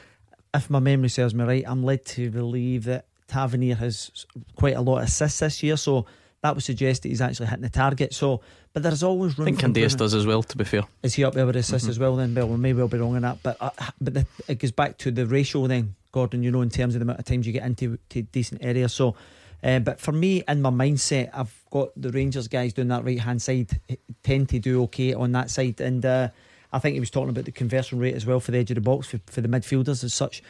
[0.54, 4.12] If my memory serves me right, I'm led to believe that Tavernier has
[4.56, 6.06] quite a lot of assists this year, so
[6.42, 8.14] that would suggest that he's actually hitting the target.
[8.14, 8.42] So,
[8.74, 9.48] but there's always room.
[9.48, 10.44] I think Candeias does as well.
[10.44, 11.92] To be fair, Is he up there with assists Mhm.
[11.92, 12.16] as well?
[12.16, 13.70] Then, well, we may well be wrong on that, but uh,
[14.00, 16.44] but the, it goes back to the ratio then, Gordon.
[16.44, 18.94] You know, in terms of the amount of times you get into to decent areas.
[18.94, 19.16] So,
[19.64, 23.20] uh, but for me, in my mindset, I've got the Rangers guys doing that right
[23.20, 23.80] hand side
[24.24, 26.30] tend to do okay on that side, and uh,
[26.74, 28.76] I think he was talking about the conversion rate as well for the edge of
[28.76, 30.42] the box for, for the midfielders as such.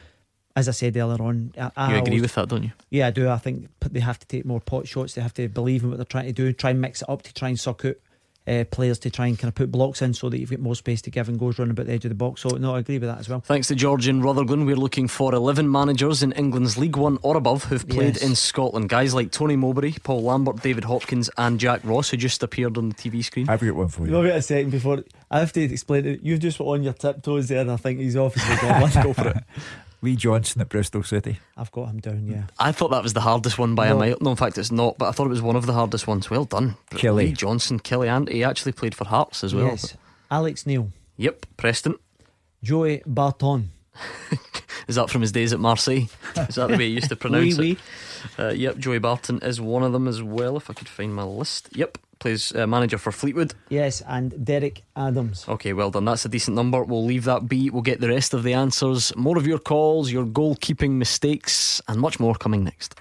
[0.56, 2.72] As I said earlier on, I, I you agree always- with that, don't you?
[2.90, 3.30] yeah, I do.
[3.30, 5.14] I think they have to take more pot shots.
[5.14, 6.52] They have to believe in what they're trying to do.
[6.52, 7.96] Try and mix it up to try and suck out
[8.48, 10.76] uh, players to try and kind of put blocks in so that you've got more
[10.76, 12.42] space to give and goes round about the edge of the box.
[12.42, 13.42] So no, I agree with that as well.
[13.42, 17.36] Thanks to George in Rutherglen, we're looking for 11 managers in England's League One or
[17.38, 18.24] above who've played Yes.
[18.24, 18.90] in Scotland.
[18.90, 22.90] Guys like Tony Mowbray, Paul Lambert, David Hopkins, and Jack Ross, who just appeared on
[22.90, 23.50] the TV screen.
[23.50, 24.18] I've got one for you.
[24.18, 26.22] Wait a second before I have to explain it.
[26.24, 29.04] You've just put on your tiptoes there, and I think he's obviously got one.
[29.04, 29.38] Go for it.
[30.02, 31.40] Lee Johnson at Bristol City.
[31.56, 32.28] I've got him down.
[32.28, 32.44] Yeah.
[32.60, 33.96] I thought that was the hardest one by No.
[33.96, 34.18] a mile.
[34.22, 36.30] No, in fact, it's not, but I thought it was one of the hardest ones.
[36.30, 36.78] Well done.
[36.92, 37.28] Kelly.
[37.28, 39.68] Lee Johnson, Kelly, and he actually played for Hearts as well.
[39.68, 39.96] Yes.
[40.30, 41.96] Alex Neil, Yep, Preston.
[42.64, 43.72] Joey Barton,
[44.88, 46.08] Is that from his days at Marseille?
[46.36, 47.78] Is that the way he used to pronounce Oui, it?
[48.40, 51.24] Uh, yep, Joey Barton is one of them as well, if I could find my
[51.24, 51.70] list.
[51.74, 53.54] Yep, plays uh, manager for Fleetwood.
[53.70, 55.46] yes, and Derek Adams.
[55.48, 56.06] Okay, well done.
[56.06, 56.84] That's a decent number.
[56.84, 57.70] We'll leave that be.
[57.70, 62.00] We'll get the rest of the answers, more of your calls, your goalkeeping mistakes, and
[62.00, 62.96] much more coming next.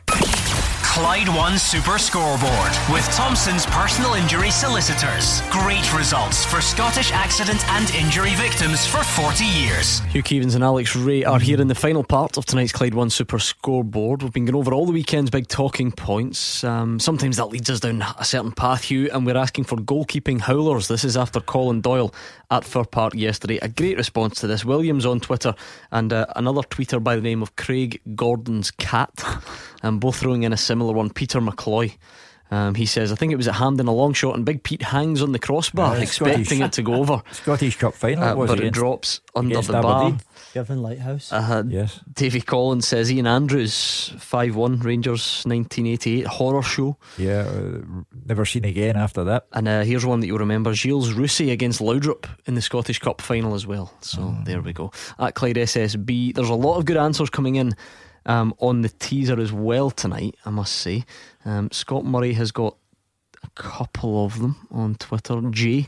[0.97, 5.43] Clyde One Super Scoreboard with Thompson's personal injury solicitors.
[5.51, 9.98] Great results for Scottish accident and injury victims for 40 years.
[10.09, 13.10] Hugh Keevins and Alex Rae are here in the final part of tonight's Clyde One
[13.10, 14.23] Super Scoreboard.
[14.23, 16.64] We've been going over all the weekend's big talking points.
[16.64, 20.40] Um, sometimes that leads us down a certain path, Hugh, and we're asking for goalkeeping
[20.40, 20.89] howlers.
[20.89, 22.14] This is after Colin Doyle
[22.51, 23.59] at Fir Park yesterday.
[23.62, 24.64] A great response to this.
[24.64, 25.55] Williams on Twitter
[25.90, 29.10] and uh, another tweeter by the name of Craig Gordon's Cat,
[29.82, 31.10] and both throwing in a similar one.
[31.10, 31.97] Peter McCloy.
[32.48, 34.81] Um, he says, I think it was at Hampden, a long shot, and Big Pete
[34.82, 37.20] hangs on the crossbar, Uh, expecting Scottish- it to go over.
[37.32, 40.02] Scottish Cup final, Uh, was but it it drops under the bar.
[40.06, 40.20] Aberdeen?
[40.57, 41.31] Girvan Lighthouse.
[41.33, 42.01] Uh, yes.
[42.15, 46.97] Davy Collins says Ian Andrews, 5 1 Rangers 1988 horror show.
[47.19, 47.83] Yeah, uh,
[48.24, 49.47] never seen again after that.
[49.53, 53.20] And uh, here's one that you'll remember Gilles Rousset against Laudrup in the Scottish Cup
[53.20, 53.93] final as well.
[54.01, 54.45] So Mm.
[54.47, 54.93] there we go.
[55.19, 57.74] At Clyde SSB, there's a lot of good answers coming in
[58.24, 61.05] um, on the teaser as well tonight, I must say.
[61.45, 62.77] Um, Scott Murray has got
[63.45, 65.41] a couple of them on Twitter.
[65.51, 65.87] Jay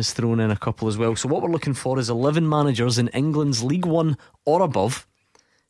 [0.00, 1.14] has thrown in a couple as well.
[1.14, 5.06] So what we're looking for is 11 managers in England's League One or above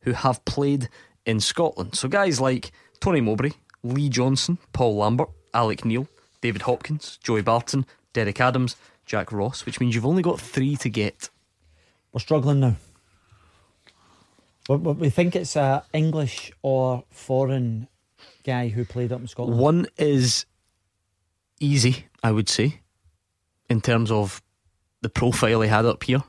[0.03, 0.89] who have played
[1.27, 1.95] in Scotland.
[1.95, 3.51] So guys like Tony Mowbray,
[3.83, 6.09] Lee Johnson, Paul Lambert, Alec Neil,
[6.41, 10.89] David Hopkins, Joey Barton, Derek Adams, Jack Ross, which means you've only got three to
[10.89, 11.29] get.
[12.13, 12.77] We're struggling now.
[14.69, 17.89] We, think it's a English or foreign
[18.45, 19.59] guy who played up in Scotland.
[19.59, 20.47] One is
[21.59, 22.81] easy, I would say,
[23.71, 24.43] in terms of
[25.01, 26.23] the profile he had up here.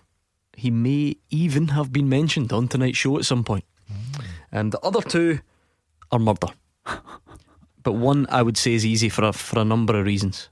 [0.56, 3.66] He may even have been mentioned on tonight's show at some point.
[3.92, 4.24] Mm.
[4.52, 5.40] And the other two
[6.12, 6.48] are murder.
[7.84, 10.50] but one I would say is easy for a, for a number of reasons.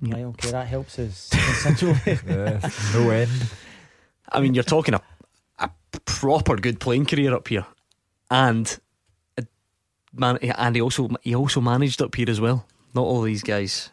[0.00, 1.30] Right, okay, that helps us
[2.94, 3.30] no end.
[4.30, 5.00] I mean, you're talking a,
[5.58, 5.70] a
[6.04, 7.64] proper good playing career up here,
[8.30, 8.78] and
[9.38, 9.46] a
[10.12, 12.66] man, and he also he also managed up here as well.
[12.94, 13.90] Not all these guys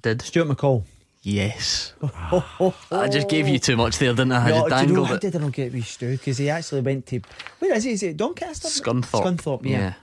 [0.00, 0.22] did.
[0.22, 0.84] Stuart McCall.
[1.28, 1.92] Yes.
[2.04, 4.46] Ah, I just gave you too much there, didn't I?
[4.46, 5.20] I No, just do you know, dangled how it.
[5.22, 6.12] did I not get wee Stu?
[6.12, 7.20] Because he actually went to
[7.58, 7.90] where is he?
[7.90, 8.68] Is it Doncaster?
[8.68, 9.24] Scunthorpe.
[9.24, 9.78] Scunthorpe, yeah.
[9.80, 9.94] Yeah.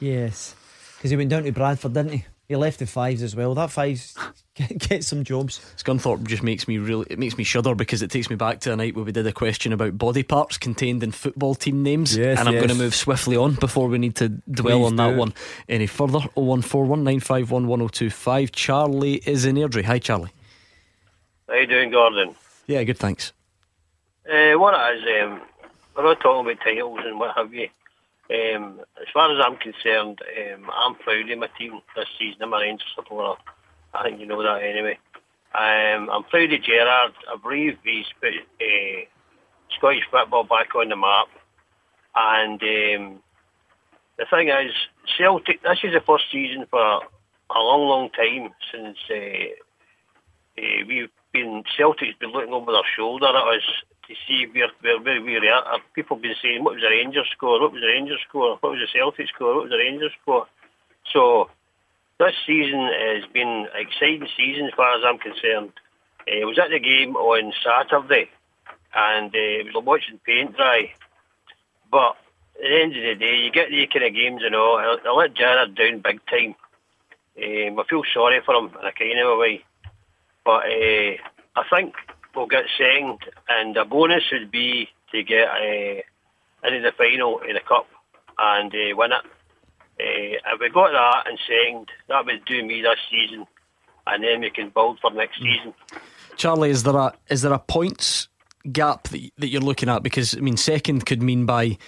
[0.00, 0.54] Yes,
[0.96, 2.24] because he went down to Bradford, didn't he?
[2.48, 3.54] He left the fives as well.
[3.54, 4.14] That fives
[4.54, 5.60] get, get some jobs.
[5.76, 8.72] Scunthorpe just makes me really it makes me shudder because it takes me back to
[8.72, 12.16] a night where we did a question about body parts contained in football team names.
[12.16, 14.96] Yes, and I'm going to move swiftly on before we need to dwell Please on
[14.96, 15.16] that do.
[15.18, 15.34] one
[15.68, 16.20] any further.
[16.36, 18.50] 01419511025.
[18.52, 19.84] Charlie is in Airdrie.
[19.84, 20.30] Hi Charlie.
[21.48, 22.34] How you doing, Gordon?
[22.66, 23.32] Yeah, good thanks.
[24.26, 25.42] Uh, what it is, um,
[25.94, 27.68] we're not talking about titles and what have you.
[28.30, 32.42] Um, as far as I'm concerned, um, I'm proud of my team this season.
[32.42, 33.38] I'm a Rangers supporter.
[33.92, 34.98] I think you know that anyway.
[35.54, 37.12] Um, I'm proud of Gerrard.
[37.30, 39.04] I believe he's put uh,
[39.76, 41.28] Scottish football back on the map.
[42.16, 43.20] And um,
[44.16, 44.72] the thing is,
[45.18, 51.10] Celtic, this is the first season for a long, long time since uh, uh, we've
[51.34, 53.66] been Celtic's been looking over their shoulder at us
[54.08, 55.74] to see where where, where we are.
[55.74, 57.60] Uh, People been saying, what was the Rangers score?
[57.60, 58.56] What was the Rangers score?
[58.60, 59.54] What was the Celtic score?
[59.54, 60.46] What was the Rangers score?
[61.12, 61.50] So
[62.18, 65.72] this season has been an exciting season as far as I'm concerned.
[66.26, 68.30] Uh, I was at the game on Saturday
[68.94, 70.94] and uh, was watching paint dry.
[71.90, 72.16] But
[72.56, 74.78] at the end of the day, you get these kind of games and all.
[74.78, 76.54] I, I let Gerrard down big time.
[77.36, 79.64] Um, I feel sorry for him in a kind of a way.
[80.44, 81.16] But uh,
[81.56, 81.94] I think
[82.34, 83.18] we'll get second,
[83.48, 87.86] and a bonus would be to get uh, into the final in the cup
[88.38, 89.24] and uh, win it.
[90.00, 93.46] Uh, if we got that and second, that would do me this season,
[94.06, 95.72] and then we can build for next season.
[96.36, 98.28] Charlie, is there a is there a points
[98.72, 100.02] gap that, that you're looking at?
[100.02, 101.78] Because I mean, second could mean by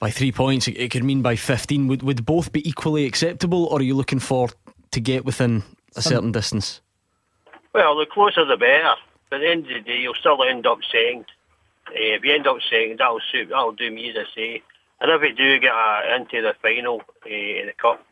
[0.00, 0.66] by three points.
[0.66, 1.86] It, it could mean by fifteen.
[1.86, 4.48] Would would both be equally acceptable, or are you looking for
[4.90, 5.62] to get within
[5.96, 6.80] a Some- certain distance?
[7.74, 8.94] Well, the closer the better.
[9.28, 11.26] But at the end of the day, you'll still end up second.
[11.88, 13.48] Uh, if you end up second, that'll suit.
[13.50, 14.62] That'll do me as I say.
[15.00, 18.02] And if we do get uh, into the final uh, in the cup,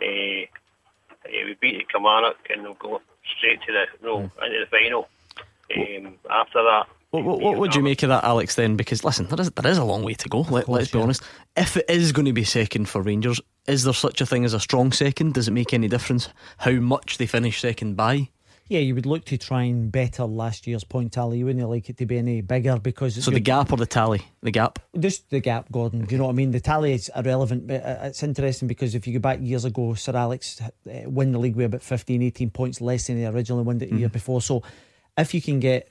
[0.00, 3.00] uh, uh, we beat Kilmarnock and we'll go
[3.36, 5.08] straight to the no into the final.
[5.74, 8.56] Um, after that, What, what, what would you make of that, Alex?
[8.56, 10.40] Then, because listen, there is there is a long way to go.
[10.40, 11.04] Let, course, let's be yeah.
[11.04, 11.22] honest.
[11.56, 14.54] If it is going to be second for Rangers, is there such a thing as
[14.54, 15.34] a strong second?
[15.34, 18.30] Does it make any difference how much they finish second by?
[18.68, 21.38] Yeah, you would look to try and better last year's point tally.
[21.38, 24.22] You wouldn't like it to be any bigger because So the gap or the tally?
[24.42, 24.78] The gap.
[24.98, 26.04] Just the gap, Gordon.
[26.04, 26.52] Do you know what I mean?
[26.52, 29.94] The tally is irrelevant, but uh, it's interesting because if you go back years ago,
[29.94, 30.70] Sir Alex uh,
[31.10, 33.96] won the league with about 15, 18 points less than he originally won it the
[33.96, 34.12] year Mhm.
[34.12, 34.40] before.
[34.40, 34.62] So
[35.18, 35.88] if you can get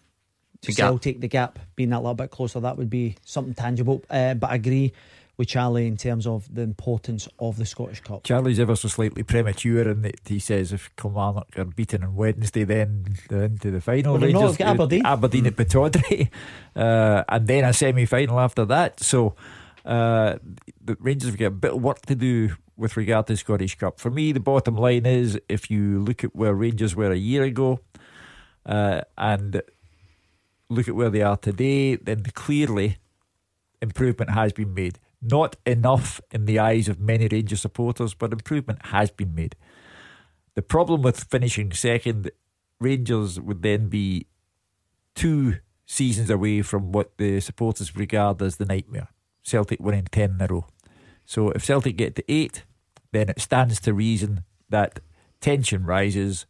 [0.66, 1.02] The gap.
[1.02, 4.04] The gap being that little bit closer, that would be something tangible.
[4.10, 4.94] Uh, but I agree
[5.42, 8.24] with Charlie in terms of the importance of the Scottish Cup.
[8.24, 12.64] Charlie's ever so slightly premature in that he says if Kilmarnock are beaten on Wednesday,
[12.64, 14.14] then they're into the final.
[14.14, 15.04] Well, they're not, Rangers- Aberdeen.
[15.04, 16.30] Aberdeen at Pittodrie,
[16.76, 19.00] uh, and then a semi final after that.
[19.00, 19.34] So
[19.84, 20.36] uh,
[20.80, 23.74] the Rangers have got a bit of work to do with regard to the Scottish
[23.80, 24.00] Cup.
[24.00, 27.42] For me, the bottom line is if you look at where Rangers were a year
[27.46, 27.80] ago
[28.68, 29.60] uh, and
[30.70, 32.98] look at where they are today, then clearly
[33.82, 35.00] improvement has been made.
[35.22, 39.56] Not enough in the eyes of many Rangers supporters, but improvement has been made.
[40.56, 42.32] The problem with finishing second,
[42.80, 44.26] Rangers would then be
[45.16, 49.10] two seasons away from what the supporters regard as the nightmare.
[49.44, 50.66] Celtic winning 10 in a row.
[51.26, 52.64] So if Celtic get to eight,
[53.12, 55.00] then it stands to reason that
[55.40, 56.46] tension rises.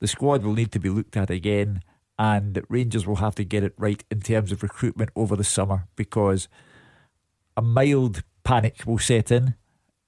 [0.00, 1.80] The squad will need to be looked at again,
[2.18, 5.86] and Rangers will have to get it right in terms of recruitment over the summer
[5.96, 6.48] because
[7.56, 9.54] a mild panic will set in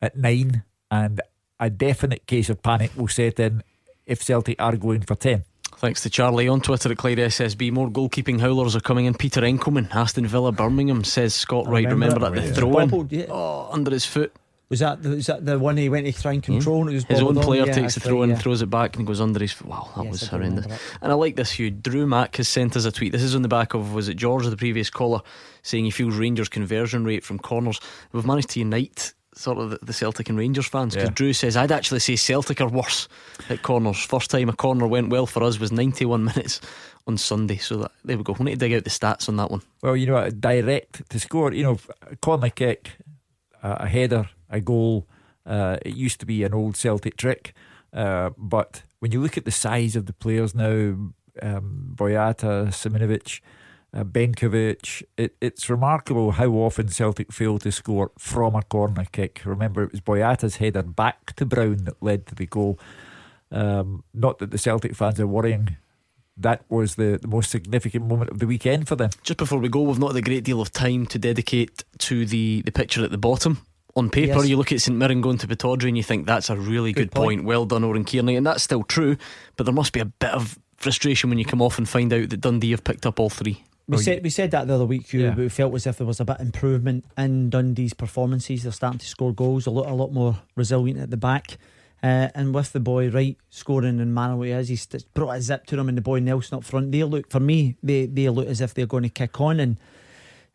[0.00, 1.20] at nine, and
[1.58, 3.62] a definite case of panic will set in
[4.06, 5.44] if Celtic are going for 10.
[5.76, 7.70] Thanks to Charlie on Twitter at Clyde SSB.
[7.70, 9.14] More goalkeeping howlers are coming in.
[9.14, 11.84] Peter Enckelman, Aston Villa, Birmingham, says Scott Wright.
[11.84, 12.42] remember Remember, it.
[12.42, 13.26] that the throw in yeah.
[13.28, 14.34] oh, under his foot.
[14.70, 16.52] Was that the, was that the one he went to try and hmm?
[16.52, 16.82] control?
[16.82, 18.38] and it was His own player Yeah, takes the throw and yeah.
[18.38, 19.60] throws it back, and goes under his.
[19.62, 20.64] Wow, that Yes, was horrendous.
[20.66, 21.52] remember And I like this.
[21.52, 23.12] Hugh Drew Mack has sent us a tweet.
[23.12, 25.20] This is on the back of was it George, the previous caller,
[25.62, 27.80] saying he feels Rangers' conversion rate from corners.
[28.12, 31.14] We've managed to unite sort of the, the Celtic and Rangers fans because Yeah.
[31.14, 33.08] Drew says I'd actually say Celtic are worse
[33.48, 34.04] at corners.
[34.04, 36.60] First time a corner went well for us was 91 minutes
[37.06, 37.56] on Sunday.
[37.56, 38.34] So that, there we go.
[38.38, 39.62] We need to dig out the stats on that one.
[39.80, 42.90] Well, you know, direct to score, you know, a corner kick,
[43.62, 45.06] a a header, a goal.
[45.46, 47.54] Uh, it used to be an old Celtic trick,
[47.92, 51.12] uh, but when you look at the size of the players now,
[51.42, 53.40] um, Boyata, Simunovic,
[53.94, 59.42] uh, Benkovic, it, it's remarkable how often Celtic fail to score from a corner kick.
[59.44, 62.78] Remember, it was Boyata's header back to Brown that led to the goal.
[63.50, 65.76] Um, not that the Celtic fans are worrying.
[66.36, 69.10] That was the, the most significant moment of the weekend for them.
[69.22, 72.26] Just before we go, we've not had a great deal of time to dedicate to
[72.26, 73.62] the, the picture at the bottom.
[73.98, 74.48] On paper, Yes.
[74.48, 77.10] you look at St Mirren going to Pittodrie and you think that's a really good,
[77.10, 77.38] Good point.
[77.40, 77.44] point.
[77.46, 78.36] Well done, Oran Kearney.
[78.36, 79.16] And that's still true,
[79.56, 82.30] but there must be a bit of frustration when you come off and find out
[82.30, 83.64] that Dundee have picked up all three.
[83.88, 85.30] We said we said that the other week, Hugh, Yeah.
[85.30, 88.62] but we felt as if there was a bit of improvement in Dundee's performances.
[88.62, 91.56] They're starting to score goals, a lot, a lot more resilient at the back.
[92.02, 95.40] Uh, and with the boy right scoring and manner he is, he's st- brought a
[95.40, 96.92] zip to them, and the boy Nelson up front.
[96.92, 99.78] They look for me, they they look as if they're going to kick on, and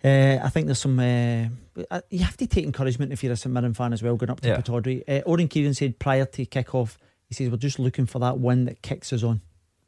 [0.04, 1.00] uh, I think there's some.
[1.00, 1.48] Uh,
[1.90, 4.30] uh, you have to take encouragement if you're a St Mirren fan as well, going
[4.30, 4.58] up to Yeah.
[4.58, 5.04] Pittodrie.
[5.08, 6.98] Uh, Oran Kearney said prior to kick off,
[7.28, 9.42] he says we're just looking for that win that kicks us on.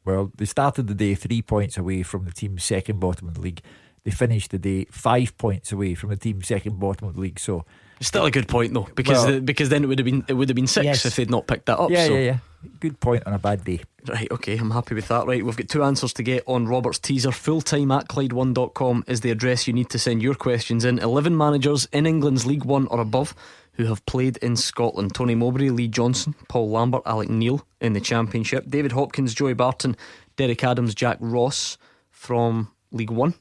[0.04, 3.40] Well, they started the day three points away from the team second bottom of the
[3.40, 3.60] league.
[4.04, 7.40] They finished the day five points away from the team second bottom of the league.
[7.40, 7.64] So
[7.98, 10.24] It's still a good point though, because Well- the, because then it would have been
[10.28, 11.06] it would have been six Yes.
[11.06, 11.90] if they'd not picked that up.
[11.90, 12.14] yeah, so.
[12.14, 13.80] yeah, yeah, good point on a bad day.
[14.08, 15.26] Right, okay, I'm happy with that.
[15.26, 17.30] Right, we've got two answers to get on Robert's teaser.
[17.30, 20.98] Fulltime at Clyde1.com is the address you need to send your questions in.
[20.98, 23.34] 11 managers in England's League One or above
[23.76, 28.00] who have played in Scotland Tony Mowbray, Lee Johnson, Paul Lambert, Alec Neil in the
[28.00, 29.96] Championship, David Hopkins, Joey Barton,
[30.36, 31.76] Derek Adams, Jack Ross
[32.10, 33.34] from League One,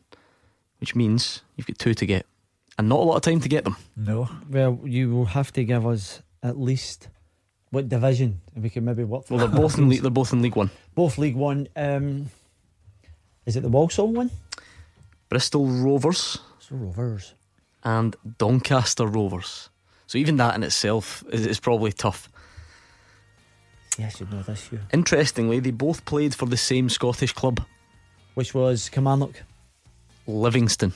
[0.80, 2.26] which means you've got two to get.
[2.78, 3.78] And not a lot of time to get them.
[3.96, 4.30] No.
[4.50, 7.08] Well, you will have to give us at least
[7.76, 9.30] what division, and we can maybe work.
[9.30, 10.72] Well, they're both in Le- they're both in League One.
[10.96, 11.68] Both League One.
[11.76, 12.32] Um,
[13.46, 14.32] is it the Walsall one?
[15.30, 16.40] Bristol Rovers.
[16.60, 17.34] So Rovers.
[17.84, 19.70] And Doncaster Rovers.
[20.08, 22.30] So even that in itself is, is probably tough.
[23.98, 24.72] Yeah, I should know this.
[24.72, 24.80] You.
[24.92, 27.62] Interestingly, they both played for the same Scottish club,
[28.34, 29.44] which was Kilmarnock.
[30.28, 30.94] Livingston.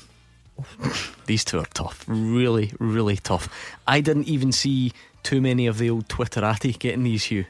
[1.26, 3.50] These two are tough, really, really tough.
[3.88, 7.46] I didn't even see too many of the old Twitterati getting these, Hugh.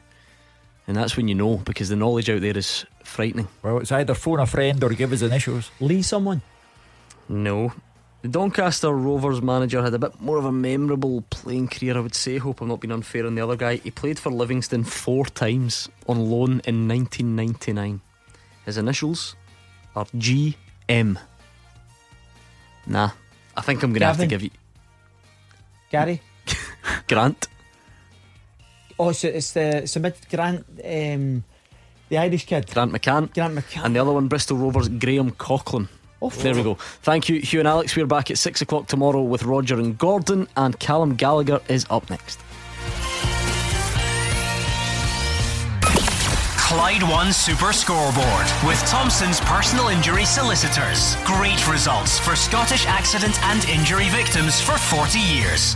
[0.87, 3.47] And that's when you know because the knowledge out there is frightening.
[3.61, 5.69] Well, it's either phone a friend or give us initials.
[5.79, 6.41] Lee someone?
[7.27, 7.73] No.
[8.21, 12.15] The Doncaster Rovers manager had a bit more of a memorable playing career, I would
[12.15, 12.37] say.
[12.37, 13.75] Hope I'm not being unfair on the other guy.
[13.75, 18.01] He played for Livingston four times on loan in 1999.
[18.65, 19.35] His initials
[19.95, 21.17] are GM.
[22.89, 23.11] Nah,
[23.55, 24.49] I think I'm going to have to give you
[25.91, 26.21] Gary.
[27.07, 27.47] Grant.
[28.97, 31.43] Oh, it's, it's the it's the mid Grant, um,
[32.09, 32.69] the Irish kid.
[32.71, 33.33] Grant McCann.
[33.33, 33.85] Grant McCann.
[33.85, 35.87] And the other one, Bristol Rovers, Graham Coughlan.
[36.21, 36.73] Oh, there we go.
[37.03, 37.95] Thank you, Hugh and Alex.
[37.95, 42.09] We're back at six o'clock tomorrow with Roger and Gordon, and Callum Gallagher is up
[42.09, 42.39] next.
[46.69, 51.15] Clyde One Super Scoreboard with Thompson's personal injury solicitors.
[51.25, 55.67] Great results for Scottish accident and injury victims for 40 years.